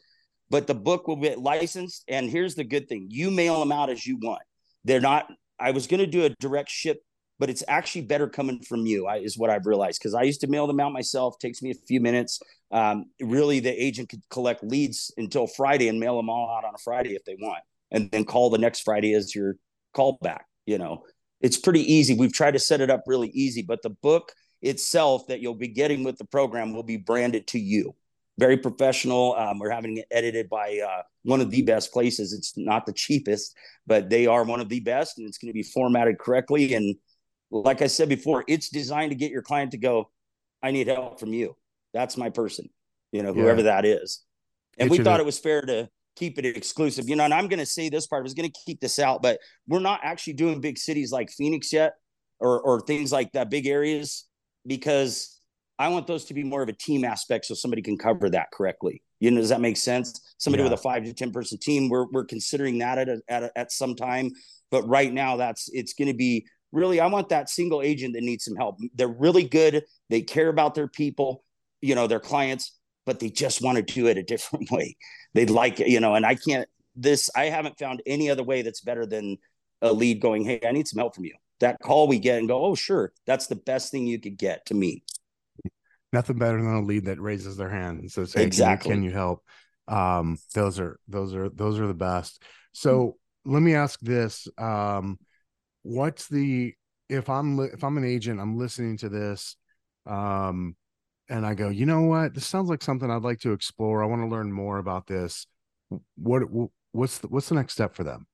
But 0.50 0.68
the 0.68 0.76
book 0.76 1.08
will 1.08 1.16
get 1.16 1.40
licensed. 1.40 2.04
And 2.08 2.30
here's 2.30 2.56
the 2.56 2.64
good 2.64 2.90
thing 2.90 3.08
you 3.10 3.32
mail 3.32 3.60
them 3.60 3.72
out 3.72 3.90
as 3.90 4.06
you 4.06 4.18
want. 4.18 4.42
They're 4.84 5.02
not, 5.02 5.28
I 5.60 5.72
was 5.72 5.88
going 5.88 6.02
to 6.02 6.08
do 6.08 6.26
a 6.26 6.30
direct 6.30 6.70
ship 6.70 7.02
but 7.40 7.50
it's 7.50 7.64
actually 7.68 8.02
better 8.02 8.30
coming 8.30 8.62
from 8.62 8.86
you 8.86 9.10
is 9.10 9.38
what 9.38 9.50
i've 9.50 9.66
realized 9.66 10.00
because 10.00 10.14
i 10.14 10.22
used 10.22 10.40
to 10.40 10.48
mail 10.48 10.68
them 10.68 10.80
out 10.80 10.94
myself 10.94 11.38
takes 11.40 11.62
me 11.62 11.72
a 11.72 11.76
few 11.88 12.00
minutes 12.00 12.40
um, 12.72 13.06
really 13.22 13.60
the 13.60 13.84
agent 13.84 14.08
could 14.08 14.22
collect 14.30 14.64
leads 14.64 15.12
until 15.18 15.48
friday 15.48 15.88
and 15.88 16.00
mail 16.00 16.16
them 16.16 16.30
all 16.30 16.56
out 16.56 16.64
on 16.64 16.74
a 16.74 16.78
friday 16.78 17.16
if 17.16 17.26
they 17.26 17.36
want 17.40 17.62
and 17.94 18.12
then 18.12 18.26
call 18.26 18.50
the 18.50 18.58
next 18.58 18.82
friday 18.82 19.14
as 19.14 19.34
your 19.34 19.56
call 19.94 20.18
back 20.22 20.46
you 20.66 20.78
know 20.78 21.04
it's 21.42 21.58
pretty 21.58 21.94
easy 21.94 22.16
we've 22.16 22.34
tried 22.34 22.52
to 22.52 22.60
set 22.60 22.82
it 22.82 22.90
up 22.90 23.04
really 23.08 23.30
easy 23.30 23.62
but 23.62 23.82
the 23.82 23.90
book 23.90 24.32
itself 24.62 25.28
that 25.28 25.40
you'll 25.40 25.54
be 25.54 25.68
getting 25.68 26.04
with 26.04 26.18
the 26.18 26.26
program 26.26 26.74
will 26.74 26.84
be 26.84 26.98
branded 26.98 27.48
to 27.48 27.60
you 27.60 27.96
very 28.40 28.58
professional 28.58 29.36
um, 29.36 29.60
we're 29.60 29.70
having 29.70 29.98
it 29.98 30.06
edited 30.12 30.50
by 30.50 30.80
uh, 30.80 31.02
one 31.24 31.40
of 31.40 31.52
the 31.52 31.62
best 31.62 31.94
places 31.94 32.34
it's 32.34 32.58
not 32.58 32.86
the 32.86 32.94
cheapest 32.94 33.56
but 33.88 34.10
they 34.10 34.26
are 34.26 34.44
one 34.44 34.60
of 34.60 34.70
the 34.70 34.80
best 34.80 35.18
and 35.18 35.28
it's 35.28 35.38
going 35.38 35.50
to 35.50 35.54
be 35.54 35.64
formatted 35.64 36.18
correctly 36.18 36.74
and 36.74 36.96
like 37.54 37.82
I 37.82 37.88
said 37.88 38.10
before, 38.10 38.44
it's 38.48 38.70
designed 38.70 39.12
to 39.12 39.16
get 39.16 39.32
your 39.32 39.44
client 39.44 39.72
to 39.72 39.78
go, 39.78 40.10
I 40.62 40.72
need 40.72 40.88
help 40.88 41.20
from 41.20 41.34
you. 41.34 41.56
That's 41.94 42.18
my 42.18 42.30
person, 42.30 42.70
you 43.12 43.22
know, 43.22 43.34
whoever 43.34 43.60
yeah. 43.60 43.82
that 43.82 43.86
is. 43.86 44.24
And 44.78 44.90
we 44.90 44.98
thought 44.98 45.20
it 45.20 45.26
was 45.26 45.38
fair 45.38 45.62
to 45.62 45.88
keep 46.16 46.38
it 46.38 46.46
exclusive, 46.46 47.10
you 47.10 47.16
know, 47.16 47.24
and 47.24 47.34
I'm 47.34 47.48
going 47.48 47.60
to 47.60 47.66
say 47.66 47.90
this 47.90 48.08
part, 48.08 48.22
I 48.22 48.24
was 48.24 48.34
going 48.34 48.52
to 48.52 48.60
keep 48.66 48.80
this 48.80 49.00
out, 49.00 49.22
but 49.22 49.40
we're 49.68 49.80
not 49.80 50.02
actually 50.04 50.34
doing 50.34 50.62
big 50.62 50.78
cities 50.78 51.12
like 51.12 51.32
Phoenix 51.32 51.74
yet 51.74 51.94
or, 52.40 52.62
or 52.62 52.82
things 52.82 53.12
like 53.12 53.32
that, 53.34 53.50
big 53.50 53.68
areas, 53.68 54.26
because 54.66 55.40
I 55.80 55.90
want 55.90 56.08
those 56.08 56.26
to 56.26 56.34
be 56.34 56.44
more 56.44 56.62
of 56.62 56.70
a 56.70 56.74
team 56.74 57.04
aspect 57.04 57.46
so 57.46 57.54
somebody 57.54 57.82
can 57.82 57.98
cover 57.98 58.30
that 58.30 58.52
correctly. 58.52 59.02
You 59.20 59.32
know, 59.32 59.40
does 59.40 59.50
that 59.50 59.62
make 59.62 59.78
sense? 59.78 60.36
Somebody 60.38 60.64
yeah. 60.64 60.70
with 60.70 60.80
a 60.80 60.84
five 60.84 61.04
to 61.06 61.14
10 61.14 61.32
person 61.32 61.58
team, 61.58 61.90
we're, 61.90 62.06
we're 62.12 62.26
considering 62.26 62.78
that 62.80 62.98
at, 62.98 63.10
a, 63.10 63.22
at, 63.28 63.44
a, 63.44 63.58
at 63.58 63.72
some 63.72 63.96
time. 63.96 64.32
But 64.70 64.88
right 64.88 65.12
now, 65.12 65.38
that's 65.38 65.70
it's 65.72 65.94
going 65.94 66.08
to 66.08 66.14
be 66.14 66.46
really 66.74 67.00
i 67.00 67.06
want 67.06 67.30
that 67.30 67.50
single 67.50 67.82
agent 67.82 68.16
that 68.16 68.24
needs 68.24 68.44
some 68.44 68.56
help 68.56 68.78
they're 68.96 69.08
really 69.08 69.44
good 69.44 69.86
they 70.10 70.22
care 70.22 70.50
about 70.50 70.76
their 70.76 70.88
people 70.88 71.46
you 71.82 71.96
know 71.96 72.08
their 72.08 72.20
clients 72.20 72.78
but 73.06 73.20
they 73.20 73.30
just 73.30 73.62
want 73.62 73.78
to 73.78 73.82
do 73.82 74.08
it 74.08 74.18
a 74.18 74.24
different 74.24 74.72
way. 74.72 74.96
They'd 75.34 75.50
like 75.50 75.80
you 75.80 76.00
know 76.00 76.16
and 76.16 76.26
i 76.26 76.36
can't 76.36 76.68
this 76.96 77.30
i 77.36 77.46
haven't 77.46 77.80
found 77.80 78.02
any 78.06 78.30
other 78.30 78.44
way 78.44 78.62
that's 78.62 78.82
better 78.82 79.06
than 79.06 79.38
a 79.82 79.92
lead 79.92 80.22
going 80.22 80.46
hey 80.46 80.60
i 80.68 80.72
need 80.72 80.88
some 80.88 81.00
help 81.00 81.16
from 81.16 81.26
you. 81.26 81.34
That 81.60 81.80
call 81.82 82.08
we 82.08 82.20
get 82.20 82.40
and 82.40 82.48
go 82.48 82.64
oh 82.64 82.76
sure 82.76 83.14
that's 83.26 83.48
the 83.48 83.56
best 83.56 83.92
thing 83.92 84.08
you 84.08 84.20
could 84.20 84.38
get 84.38 84.66
to 84.68 84.74
me. 84.74 85.04
Nothing 86.12 86.38
better 86.38 86.58
than 86.58 86.76
a 86.76 86.82
lead 86.82 87.06
that 87.06 87.20
raises 87.20 87.58
their 87.58 87.70
hand 87.70 88.00
and 88.00 88.12
says 88.12 88.34
hey 88.34 88.44
exactly. 88.44 88.92
can, 88.92 89.04
you, 89.04 89.10
can 89.10 89.12
you 89.12 89.18
help? 89.18 89.44
Um 89.88 90.38
those 90.54 90.80
are 90.80 91.00
those 91.08 91.34
are 91.34 91.50
those 91.50 91.80
are 91.80 91.88
the 91.88 91.94
best. 91.94 92.44
So 92.74 93.00
mm-hmm. 93.00 93.54
let 93.54 93.62
me 93.62 93.76
ask 93.76 94.00
this 94.02 94.48
um 94.58 95.18
what's 95.84 96.28
the 96.28 96.74
if 97.10 97.30
i'm 97.30 97.60
if 97.60 97.84
i'm 97.84 97.98
an 97.98 98.06
agent 98.06 98.40
i'm 98.40 98.58
listening 98.58 98.98
to 98.98 99.10
this 99.10 99.56
um 100.06 100.76
and 101.30 101.46
i 101.46 101.54
go 101.54 101.70
you 101.70 101.86
know 101.86 102.02
what? 102.02 102.34
This 102.34 102.46
sounds 102.46 102.70
like 102.70 102.82
something 102.82 103.10
i'd 103.10 103.22
like 103.22 103.40
to 103.42 103.54
explore. 103.54 104.04
I 104.04 104.08
want 104.08 104.22
to 104.22 104.28
learn 104.28 104.52
more 104.52 104.78
about 104.78 105.08
this. 105.08 105.48
What 106.16 106.44
what's 106.92 107.20
the, 107.20 107.28
what's 107.28 107.50
the 107.50 107.56
next 107.56 107.74
step 107.74 107.96
for 107.96 108.04
them? 108.04 108.28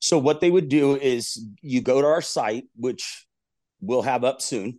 So 0.00 0.18
what 0.18 0.40
they 0.40 0.50
would 0.50 0.68
do 0.68 0.96
is 0.96 1.44
you 1.60 1.80
go 1.80 2.00
to 2.00 2.06
our 2.06 2.22
site 2.22 2.64
which 2.76 3.26
we'll 3.80 4.02
have 4.02 4.24
up 4.24 4.40
soon 4.40 4.78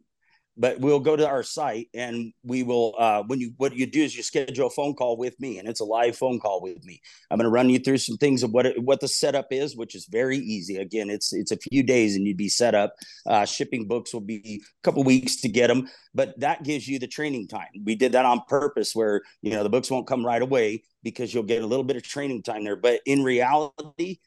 but 0.59 0.77
we'll 0.81 0.99
go 0.99 1.15
to 1.15 1.27
our 1.27 1.41
site 1.41 1.87
and 1.93 2.33
we 2.43 2.63
will 2.63 2.93
uh, 2.99 3.23
when 3.23 3.39
you 3.39 3.53
what 3.57 3.73
you 3.75 3.87
do 3.87 4.03
is 4.03 4.15
you 4.15 4.21
schedule 4.21 4.67
a 4.67 4.69
phone 4.69 4.93
call 4.93 5.17
with 5.17 5.39
me 5.39 5.57
and 5.57 5.67
it's 5.67 5.79
a 5.79 5.85
live 5.85 6.17
phone 6.17 6.39
call 6.39 6.61
with 6.61 6.83
me. 6.83 7.01
I'm 7.31 7.37
going 7.37 7.45
to 7.45 7.49
run 7.49 7.69
you 7.69 7.79
through 7.79 7.99
some 7.99 8.17
things 8.17 8.43
of 8.43 8.51
what 8.51 8.65
it, 8.65 8.83
what 8.83 8.99
the 8.99 9.07
setup 9.07 9.47
is 9.51 9.75
which 9.75 9.95
is 9.95 10.05
very 10.05 10.37
easy. 10.37 10.75
Again 10.75 11.09
it's 11.09 11.31
it's 11.31 11.51
a 11.51 11.57
few 11.57 11.81
days 11.81 12.15
and 12.15 12.27
you'd 12.27 12.37
be 12.37 12.49
set 12.49 12.75
up. 12.75 12.93
Uh, 13.25 13.45
shipping 13.45 13.87
books 13.87 14.13
will 14.13 14.21
be 14.21 14.61
a 14.61 14.83
couple 14.83 15.03
weeks 15.03 15.37
to 15.37 15.47
get 15.47 15.67
them 15.67 15.87
but 16.13 16.37
that 16.39 16.63
gives 16.63 16.87
you 16.87 16.99
the 16.99 17.07
training 17.07 17.47
time. 17.47 17.69
We 17.83 17.95
did 17.95 18.11
that 18.11 18.25
on 18.25 18.41
purpose 18.47 18.93
where 18.93 19.21
you 19.41 19.51
know 19.51 19.63
the 19.63 19.69
books 19.69 19.89
won't 19.89 20.07
come 20.07 20.25
right 20.25 20.41
away 20.41 20.83
because 21.03 21.33
you'll 21.33 21.43
get 21.43 21.63
a 21.63 21.67
little 21.67 21.85
bit 21.85 21.95
of 21.95 22.03
training 22.03 22.43
time 22.43 22.65
there 22.65 22.75
but 22.75 22.99
in 23.05 23.23
reality 23.23 24.17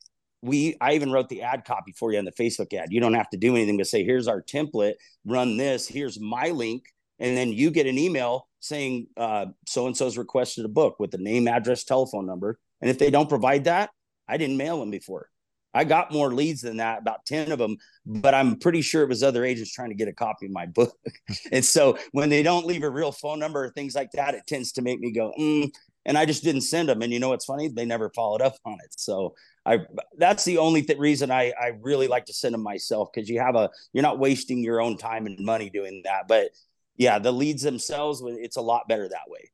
we 0.43 0.77
I 0.81 0.93
even 0.95 1.13
wrote 1.13 1.29
the 1.29 1.43
ad 1.43 1.65
copy 1.65 1.93
for 1.93 2.13
you 2.13 2.19
on 2.19 2.25
the 2.25 2.33
Facebook 2.33 2.75
ad. 2.75 2.89
You 2.91 3.01
don't 3.01 3.15
have 3.15 3.31
to 3.31 3.37
do 3.37 3.57
anything 3.57 3.77
but 3.77 3.87
say, 3.87 4.05
here's 4.05 4.29
our 4.29 4.43
template, 4.43 4.95
run 5.25 5.57
this, 5.57 5.87
here's 5.87 6.21
my 6.21 6.51
link, 6.51 6.85
and 7.19 7.37
then 7.37 7.53
you 7.53 7.71
get 7.71 7.87
an 7.87 7.99
email 7.99 8.49
saying 8.61 9.07
so 9.17 9.87
and 9.87 9.97
so's 9.97 10.19
requested 10.19 10.65
a 10.65 10.69
book 10.69 10.97
with 10.99 11.11
the 11.11 11.19
name, 11.19 11.49
address, 11.49 11.85
telephone 11.85 12.27
number. 12.27 12.59
And 12.81 12.91
if 12.91 12.99
they 12.99 13.11
don't 13.11 13.29
provide 13.29 13.65
that, 13.65 13.91
I 14.29 14.37
didn't 14.37 14.57
mail 14.57 14.81
them 14.81 14.91
before. 14.91 15.29
I 15.75 15.85
got 15.85 16.13
more 16.13 16.35
leads 16.35 16.61
than 16.61 16.79
that, 16.79 16.99
about 16.99 17.25
10 17.27 17.51
of 17.51 17.59
them, 17.59 17.79
but 18.05 18.35
I'm 18.35 18.59
pretty 18.59 18.83
sure 18.83 19.03
it 19.03 19.09
was 19.09 19.23
other 19.23 19.45
agents 19.45 19.73
trying 19.73 19.89
to 19.89 19.95
get 19.95 20.09
a 20.09 20.13
copy 20.13 20.47
of 20.47 20.53
my 20.53 20.67
book. 20.67 20.95
and 21.53 21.65
so 21.65 21.97
when 22.13 22.29
they 22.29 22.43
don't 22.43 22.67
leave 22.67 22.83
a 22.83 22.91
real 22.91 23.13
phone 23.13 23.39
number 23.39 23.65
or 23.65 23.71
things 23.71 23.95
like 23.95 24.11
that, 24.13 24.35
it 24.35 24.43
tends 24.47 24.73
to 24.73 24.83
make 24.83 25.01
me 25.01 25.13
go, 25.13 25.33
mm, 25.39 25.71
and 26.05 26.19
I 26.19 26.27
just 26.27 26.45
didn't 26.45 26.63
send 26.63 26.89
them. 26.89 27.01
And 27.01 27.13
you 27.13 27.21
know 27.21 27.31
what's 27.31 27.47
funny? 27.47 27.69
They 27.69 27.85
never 27.85 28.11
followed 28.11 28.43
up 28.43 28.57
on 28.65 28.79
it. 28.85 28.91
So 28.91 29.35
I 29.65 29.81
that's 30.19 30.45
the 30.45 30.59
only 30.59 30.83
th- 30.83 30.99
reason 30.99 31.31
I 31.31 31.53
I 31.61 31.73
really 31.81 32.09
like 32.09 32.27
to 32.27 32.33
send 32.33 32.55
them 32.55 32.63
myself 32.63 33.11
because 33.13 33.29
you 33.29 33.41
have 33.41 33.55
a 33.55 33.71
you're 33.93 34.03
not 34.03 34.19
wasting 34.19 34.63
your 34.63 34.81
own 34.81 34.97
time 34.97 35.27
and 35.27 35.39
money 35.39 35.71
doing 35.71 36.03
that. 36.05 36.29
But 36.29 36.51
yeah, 36.97 37.19
the 37.19 37.33
leads 37.33 37.63
themselves 37.63 38.23
it's 38.25 38.57
a 38.57 38.61
lot 38.61 38.89
better 38.89 39.09
that 39.09 39.29
way. 39.29 39.51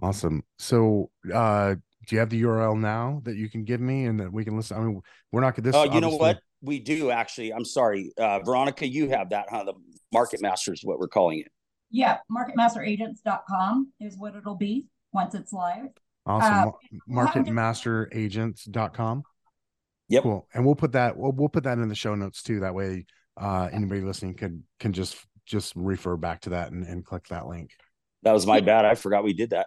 Awesome. 0.00 0.42
So 0.58 1.10
uh 1.32 1.76
do 2.06 2.16
you 2.16 2.20
have 2.20 2.30
the 2.30 2.42
URL 2.42 2.76
now 2.78 3.20
that 3.24 3.36
you 3.36 3.48
can 3.48 3.64
give 3.64 3.80
me 3.80 4.04
and 4.06 4.18
that 4.20 4.32
we 4.32 4.44
can 4.44 4.56
listen? 4.56 4.76
I 4.76 4.80
mean, 4.80 5.00
we're 5.30 5.40
not 5.40 5.54
this. 5.56 5.72
Oh, 5.74 5.84
you 5.84 6.00
know 6.00 6.16
what? 6.16 6.40
We 6.60 6.80
do 6.80 7.10
actually. 7.10 7.52
I'm 7.52 7.64
sorry, 7.64 8.12
uh, 8.18 8.40
Veronica, 8.40 8.86
you 8.86 9.08
have 9.10 9.30
that, 9.30 9.46
huh? 9.50 9.64
The 9.64 9.72
Market 10.12 10.42
Masters, 10.42 10.80
what 10.82 10.98
we're 10.98 11.08
calling 11.08 11.38
it. 11.40 11.48
Yeah, 11.90 12.18
marketmasteragents.com 12.30 13.92
is 14.00 14.16
what 14.16 14.34
it'll 14.34 14.56
be 14.56 14.86
once 15.12 15.34
it's 15.34 15.52
live. 15.52 15.88
Awesome. 16.26 16.68
Uh, 16.68 16.72
Marketmasteragents.com. 17.10 19.22
Yep. 20.08 20.22
Cool. 20.22 20.48
And 20.52 20.66
we'll 20.66 20.74
put 20.74 20.92
that 20.92 21.16
we'll, 21.16 21.32
we'll 21.32 21.48
put 21.48 21.64
that 21.64 21.78
in 21.78 21.88
the 21.88 21.94
show 21.94 22.14
notes 22.14 22.42
too. 22.42 22.60
That 22.60 22.74
way 22.74 23.06
uh 23.40 23.68
anybody 23.72 24.02
listening 24.02 24.34
can 24.34 24.64
can 24.78 24.92
just 24.92 25.16
just 25.46 25.72
refer 25.74 26.16
back 26.16 26.40
to 26.42 26.50
that 26.50 26.72
and, 26.72 26.84
and 26.84 27.04
click 27.04 27.26
that 27.28 27.46
link. 27.46 27.70
That 28.22 28.32
was 28.32 28.46
my 28.46 28.60
bad. 28.60 28.84
I 28.84 28.94
forgot 28.94 29.24
we 29.24 29.32
did 29.32 29.50
that. 29.50 29.66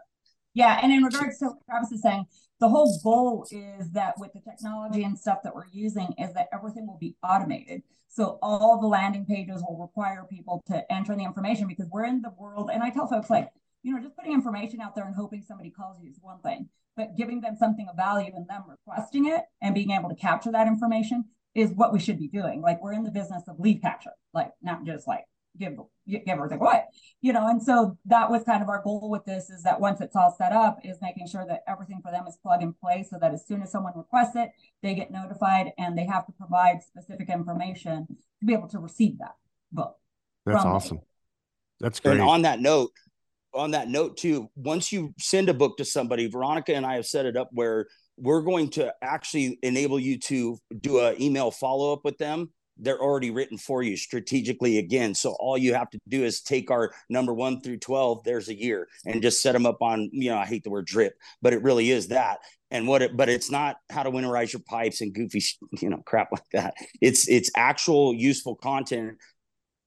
Yeah. 0.54 0.80
And 0.82 0.92
in 0.94 1.04
regards 1.04 1.40
to 1.40 1.48
what 1.48 1.58
Travis 1.66 1.92
is 1.92 2.02
saying, 2.02 2.26
the 2.60 2.70
whole 2.70 3.00
goal 3.04 3.46
is 3.52 3.92
that 3.92 4.16
with 4.18 4.32
the 4.34 4.40
technology 4.40 5.04
and 5.04 5.20
stuff 5.20 5.40
that 5.44 5.54
we're 5.54 5.68
using 5.74 6.14
is 6.18 6.34
that 6.34 6.48
everything 6.54 6.88
will 6.88 6.98
be 6.98 7.16
automated. 7.22 7.84
So 8.08 8.40
all 8.42 8.80
the 8.80 8.88
landing 8.88 9.26
pages 9.26 9.62
will 9.62 9.78
require 9.78 10.26
people 10.30 10.64
to 10.68 10.90
enter 10.90 11.16
the 11.16 11.24
information 11.24 11.68
because 11.68 11.88
we're 11.92 12.06
in 12.06 12.22
the 12.22 12.32
world. 12.38 12.70
And 12.74 12.82
I 12.82 12.90
tell 12.90 13.08
folks 13.08 13.30
like, 13.30 13.50
you 13.84 13.94
know, 13.94 14.02
just 14.02 14.16
putting 14.16 14.32
information 14.32 14.80
out 14.80 14.96
there 14.96 15.06
and 15.06 15.14
hoping 15.14 15.44
somebody 15.46 15.70
calls 15.70 15.98
you 16.02 16.10
is 16.10 16.18
one 16.22 16.40
thing, 16.40 16.70
but 16.96 17.16
giving 17.18 17.42
them 17.42 17.56
something 17.58 17.88
of 17.90 17.96
value 17.96 18.32
and 18.36 18.48
them 18.48 18.64
requesting 18.68 19.28
it 19.28 19.42
and 19.62 19.76
being 19.76 19.92
able 19.92 20.10
to 20.10 20.16
capture 20.16 20.52
that 20.52 20.68
information 20.68 21.26
is 21.54 21.72
what 21.72 21.94
we 21.94 22.00
should 22.00 22.20
be 22.20 22.28
doing. 22.28 22.62
Like 22.62 22.82
we're 22.82 22.94
in 22.94 23.04
the 23.04 23.12
business 23.12 23.44
of 23.48 23.60
lead 23.60 23.82
capture, 23.82 24.12
like 24.34 24.52
not 24.62 24.86
just 24.86 25.08
like 25.08 25.26
give 25.58 25.74
give 26.08 26.22
everything 26.28 26.60
away, 26.60 26.84
you 27.22 27.34
know. 27.34 27.48
And 27.48 27.62
so 27.62 27.98
that 28.06 28.30
was 28.30 28.44
kind 28.44 28.62
of 28.62 28.70
our 28.70 28.82
goal 28.84 29.10
with 29.10 29.26
this 29.26 29.50
is 29.50 29.64
that 29.64 29.80
once 29.80 30.02
it's 30.02 30.16
all 30.16 30.36
set 30.38 30.52
up, 30.52 30.80
is 30.84 30.98
making 31.02 31.28
sure 31.28 31.46
that 31.48 31.64
everything 31.68 32.02
for 32.04 32.12
them 32.12 32.26
is 32.28 32.38
plug 32.44 32.62
and 32.62 32.78
play, 32.80 33.06
so 33.10 33.18
that 33.20 33.34
as 33.34 33.48
soon 33.48 33.62
as 33.62 33.72
someone 33.72 33.94
requests 33.96 34.36
it, 34.36 34.52
they 34.84 34.94
get 34.94 35.12
notified, 35.12 35.72
and 35.78 35.98
they 35.98 36.06
have 36.06 36.26
to 36.26 36.34
provide 36.34 36.84
specific 36.84 37.30
information 37.30 38.06
to 38.40 38.46
be 38.46 38.54
able 38.54 38.68
to 38.68 38.80
receive 38.80 39.18
that 39.20 39.36
book. 39.72 39.96
That's 40.46 40.66
awesome. 40.66 41.00
That's 41.80 42.00
great. 42.00 42.20
And 42.20 42.22
on 42.22 42.44
that 42.44 42.60
note, 42.60 42.92
on 43.56 43.72
that 43.72 43.90
note 43.90 44.18
too, 44.18 44.50
once 44.56 44.92
you 44.92 45.14
send 45.20 45.50
a 45.50 45.54
book 45.54 45.78
to 45.78 45.86
somebody, 45.86 46.28
Veronica 46.28 46.76
and 46.76 46.86
I 46.86 46.96
have 46.96 47.06
set 47.06 47.26
it 47.26 47.38
up 47.38 47.50
where 47.52 47.88
we're 48.18 48.42
going 48.42 48.70
to 48.72 48.94
actually 49.02 49.60
enable 49.62 50.00
you 50.00 50.20
to 50.20 50.58
do 50.80 51.00
an 51.00 51.22
email 51.22 51.52
follow 51.52 51.94
up 51.94 52.02
with 52.04 52.18
them 52.18 52.50
they're 52.78 53.02
already 53.02 53.32
written 53.32 53.58
for 53.58 53.84
you 53.84 53.96
strategically 53.96 54.78
again. 54.78 55.16
So 55.16 55.36
all 55.40 55.58
you 55.58 55.74
have 55.74 55.90
to 55.92 56.00
do 56.08 56.24
is 56.24 56.42
take 56.42 56.72
our 56.72 56.92
number 57.10 57.34
one 57.34 57.62
through 57.62 57.78
12, 57.78 58.24
there's 58.24 58.50
a 58.50 58.56
year, 58.56 58.88
and 59.06 59.22
just 59.22 59.42
set 59.42 59.54
them 59.54 59.66
up 59.66 59.82
on, 59.82 60.10
you 60.12 60.30
know, 60.30 60.38
I 60.38 60.46
hate 60.46 60.64
the 60.64 60.70
word 60.70 60.86
drip, 60.86 61.14
but 61.42 61.54
it 61.54 61.64
really 61.64 61.92
is 61.92 62.10
that. 62.10 62.40
And 62.72 62.88
what 62.88 63.02
it, 63.02 63.16
but 63.16 63.30
it's 63.30 63.50
not 63.50 63.78
how 63.90 64.04
to 64.04 64.12
winterize 64.12 64.52
your 64.52 64.62
pipes 64.68 65.02
and 65.02 65.14
goofy, 65.14 65.42
you 65.80 65.90
know, 65.90 66.02
crap 66.06 66.32
like 66.32 66.50
that. 66.52 66.74
It's, 67.00 67.28
it's 67.30 67.52
actual 67.56 68.14
useful 68.14 68.56
content 68.56 69.18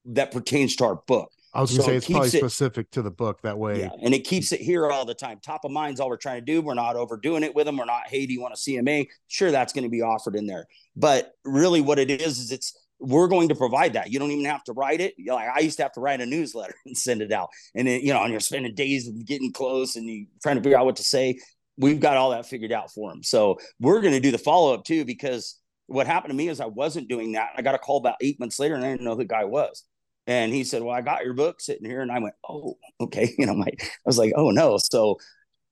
that 0.06 0.30
pertains 0.30 0.76
to 0.76 0.84
our 0.84 0.96
book. 1.06 1.30
I 1.54 1.60
was 1.60 1.70
gonna 1.70 1.82
so 1.82 1.88
say 1.88 1.96
it's 1.96 2.06
probably 2.06 2.28
it, 2.28 2.32
specific 2.32 2.90
to 2.92 3.02
the 3.02 3.10
book 3.10 3.40
that 3.42 3.58
way. 3.58 3.80
Yeah, 3.80 3.90
and 4.02 4.14
it 4.14 4.20
keeps 4.20 4.52
it 4.52 4.60
here 4.60 4.90
all 4.90 5.04
the 5.04 5.14
time. 5.14 5.40
Top 5.42 5.64
of 5.64 5.70
mind's 5.70 5.98
all 6.00 6.08
we're 6.08 6.16
trying 6.16 6.40
to 6.40 6.44
do. 6.44 6.60
We're 6.60 6.74
not 6.74 6.96
overdoing 6.96 7.42
it 7.42 7.54
with 7.54 7.66
them. 7.66 7.78
We're 7.78 7.86
not, 7.86 8.02
hey, 8.06 8.26
do 8.26 8.32
you 8.32 8.40
want 8.40 8.54
to 8.54 8.60
see 8.60 8.76
a 8.76 8.82
CMA? 8.82 9.06
Sure, 9.28 9.50
that's 9.50 9.72
going 9.72 9.84
to 9.84 9.90
be 9.90 10.02
offered 10.02 10.36
in 10.36 10.46
there. 10.46 10.66
But 10.94 11.32
really, 11.44 11.80
what 11.80 11.98
it 11.98 12.10
is 12.10 12.38
is 12.38 12.52
it's 12.52 12.78
we're 13.00 13.28
going 13.28 13.48
to 13.48 13.54
provide 13.54 13.94
that. 13.94 14.10
You 14.12 14.18
don't 14.18 14.30
even 14.30 14.44
have 14.44 14.64
to 14.64 14.72
write 14.72 15.00
it. 15.00 15.14
You 15.16 15.26
know, 15.26 15.36
like 15.36 15.48
I 15.54 15.60
used 15.60 15.76
to 15.78 15.84
have 15.84 15.92
to 15.92 16.00
write 16.00 16.20
a 16.20 16.26
newsletter 16.26 16.74
and 16.86 16.96
send 16.96 17.22
it 17.22 17.32
out, 17.32 17.48
and 17.74 17.88
then 17.88 18.00
you 18.00 18.12
know, 18.12 18.22
and 18.22 18.30
you're 18.30 18.40
spending 18.40 18.74
days 18.74 19.08
getting 19.08 19.52
close 19.52 19.96
and 19.96 20.06
you 20.06 20.26
trying 20.42 20.56
to 20.56 20.62
figure 20.62 20.78
out 20.78 20.84
what 20.84 20.96
to 20.96 21.04
say. 21.04 21.38
We've 21.76 22.00
got 22.00 22.16
all 22.16 22.30
that 22.30 22.44
figured 22.44 22.72
out 22.72 22.90
for 22.90 23.10
them. 23.10 23.22
So 23.22 23.58
we're 23.78 24.00
going 24.00 24.12
to 24.12 24.20
do 24.20 24.32
the 24.32 24.38
follow 24.38 24.74
up 24.74 24.84
too 24.84 25.04
because 25.04 25.60
what 25.86 26.08
happened 26.08 26.32
to 26.32 26.36
me 26.36 26.48
is 26.48 26.60
I 26.60 26.66
wasn't 26.66 27.08
doing 27.08 27.32
that. 27.32 27.50
I 27.56 27.62
got 27.62 27.76
a 27.76 27.78
call 27.78 27.98
about 27.98 28.16
eight 28.20 28.38
months 28.40 28.58
later, 28.58 28.74
and 28.74 28.84
I 28.84 28.90
didn't 28.90 29.04
know 29.04 29.12
who 29.12 29.18
the 29.18 29.26
guy 29.26 29.44
was. 29.44 29.84
And 30.28 30.52
he 30.52 30.62
said, 30.62 30.82
"Well, 30.82 30.94
I 30.94 31.00
got 31.00 31.24
your 31.24 31.32
book 31.32 31.58
sitting 31.60 31.88
here," 31.88 32.02
and 32.02 32.12
I 32.12 32.18
went, 32.18 32.34
"Oh, 32.48 32.76
okay." 33.00 33.34
You 33.38 33.46
know, 33.46 33.54
my 33.54 33.66
I 33.66 33.88
was 34.04 34.18
like, 34.18 34.34
"Oh 34.36 34.50
no!" 34.50 34.76
So 34.78 35.16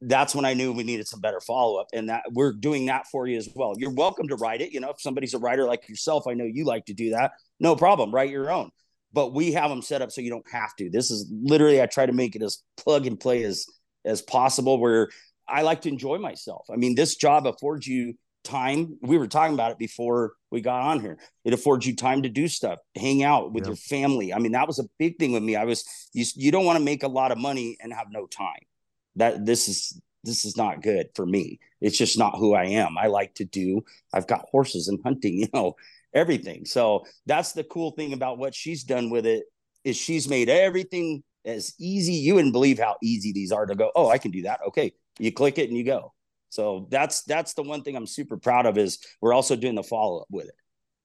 that's 0.01 0.35
when 0.35 0.47
I 0.47 0.55
knew 0.55 0.73
we 0.73 0.83
needed 0.83 1.07
some 1.07 1.21
better 1.21 1.41
follow 1.41 1.79
up, 1.79 1.89
and 1.93 2.09
that 2.09 2.25
we're 2.33 2.55
doing 2.55 2.87
that 2.87 3.07
for 3.07 3.27
you 3.27 3.37
as 3.37 3.49
well. 3.55 3.75
You're 3.77 3.93
welcome 3.95 4.29
to 4.29 4.37
write 4.37 4.63
it. 4.63 4.73
You 4.73 4.81
know, 4.81 4.91
if 4.91 5.01
somebody's 5.01 5.35
a 5.35 5.39
writer 5.39 5.65
like 5.65 5.89
yourself, 5.89 6.27
I 6.27 6.33
know 6.33 6.45
you 6.45 6.65
like 6.65 6.87
to 6.87 6.95
do 6.95 7.11
that. 7.11 7.33
No 7.61 7.77
problem, 7.77 8.15
write 8.15 8.31
your 8.31 8.51
own. 8.51 8.71
But 9.13 9.35
we 9.35 9.53
have 9.53 9.71
them 9.71 9.83
set 9.83 10.03
up 10.03 10.11
so 10.11 10.23
you 10.23 10.31
don't 10.31 10.51
have 10.51 10.75
to. 10.77 10.91
This 10.91 11.11
is 11.11 11.31
literally 11.31 11.83
I 11.83 11.87
try 11.87 12.07
to 12.07 12.13
make 12.13 12.35
it 12.35 12.43
as 12.43 12.63
plug 12.79 13.07
and 13.07 13.21
play 13.21 13.45
as 13.45 13.67
as 14.07 14.23
possible. 14.23 14.81
Where 14.81 15.11
I 15.47 15.63
like 15.63 15.83
to 15.83 15.91
enjoy 15.91 16.17
myself. 16.17 16.67
I 16.73 16.77
mean, 16.77 16.95
this 16.95 17.17
job 17.17 17.47
affords 17.47 17.87
you 17.87 18.15
time. 18.47 18.99
We 19.03 19.19
were 19.19 19.27
talking 19.27 19.55
about 19.55 19.73
it 19.73 19.79
before 19.79 20.33
we 20.51 20.61
got 20.61 20.83
on 20.83 21.01
here. 21.01 21.19
It 21.45 21.53
affords 21.53 21.87
you 21.87 21.95
time 21.95 22.23
to 22.23 22.29
do 22.29 22.49
stuff, 22.49 22.79
hang 22.95 23.23
out 23.23 23.53
with 23.53 23.67
your 23.67 23.77
family. 23.77 24.33
I 24.33 24.39
mean, 24.39 24.53
that 24.53 24.67
was 24.67 24.79
a 24.79 24.89
big 24.99 25.19
thing 25.19 25.33
with 25.33 25.43
me. 25.43 25.57
I 25.57 25.65
was 25.65 25.85
you, 26.13 26.25
you 26.35 26.51
don't 26.51 26.65
want 26.65 26.79
to 26.79 26.85
make 26.85 27.03
a 27.03 27.09
lot 27.09 27.33
of 27.33 27.39
money 27.39 27.77
and 27.81 27.93
have 27.93 28.07
no 28.11 28.27
time. 28.27 28.61
That 29.17 29.45
this 29.45 29.69
is 29.69 30.01
this 30.25 30.45
is 30.45 30.57
not 30.57 30.83
good 30.83 31.09
for 31.15 31.27
me. 31.27 31.59
It's 31.81 31.99
just 31.99 32.19
not 32.19 32.37
who 32.37 32.55
I 32.55 32.65
am. 32.65 32.97
I 32.99 33.07
like 33.07 33.35
to 33.37 33.45
do. 33.45 33.85
I've 34.13 34.27
got 34.27 34.47
horses 34.51 34.89
and 34.89 35.01
hunting, 35.05 35.39
you 35.41 35.49
know, 35.53 35.77
everything. 36.15 36.65
So 36.65 37.05
that's 37.27 37.53
the 37.53 37.65
cool 37.65 37.91
thing 37.93 38.13
about 38.13 38.39
what 38.39 38.55
she's 38.55 38.85
done 38.85 39.11
with 39.11 39.27
it 39.27 39.45
is 39.85 39.97
she's 39.97 40.29
made 40.29 40.49
everything 40.49 41.23
as 41.45 41.75
easy. 41.79 42.15
You 42.15 42.35
wouldn't 42.35 42.53
believe 42.53 42.79
how 42.79 42.97
easy 43.03 43.33
these 43.33 43.53
are 43.53 43.67
to 43.67 43.75
go. 43.75 43.93
Oh, 43.95 44.09
I 44.09 44.19
can 44.19 44.31
do 44.31 44.43
that. 44.43 44.61
Okay, 44.69 44.93
you 45.19 45.33
click 45.33 45.59
it 45.59 45.69
and 45.69 45.77
you 45.77 45.85
go. 45.85 46.13
So 46.51 46.87
that's 46.91 47.23
that's 47.23 47.55
the 47.55 47.63
one 47.63 47.83
thing 47.83 47.97
I'm 47.97 48.07
super 48.07 48.37
proud 48.37 48.67
of 48.67 48.79
is 48.79 48.99
we're 49.21 49.35
also 49.35 49.57
doing 49.57 49.75
the 49.75 49.83
follow 49.83 50.21
up 50.21 50.29
with 50.31 50.47
it. 50.47 50.55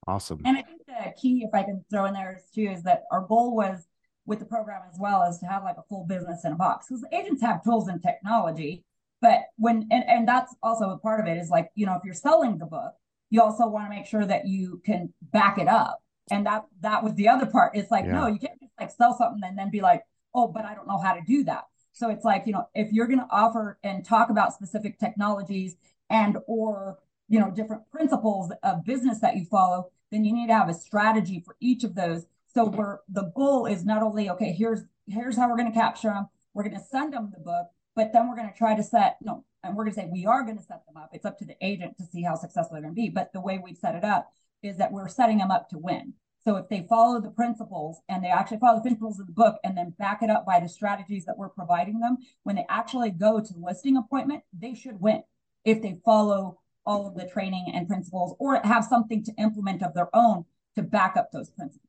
Awesome. 0.08 0.42
And 0.46 0.58
I 0.58 0.62
think 0.62 0.82
the 0.88 1.14
key, 1.20 1.44
if 1.44 1.54
I 1.54 1.64
can 1.64 1.84
throw 1.92 2.06
in 2.06 2.14
there 2.14 2.42
too, 2.54 2.70
is 2.74 2.84
that 2.84 3.04
our 3.12 3.22
goal 3.22 3.56
was 3.56 3.86
with 4.26 4.40
the 4.40 4.46
program 4.46 4.82
as 4.92 4.98
well 5.00 5.24
is 5.24 5.40
to 5.40 5.46
have 5.46 5.64
like 5.64 5.78
a 5.78 5.84
full 5.90 6.06
business 6.06 6.46
in 6.46 6.54
a 6.54 6.56
box 6.56 6.88
because 6.88 7.06
agents 7.12 7.42
have 7.42 7.64
tools 7.64 7.88
and 7.88 8.02
technology. 8.02 8.84
But 9.22 9.42
when 9.58 9.88
and, 9.92 10.04
and 10.08 10.28
that's 10.28 10.56
also 10.64 10.90
a 10.90 10.98
part 10.98 11.20
of 11.20 11.28
it 11.28 11.38
is 11.38 11.50
like, 11.50 11.70
you 11.76 11.86
know, 11.86 11.96
if 11.96 12.02
you're 12.04 12.14
selling 12.14 12.58
the 12.58 12.66
book, 12.66 12.94
you 13.30 13.42
also 13.42 13.68
want 13.68 13.86
to 13.86 13.96
make 13.96 14.06
sure 14.06 14.26
that 14.26 14.48
you 14.48 14.82
can 14.86 15.14
back 15.22 15.58
it 15.58 15.68
up. 15.68 16.02
And 16.32 16.46
that 16.46 16.66
that 16.82 17.04
was 17.04 17.14
the 17.16 17.28
other 17.28 17.46
part. 17.46 17.76
It's 17.76 17.92
like, 17.92 18.06
yeah. 18.06 18.14
no, 18.14 18.28
you 18.28 18.40
can't 18.40 18.60
just 18.60 18.74
like 18.80 18.92
sell 18.92 19.16
something 19.18 19.42
and 19.44 19.58
then 19.58 19.70
be 19.70 19.82
like, 19.82 20.04
oh, 20.34 20.48
but 20.48 20.66
I 20.66 20.74
don't 20.74 20.88
know 20.88 21.00
how 21.00 21.14
to 21.14 21.22
do 21.28 21.44
that. 21.46 21.66
So 21.94 22.10
it's 22.10 22.26
like, 22.26 22.44
you 22.46 22.54
know, 22.54 22.68
if 22.74 22.92
you're 22.92 23.08
going 23.08 23.20
to 23.20 23.28
offer 23.32 23.78
and 23.84 24.06
talk 24.06 24.30
about 24.30 24.54
specific 24.54 25.00
technologies 25.00 25.76
and 26.10 26.38
or, 26.48 26.98
you 27.28 27.40
know, 27.40 27.52
different 27.52 27.90
principles 27.92 28.52
of 28.64 28.86
business 28.86 29.20
that 29.20 29.36
you 29.36 29.46
follow, 29.46 29.92
then 30.12 30.24
you 30.26 30.34
need 30.34 30.48
to 30.48 30.54
have 30.54 30.70
a 30.70 30.74
strategy 30.74 31.42
for 31.46 31.56
each 31.60 31.84
of 31.84 31.96
those. 31.96 32.26
So 32.54 32.66
mm-hmm. 32.66 32.78
we're 32.78 33.00
the 33.10 33.32
goal 33.36 33.66
is 33.66 33.86
not 33.86 34.04
only 34.04 34.30
okay, 34.30 34.52
here's 34.52 34.82
here's 35.08 35.38
how 35.38 35.50
we're 35.50 35.58
going 35.58 35.72
to 35.72 35.78
capture 35.78 36.10
them. 36.10 36.28
We're 36.54 36.64
going 36.64 36.76
to 36.76 36.84
send 36.84 37.14
them 37.14 37.32
the 37.34 37.42
book, 37.42 37.68
but 37.96 38.12
then 38.12 38.28
we're 38.28 38.36
going 38.36 38.52
to 38.52 38.58
try 38.58 38.76
to 38.76 38.84
set 38.84 39.18
no, 39.22 39.46
and 39.64 39.76
we're 39.76 39.86
going 39.86 39.96
to 39.96 40.02
say 40.02 40.10
we 40.12 40.26
are 40.26 40.44
going 40.44 40.58
to 40.58 40.64
set 40.64 40.86
them 40.86 40.98
up. 40.98 41.10
It's 41.14 41.26
up 41.26 41.38
to 41.40 41.46
the 41.46 41.56
agent 41.62 41.98
to 41.98 42.06
see 42.06 42.24
how 42.24 42.36
successful 42.36 42.74
they're 42.74 42.82
going 42.82 42.96
to 42.96 43.02
be. 43.02 43.10
But 43.10 43.32
the 43.34 43.42
way 43.42 43.60
we've 43.64 43.78
set 43.78 43.96
it 43.96 44.04
up 44.04 44.32
is 44.62 44.78
that 44.78 44.92
we're 44.92 45.08
setting 45.08 45.38
them 45.38 45.52
up 45.52 45.70
to 45.70 45.78
win. 45.78 46.14
So 46.46 46.56
if 46.56 46.70
they 46.70 46.86
follow 46.90 47.22
the 47.22 47.30
principles 47.30 48.02
and 48.10 48.24
they 48.24 48.30
actually 48.30 48.58
follow 48.58 48.78
the 48.78 48.82
principles 48.82 49.20
of 49.20 49.28
the 49.28 49.34
book 49.34 49.60
and 49.64 49.78
then 49.78 49.94
back 50.00 50.24
it 50.24 50.30
up 50.30 50.46
by 50.46 50.60
the 50.60 50.68
strategies 50.68 51.26
that 51.26 51.38
we're 51.38 51.50
providing 51.50 52.00
them, 52.00 52.18
when 52.44 52.56
they 52.56 52.66
actually 52.68 53.12
go 53.12 53.40
to 53.40 53.54
the 53.54 53.60
listing 53.60 53.98
appointment, 53.98 54.44
they 54.58 54.74
should 54.74 55.00
win 55.00 55.24
if 55.66 55.82
they 55.82 56.00
follow 56.04 56.60
all 56.86 57.08
of 57.08 57.16
the 57.16 57.28
training 57.28 57.72
and 57.74 57.88
principles 57.88 58.36
or 58.40 58.60
have 58.64 58.84
something 58.84 59.24
to 59.24 59.32
implement 59.38 59.84
of 59.84 59.94
their 59.94 60.10
own 60.16 60.46
to 60.76 60.82
back 60.82 61.16
up 61.16 61.32
those 61.32 61.50
principles. 61.52 61.88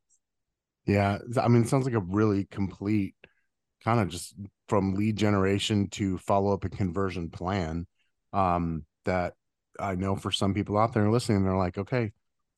Yeah, 0.84 1.18
I 1.40 1.48
mean, 1.48 1.62
it 1.62 1.68
sounds 1.68 1.86
like 1.86 1.94
a 1.94 2.00
really 2.00 2.44
complete 2.44 3.14
kind 3.82 4.00
of 4.00 4.08
just 4.08 4.34
from 4.68 4.94
lead 4.94 5.16
generation 5.16 5.88
to 5.90 6.18
follow 6.18 6.52
up 6.52 6.64
and 6.64 6.76
conversion 6.76 7.30
plan. 7.30 7.86
Um, 8.32 8.84
that 9.04 9.34
I 9.78 9.94
know 9.94 10.16
for 10.16 10.30
some 10.30 10.54
people 10.54 10.78
out 10.78 10.92
there 10.92 11.10
listening, 11.10 11.44
they're 11.44 11.56
like, 11.56 11.78
okay, 11.78 12.12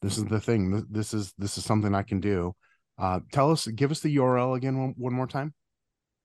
this 0.05 0.19
is 0.19 0.27
the 0.27 0.41
thing. 0.41 0.85
This 0.91 1.15
is 1.15 1.33
this 1.39 1.57
is 1.57 1.65
something 1.65 1.95
I 1.95 2.03
can 2.03 2.21
do. 2.21 2.55
Uh, 2.99 3.21
tell 3.33 3.51
us, 3.51 3.67
give 3.67 3.91
us 3.91 4.01
the 4.01 4.15
URL 4.17 4.55
again 4.57 4.79
one, 4.79 4.95
one 4.99 5.15
more 5.15 5.27
time. 5.27 5.55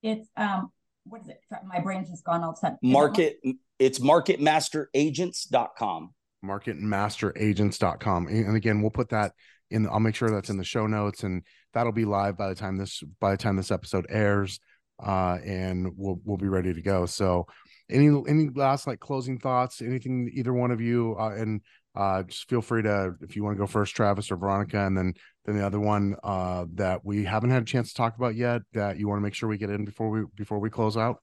It's 0.03 0.27
um, 0.35 0.73
what 1.05 1.21
is 1.21 1.29
it? 1.29 1.39
My 1.65 1.79
brain's 1.79 2.09
just 2.09 2.25
gone 2.25 2.43
all 2.43 2.49
of 2.49 2.57
a 2.57 2.59
sudden. 2.59 2.77
Market. 2.81 3.37
It's 3.79 3.99
marketmasteragents.com. 3.99 6.13
Marketmasteragents.com. 6.43 8.27
And 8.27 8.57
again, 8.57 8.81
we'll 8.81 8.91
put 8.91 9.09
that 9.09 9.31
in. 9.71 9.87
I'll 9.87 10.01
make 10.01 10.15
sure 10.15 10.29
that's 10.29 10.49
in 10.49 10.57
the 10.57 10.65
show 10.65 10.85
notes, 10.85 11.23
and 11.23 11.43
that'll 11.73 11.93
be 11.93 12.05
live 12.05 12.37
by 12.37 12.49
the 12.49 12.55
time 12.55 12.77
this 12.77 13.01
by 13.21 13.31
the 13.31 13.37
time 13.37 13.55
this 13.55 13.71
episode 13.71 14.07
airs. 14.09 14.59
Uh, 15.01 15.37
and 15.45 15.93
we'll 15.95 16.19
we'll 16.25 16.35
be 16.35 16.49
ready 16.49 16.73
to 16.73 16.81
go. 16.81 17.05
So, 17.05 17.47
any 17.89 18.07
any 18.27 18.49
last 18.53 18.87
like 18.87 18.99
closing 18.99 19.39
thoughts? 19.39 19.81
Anything 19.81 20.29
either 20.33 20.53
one 20.53 20.71
of 20.71 20.81
you? 20.81 21.15
Uh, 21.17 21.29
and 21.29 21.61
uh, 21.95 22.23
just 22.23 22.47
feel 22.49 22.62
free 22.62 22.84
to 22.84 23.15
if 23.21 23.36
you 23.36 23.43
want 23.43 23.56
to 23.56 23.60
go 23.60 23.67
first, 23.67 23.95
Travis 23.95 24.32
or 24.32 24.36
Veronica, 24.36 24.86
and 24.86 24.97
then 24.97 25.13
then 25.45 25.58
the 25.58 25.65
other 25.65 25.80
one 25.80 26.15
uh, 26.23 26.65
that 26.75 27.04
we 27.04 27.23
haven't 27.25 27.49
had 27.49 27.63
a 27.63 27.65
chance 27.65 27.89
to 27.89 27.95
talk 27.95 28.15
about 28.15 28.36
yet 28.36 28.62
that 28.73 28.97
you 28.97 29.08
want 29.08 29.19
to 29.19 29.23
make 29.23 29.34
sure 29.34 29.49
we 29.49 29.58
get 29.58 29.69
in 29.69 29.86
before 29.86 30.10
we 30.10 30.23
before 30.36 30.60
we 30.60 30.69
close 30.69 30.95
out. 30.95 31.17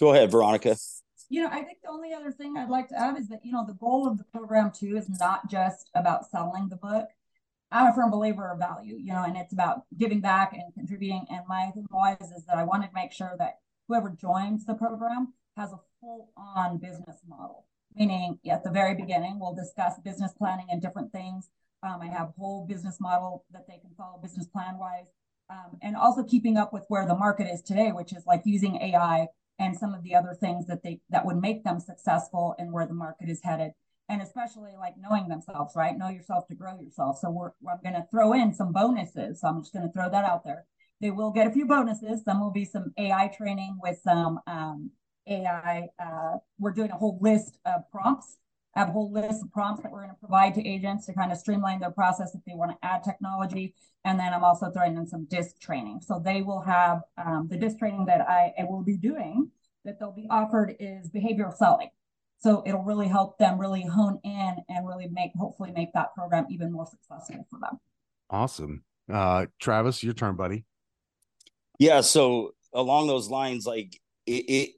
Go 0.00 0.12
ahead, 0.12 0.30
Veronica. 0.30 0.76
You 1.28 1.42
know, 1.42 1.48
I 1.48 1.62
think 1.62 1.78
the 1.82 1.90
only 1.90 2.12
other 2.12 2.32
thing 2.32 2.56
I'd 2.56 2.68
like 2.68 2.88
to 2.88 2.98
add 2.98 3.18
is 3.18 3.28
that 3.28 3.40
you 3.44 3.52
know 3.52 3.64
the 3.66 3.74
goal 3.74 4.08
of 4.08 4.18
the 4.18 4.24
program 4.24 4.72
too 4.72 4.96
is 4.96 5.08
not 5.08 5.48
just 5.48 5.90
about 5.94 6.28
selling 6.28 6.68
the 6.68 6.76
book. 6.76 7.08
I'm 7.70 7.86
a 7.86 7.94
firm 7.94 8.10
believer 8.10 8.50
of 8.50 8.58
value, 8.58 8.98
you 8.98 9.14
know, 9.14 9.24
and 9.24 9.36
it's 9.36 9.54
about 9.54 9.84
giving 9.96 10.20
back 10.20 10.52
and 10.52 10.74
contributing. 10.74 11.24
And 11.30 11.40
my 11.48 11.70
thing 11.72 11.86
was 11.90 12.18
is 12.36 12.44
that 12.44 12.58
I 12.58 12.64
wanted 12.64 12.88
to 12.88 12.94
make 12.94 13.12
sure 13.12 13.34
that 13.38 13.60
whoever 13.88 14.10
joins 14.10 14.66
the 14.66 14.74
program 14.74 15.32
has 15.56 15.72
a 15.72 15.80
full 16.00 16.30
on 16.36 16.76
business 16.76 17.16
model 17.26 17.64
meaning 17.96 18.38
at 18.50 18.64
the 18.64 18.70
very 18.70 18.94
beginning, 18.94 19.38
we'll 19.38 19.54
discuss 19.54 19.98
business 20.04 20.32
planning 20.32 20.66
and 20.70 20.80
different 20.80 21.12
things. 21.12 21.48
Um, 21.82 22.00
I 22.00 22.06
have 22.06 22.32
whole 22.38 22.66
business 22.66 22.98
model 23.00 23.44
that 23.52 23.66
they 23.66 23.78
can 23.78 23.90
follow 23.96 24.18
business 24.22 24.46
plan 24.46 24.78
wise. 24.78 25.06
Um, 25.50 25.78
and 25.82 25.96
also 25.96 26.22
keeping 26.22 26.56
up 26.56 26.72
with 26.72 26.84
where 26.88 27.06
the 27.06 27.14
market 27.14 27.46
is 27.52 27.60
today, 27.60 27.90
which 27.92 28.12
is 28.12 28.24
like 28.26 28.42
using 28.44 28.76
AI 28.76 29.26
and 29.58 29.76
some 29.76 29.92
of 29.92 30.02
the 30.02 30.14
other 30.14 30.34
things 30.34 30.66
that 30.66 30.82
they 30.82 31.00
that 31.10 31.26
would 31.26 31.36
make 31.36 31.62
them 31.64 31.78
successful 31.78 32.54
and 32.58 32.72
where 32.72 32.86
the 32.86 32.94
market 32.94 33.28
is 33.28 33.42
headed. 33.42 33.72
And 34.08 34.22
especially 34.22 34.72
like 34.78 34.94
knowing 34.98 35.28
themselves, 35.28 35.74
right? 35.76 35.96
Know 35.96 36.08
yourself 36.08 36.46
to 36.48 36.54
grow 36.54 36.80
yourself. 36.80 37.18
So 37.18 37.30
we're 37.30 37.50
I'm 37.70 37.78
gonna 37.84 38.06
throw 38.10 38.32
in 38.32 38.54
some 38.54 38.72
bonuses. 38.72 39.40
So 39.40 39.48
I'm 39.48 39.60
just 39.60 39.72
gonna 39.72 39.92
throw 39.92 40.08
that 40.10 40.24
out 40.24 40.44
there. 40.44 40.64
They 41.00 41.10
will 41.10 41.32
get 41.32 41.48
a 41.48 41.50
few 41.50 41.66
bonuses. 41.66 42.24
Some 42.24 42.40
will 42.40 42.52
be 42.52 42.64
some 42.64 42.92
AI 42.96 43.28
training 43.28 43.78
with 43.82 43.98
some 44.02 44.38
um, 44.46 44.90
AI. 45.26 45.88
Uh, 45.98 46.38
we're 46.58 46.72
doing 46.72 46.90
a 46.90 46.96
whole 46.96 47.18
list 47.20 47.58
of 47.64 47.82
prompts 47.90 48.36
I 48.74 48.80
have 48.80 48.88
a 48.88 48.92
whole 48.92 49.12
list 49.12 49.42
of 49.42 49.52
prompts 49.52 49.82
that 49.82 49.92
we're 49.92 50.00
going 50.00 50.14
to 50.14 50.16
provide 50.16 50.54
to 50.54 50.66
agents 50.66 51.04
to 51.06 51.12
kind 51.12 51.30
of 51.30 51.36
streamline 51.36 51.80
their 51.80 51.90
process 51.90 52.34
if 52.34 52.40
they 52.46 52.54
want 52.54 52.70
to 52.70 52.78
add 52.86 53.04
technology. 53.04 53.74
And 54.04 54.18
then 54.18 54.32
I'm 54.32 54.44
also 54.44 54.70
throwing 54.70 54.96
in 54.96 55.06
some 55.06 55.26
disc 55.26 55.60
training. 55.60 56.00
So 56.00 56.18
they 56.24 56.40
will 56.40 56.60
have 56.62 57.02
um, 57.18 57.48
the 57.50 57.56
disc 57.58 57.78
training 57.78 58.06
that 58.06 58.22
I, 58.22 58.52
I 58.58 58.64
will 58.64 58.82
be 58.82 58.96
doing 58.96 59.50
that 59.84 59.98
they'll 59.98 60.12
be 60.12 60.26
offered 60.30 60.74
is 60.80 61.10
behavioral 61.10 61.54
selling. 61.54 61.90
So 62.38 62.62
it'll 62.66 62.82
really 62.82 63.08
help 63.08 63.38
them 63.38 63.58
really 63.58 63.82
hone 63.82 64.18
in 64.24 64.56
and 64.68 64.86
really 64.86 65.08
make, 65.08 65.32
hopefully 65.36 65.70
make 65.72 65.92
that 65.92 66.14
program 66.14 66.46
even 66.50 66.72
more 66.72 66.86
successful 66.86 67.46
for 67.50 67.58
them. 67.60 67.78
Awesome. 68.30 68.84
Uh, 69.12 69.46
Travis, 69.60 70.02
your 70.02 70.14
turn, 70.14 70.34
buddy. 70.34 70.64
Yeah. 71.78 72.00
So 72.00 72.54
along 72.72 73.08
those 73.08 73.28
lines, 73.28 73.66
like 73.66 74.00
it, 74.26 74.32
it, 74.48 74.70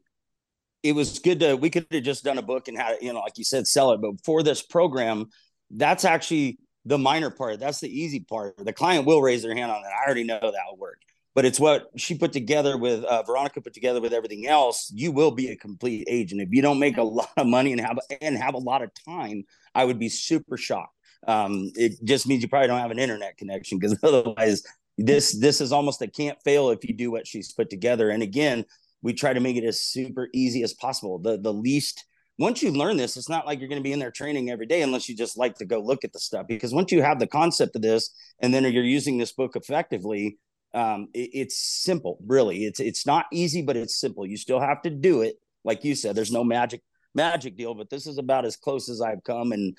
it 0.85 0.95
was 0.95 1.19
good 1.19 1.41
to, 1.41 1.57
we 1.57 1.71
could 1.71 1.87
have 1.91 2.03
just 2.05 2.23
done 2.23 2.39
a 2.39 2.43
book 2.43 2.69
and 2.69 2.77
had, 2.77 2.99
you 3.01 3.13
know, 3.13 3.21
like 3.21 3.39
you 3.39 3.45
said, 3.45 3.67
sell 3.67 3.93
it. 3.93 4.01
But 4.01 4.25
for 4.25 4.43
this 4.43 4.63
program, 4.63 5.27
that's 5.71 6.05
actually 6.05 6.59
the 6.85 6.99
minor 6.99 7.31
part. 7.31 7.59
That's 7.59 7.81
the 7.81 7.89
easy 7.89 8.21
part. 8.21 8.57
The 8.59 8.73
client 8.73 9.07
will 9.07 9.23
raise 9.23 9.43
their 9.43 9.55
hand 9.55 9.73
on 9.73 9.83
that. 9.83 9.93
I 9.93 10.05
already 10.05 10.25
know 10.25 10.39
that 10.39 10.53
will 10.71 10.79
work 10.79 11.01
but 11.35 11.45
it's 11.45 11.59
what 11.59 11.89
she 11.97 12.17
put 12.17 12.33
together 12.33 12.79
with 12.79 13.03
uh, 13.05 13.23
Veronica 13.25 13.61
put 13.61 13.75
together 13.75 14.01
with 14.01 14.13
everything 14.13 14.47
else. 14.47 14.91
You 14.95 15.11
will 15.11 15.33
be 15.33 15.49
a 15.49 15.57
complete 15.57 16.07
agent 16.09 16.41
if 16.41 16.49
you 16.53 16.63
don't 16.63 16.79
make 16.79 16.97
a 16.97 17.03
lot 17.03 17.31
of 17.37 17.47
money 17.47 17.73
and 17.73 17.81
have 17.81 17.99
and 18.21 18.37
have 18.37 18.55
a 18.55 18.59
lot 18.59 18.83
of 18.83 18.91
time. 19.05 19.45
I 19.75 19.85
would 19.85 19.99
be 19.99 20.09
super 20.09 20.57
shocked. 20.57 20.95
Um, 21.27 21.73
it 21.75 21.93
just 22.05 22.27
means 22.27 22.43
you 22.43 22.49
probably 22.49 22.69
don't 22.69 22.81
have 22.81 22.93
an 22.93 22.99
internet 22.99 23.37
connection 23.37 23.79
because 23.79 23.99
otherwise, 24.03 24.63
this 24.97 25.39
this 25.39 25.61
is 25.61 25.73
almost 25.73 26.01
a 26.03 26.07
can't 26.07 26.41
fail 26.45 26.71
if 26.71 26.85
you 26.85 26.95
do 26.95 27.11
what 27.11 27.27
she's 27.27 27.53
put 27.53 27.69
together. 27.69 28.11
And 28.11 28.23
again, 28.23 28.65
we 29.05 29.13
try 29.13 29.35
to 29.35 29.41
make 29.41 29.57
it 29.57 29.65
as 29.65 29.81
super 29.81 30.29
easy 30.33 30.63
as 30.63 30.73
possible. 30.73 31.19
The 31.19 31.39
the 31.39 31.53
least 31.53 32.05
once 32.39 32.63
you 32.63 32.73
learn 32.73 32.97
this, 32.97 33.17
it's 33.17 33.29
not 33.29 33.47
like 33.47 33.61
you're 33.61 33.69
going 33.69 33.81
to 33.81 33.85
be 33.85 33.93
in 33.93 34.01
there 34.01 34.11
training 34.11 34.51
every 34.51 34.67
day 34.67 34.83
unless 34.83 35.09
you 35.09 35.15
just 35.15 35.39
like 35.39 35.55
to 35.57 35.65
go 35.65 35.79
look 35.79 36.03
at 36.03 36.13
the 36.13 36.19
stuff. 36.19 36.47
Because 36.49 36.75
once 36.75 36.91
you 36.91 37.01
have 37.01 37.21
the 37.21 37.29
concept 37.29 37.77
of 37.77 37.83
this 37.83 38.11
and 38.41 38.53
then 38.53 38.65
you're 38.65 38.83
using 38.83 39.19
this 39.19 39.31
book 39.31 39.55
effectively, 39.55 40.39
um, 40.73 41.09
it, 41.15 41.31
it's 41.33 41.57
simple, 41.57 42.19
really. 42.27 42.65
It's 42.65 42.81
it's 42.81 43.07
not 43.07 43.27
easy, 43.31 43.63
but 43.63 43.77
it's 43.77 44.01
simple. 44.01 44.27
You 44.27 44.37
still 44.37 44.59
have 44.59 44.83
to 44.83 44.91
do 44.91 45.21
it, 45.23 45.37
like 45.63 45.85
you 45.85 45.95
said. 45.95 46.17
There's 46.17 46.33
no 46.33 46.43
magic 46.43 46.81
magic 47.15 47.57
deal, 47.57 47.75
but 47.75 47.91
this 47.91 48.07
is 48.07 48.19
about 48.19 48.47
as 48.47 48.57
close 48.57 48.89
as 48.89 49.01
I've 49.01 49.23
come. 49.23 49.53
And 49.53 49.77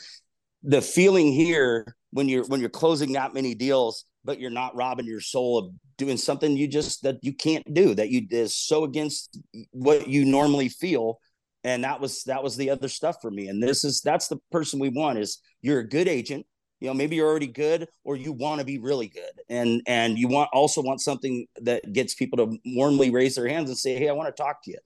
the 0.64 0.82
feeling 0.82 1.34
here 1.34 1.96
when 2.12 2.30
you're 2.30 2.46
when 2.46 2.62
you're 2.62 2.70
closing 2.70 3.14
that 3.14 3.34
many 3.34 3.56
deals, 3.56 4.06
but 4.26 4.40
you're 4.40 4.50
not 4.50 4.76
robbing 4.76 5.06
your 5.06 5.22
soul 5.22 5.58
of 5.58 5.72
doing 5.98 6.18
something 6.18 6.58
you 6.58 6.68
just 6.68 7.04
that 7.04 7.18
you 7.22 7.34
can't 7.34 7.74
do 7.74 7.94
that 7.96 8.10
you 8.10 8.26
is 8.32 8.56
so 8.56 8.84
against 8.84 9.40
what 9.72 10.08
you 10.08 10.26
normally 10.26 10.68
feel. 10.68 11.20
And 11.64 11.84
that 11.84 12.00
was 12.00 12.24
that 12.24 12.44
was 12.44 12.58
the 12.58 12.70
other 12.70 12.90
stuff 12.90 13.18
for 13.22 13.32
me. 13.32 13.48
And 13.48 13.62
this 13.62 13.84
is 13.84 14.02
that's 14.02 14.28
the 14.28 14.38
person 14.52 14.80
we 14.80 14.90
want 14.90 15.20
is 15.20 15.40
you're 15.62 15.80
a 15.80 15.88
good 15.88 16.08
agent. 16.08 16.46
You 16.80 16.88
know 16.90 16.94
maybe 16.94 17.16
you're 17.16 17.28
already 17.28 17.48
good 17.48 17.88
or 18.04 18.16
you 18.16 18.34
want 18.34 18.60
to 18.60 18.66
be 18.66 18.80
really 18.80 19.08
good. 19.08 19.42
And 19.50 19.82
and 19.88 20.18
you 20.18 20.28
want 20.28 20.50
also 20.54 20.82
want 20.82 21.02
something 21.02 21.48
that 21.62 21.94
gets 21.94 22.14
people 22.14 22.38
to 22.38 22.58
warmly 22.66 23.10
raise 23.12 23.36
their 23.36 23.48
hands 23.48 23.70
and 23.70 23.78
say 23.78 23.96
hey 23.96 24.10
i 24.10 24.14
want 24.14 24.36
to 24.36 24.44
talk 24.44 24.64
to 24.64 24.72
you. 24.72 24.78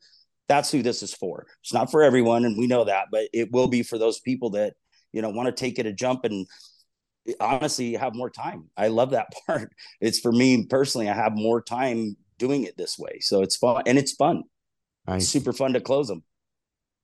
That's 0.48 0.72
who 0.72 0.82
this 0.82 1.04
is 1.04 1.14
for. 1.14 1.46
It's 1.62 1.74
not 1.74 1.92
for 1.92 2.04
everyone 2.04 2.46
and 2.46 2.58
we 2.58 2.68
know 2.68 2.84
that 2.86 3.08
but 3.12 3.28
it 3.34 3.52
will 3.52 3.68
be 3.68 3.84
for 3.84 3.98
those 3.98 4.20
people 4.20 4.52
that 4.52 4.76
you 5.12 5.22
know 5.22 5.30
want 5.30 5.48
to 5.48 5.52
take 5.52 5.80
it 5.80 5.86
a 5.86 5.94
jump 5.94 6.24
and 6.24 6.46
honestly 7.40 7.94
have 7.94 8.16
more 8.16 8.30
time 8.30 8.70
i 8.78 8.88
love 8.88 9.12
that 9.12 9.28
part 9.48 9.74
it's 10.02 10.20
for 10.20 10.32
me 10.32 10.66
personally 10.66 11.10
i 11.10 11.14
have 11.14 11.34
more 11.36 11.62
time 11.62 12.16
doing 12.38 12.64
it 12.64 12.78
this 12.78 12.98
way 12.98 13.20
so 13.20 13.42
it's 13.42 13.56
fun 13.56 13.84
and 13.86 13.98
it's 13.98 14.14
fun 14.14 14.44
nice. 15.08 15.24
it's 15.24 15.32
super 15.32 15.54
fun 15.54 15.74
to 15.74 15.82
close 15.82 16.08
them 16.08 16.24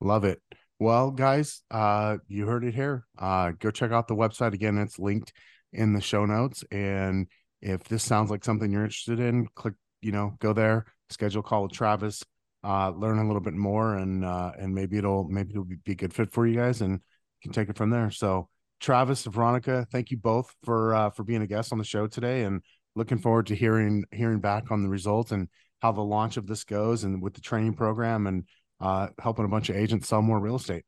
love 0.02 0.24
it 0.24 0.42
well, 0.80 1.12
guys, 1.12 1.62
uh, 1.72 2.18
you 2.28 2.46
heard 2.46 2.66
it 2.66 2.76
here. 2.76 3.06
Uh, 3.18 3.52
go 3.52 3.72
check 3.72 3.92
out 3.92 4.08
the 4.08 4.16
website 4.16 4.54
again. 4.54 4.78
It's 4.78 5.00
linked 5.00 5.32
in 5.72 5.94
the 5.94 6.02
show 6.02 6.26
notes. 6.26 6.66
And 6.70 7.28
if 7.62 7.84
this 7.86 8.04
sounds 8.04 8.30
like 8.30 8.44
something 8.44 8.72
you're 8.72 8.84
interested 8.84 9.22
in, 9.22 9.48
click, 9.56 9.76
you 10.02 10.12
know, 10.12 10.36
go 10.40 10.52
there, 10.52 10.86
schedule 11.10 11.40
a 11.40 11.44
call 11.44 11.64
with 11.64 11.72
Travis, 11.72 12.24
uh, 12.64 12.90
learn 12.90 13.20
a 13.20 13.26
little 13.26 13.42
bit 13.42 13.54
more, 13.54 13.96
and 13.96 14.26
uh, 14.26 14.52
and 14.60 14.76
maybe 14.76 14.98
it'll 14.98 15.24
maybe 15.30 15.52
it'll 15.52 15.64
be 15.64 15.94
a 15.94 15.96
good 15.96 16.14
fit 16.14 16.34
for 16.34 16.46
you 16.46 16.58
guys, 16.58 16.82
and 16.82 16.94
you 16.94 17.00
can 17.42 17.52
take 17.54 17.70
it 17.70 17.78
from 17.78 17.90
there. 17.90 18.12
So, 18.12 18.50
Travis, 18.80 19.24
Veronica, 19.26 19.88
thank 19.92 20.12
you 20.12 20.18
both 20.18 20.54
for 20.64 20.94
uh, 20.94 21.10
for 21.10 21.24
being 21.24 21.42
a 21.42 21.48
guest 21.48 21.72
on 21.72 21.78
the 21.78 21.84
show 21.84 22.08
today, 22.08 22.44
and 22.44 22.62
looking 22.96 23.18
forward 23.18 23.48
to 23.48 23.56
hearing 23.56 24.04
hearing 24.12 24.40
back 24.40 24.72
on 24.72 24.84
the 24.84 24.90
results 24.90 25.32
and 25.32 25.48
how 25.82 25.92
the 25.92 26.02
launch 26.02 26.38
of 26.38 26.48
this 26.48 26.64
goes, 26.64 27.04
and 27.04 27.22
with 27.22 27.34
the 27.34 27.42
training 27.42 27.74
program 27.74 28.28
and 28.28 28.44
uh, 28.82 29.08
helping 29.20 29.46
a 29.46 29.48
bunch 29.48 29.70
of 29.70 29.76
agents 29.76 30.08
sell 30.08 30.22
more 30.22 30.40
real 30.40 30.56
estate. 30.56 30.84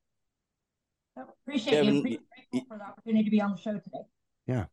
Appreciate 1.48 1.72
Kevin, 1.72 1.96
you. 1.96 2.00
Appreciate 2.00 2.68
for 2.68 2.78
the 2.78 2.84
opportunity 2.84 3.24
to 3.24 3.32
be 3.32 3.42
on 3.42 3.52
the 3.52 3.58
show 3.58 3.74
today. 3.74 4.04
Yeah. 4.46 4.66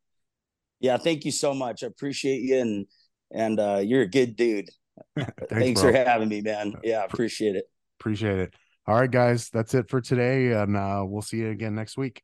Yeah. 0.80 0.96
Thank 0.98 1.24
you 1.24 1.30
so 1.30 1.54
much. 1.54 1.82
I 1.82 1.86
appreciate 1.86 2.42
you 2.42 2.58
and 2.58 2.86
and 3.32 3.60
uh, 3.60 3.80
you're 3.82 4.02
a 4.02 4.08
good 4.08 4.36
dude. 4.36 4.68
Thanks, 5.16 5.34
Thanks 5.50 5.80
for 5.80 5.92
having 5.92 6.28
me, 6.28 6.40
man. 6.40 6.74
Yeah, 6.84 7.04
appreciate 7.04 7.56
it. 7.56 7.64
Appreciate 7.98 8.38
it. 8.38 8.54
All 8.86 8.94
right, 8.94 9.10
guys, 9.10 9.48
that's 9.50 9.74
it 9.74 9.88
for 9.88 10.00
today, 10.00 10.52
and 10.52 10.76
uh, 10.76 11.02
we'll 11.06 11.22
see 11.22 11.38
you 11.38 11.50
again 11.50 11.74
next 11.74 11.96
week. 11.96 12.22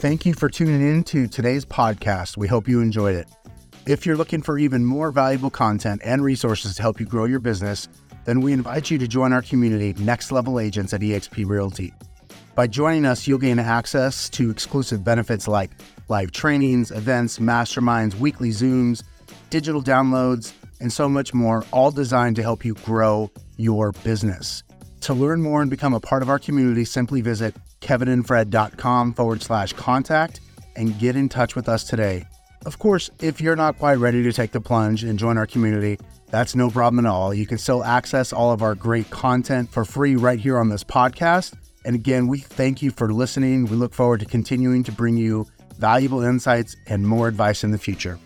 Thank 0.00 0.24
you 0.24 0.32
for 0.32 0.48
tuning 0.48 0.80
in 0.80 1.02
to 1.04 1.26
today's 1.26 1.64
podcast. 1.64 2.36
We 2.36 2.46
hope 2.46 2.68
you 2.68 2.80
enjoyed 2.80 3.16
it. 3.16 3.26
If 3.84 4.06
you're 4.06 4.16
looking 4.16 4.42
for 4.42 4.56
even 4.56 4.84
more 4.84 5.10
valuable 5.10 5.50
content 5.50 6.02
and 6.04 6.22
resources 6.22 6.76
to 6.76 6.82
help 6.82 7.00
you 7.00 7.06
grow 7.06 7.24
your 7.24 7.40
business, 7.40 7.88
then 8.24 8.40
we 8.40 8.52
invite 8.52 8.92
you 8.92 8.98
to 8.98 9.08
join 9.08 9.32
our 9.32 9.42
community, 9.42 9.94
Next 9.98 10.30
Level 10.30 10.60
Agents 10.60 10.94
at 10.94 11.00
eXp 11.00 11.44
Realty. 11.44 11.92
By 12.54 12.68
joining 12.68 13.06
us, 13.06 13.26
you'll 13.26 13.38
gain 13.38 13.58
access 13.58 14.28
to 14.30 14.50
exclusive 14.50 15.02
benefits 15.02 15.48
like 15.48 15.72
live 16.08 16.30
trainings, 16.30 16.92
events, 16.92 17.40
masterminds, 17.40 18.14
weekly 18.14 18.50
Zooms, 18.50 19.02
digital 19.50 19.82
downloads, 19.82 20.52
and 20.80 20.92
so 20.92 21.08
much 21.08 21.34
more, 21.34 21.64
all 21.72 21.90
designed 21.90 22.36
to 22.36 22.42
help 22.42 22.64
you 22.64 22.74
grow 22.74 23.32
your 23.56 23.90
business. 24.04 24.62
To 25.00 25.12
learn 25.12 25.42
more 25.42 25.60
and 25.60 25.68
become 25.68 25.92
a 25.92 25.98
part 25.98 26.22
of 26.22 26.30
our 26.30 26.38
community, 26.38 26.84
simply 26.84 27.20
visit 27.20 27.56
kevinandfred.com 27.80 29.14
forward 29.14 29.42
slash 29.42 29.72
contact 29.72 30.40
and 30.76 30.98
get 30.98 31.16
in 31.16 31.28
touch 31.28 31.56
with 31.56 31.68
us 31.68 31.84
today. 31.84 32.26
Of 32.66 32.78
course, 32.78 33.10
if 33.20 33.40
you're 33.40 33.56
not 33.56 33.78
quite 33.78 33.98
ready 33.98 34.22
to 34.22 34.32
take 34.32 34.52
the 34.52 34.60
plunge 34.60 35.04
and 35.04 35.18
join 35.18 35.38
our 35.38 35.46
community, 35.46 35.98
that's 36.30 36.54
no 36.54 36.70
problem 36.70 37.04
at 37.04 37.08
all. 37.08 37.32
You 37.32 37.46
can 37.46 37.58
still 37.58 37.84
access 37.84 38.32
all 38.32 38.52
of 38.52 38.62
our 38.62 38.74
great 38.74 39.08
content 39.10 39.70
for 39.70 39.84
free 39.84 40.16
right 40.16 40.38
here 40.38 40.58
on 40.58 40.68
this 40.68 40.84
podcast. 40.84 41.54
And 41.84 41.94
again, 41.94 42.26
we 42.26 42.38
thank 42.38 42.82
you 42.82 42.90
for 42.90 43.12
listening. 43.12 43.66
We 43.66 43.76
look 43.76 43.94
forward 43.94 44.20
to 44.20 44.26
continuing 44.26 44.82
to 44.84 44.92
bring 44.92 45.16
you 45.16 45.46
valuable 45.78 46.22
insights 46.22 46.76
and 46.86 47.06
more 47.06 47.28
advice 47.28 47.64
in 47.64 47.70
the 47.70 47.78
future. 47.78 48.18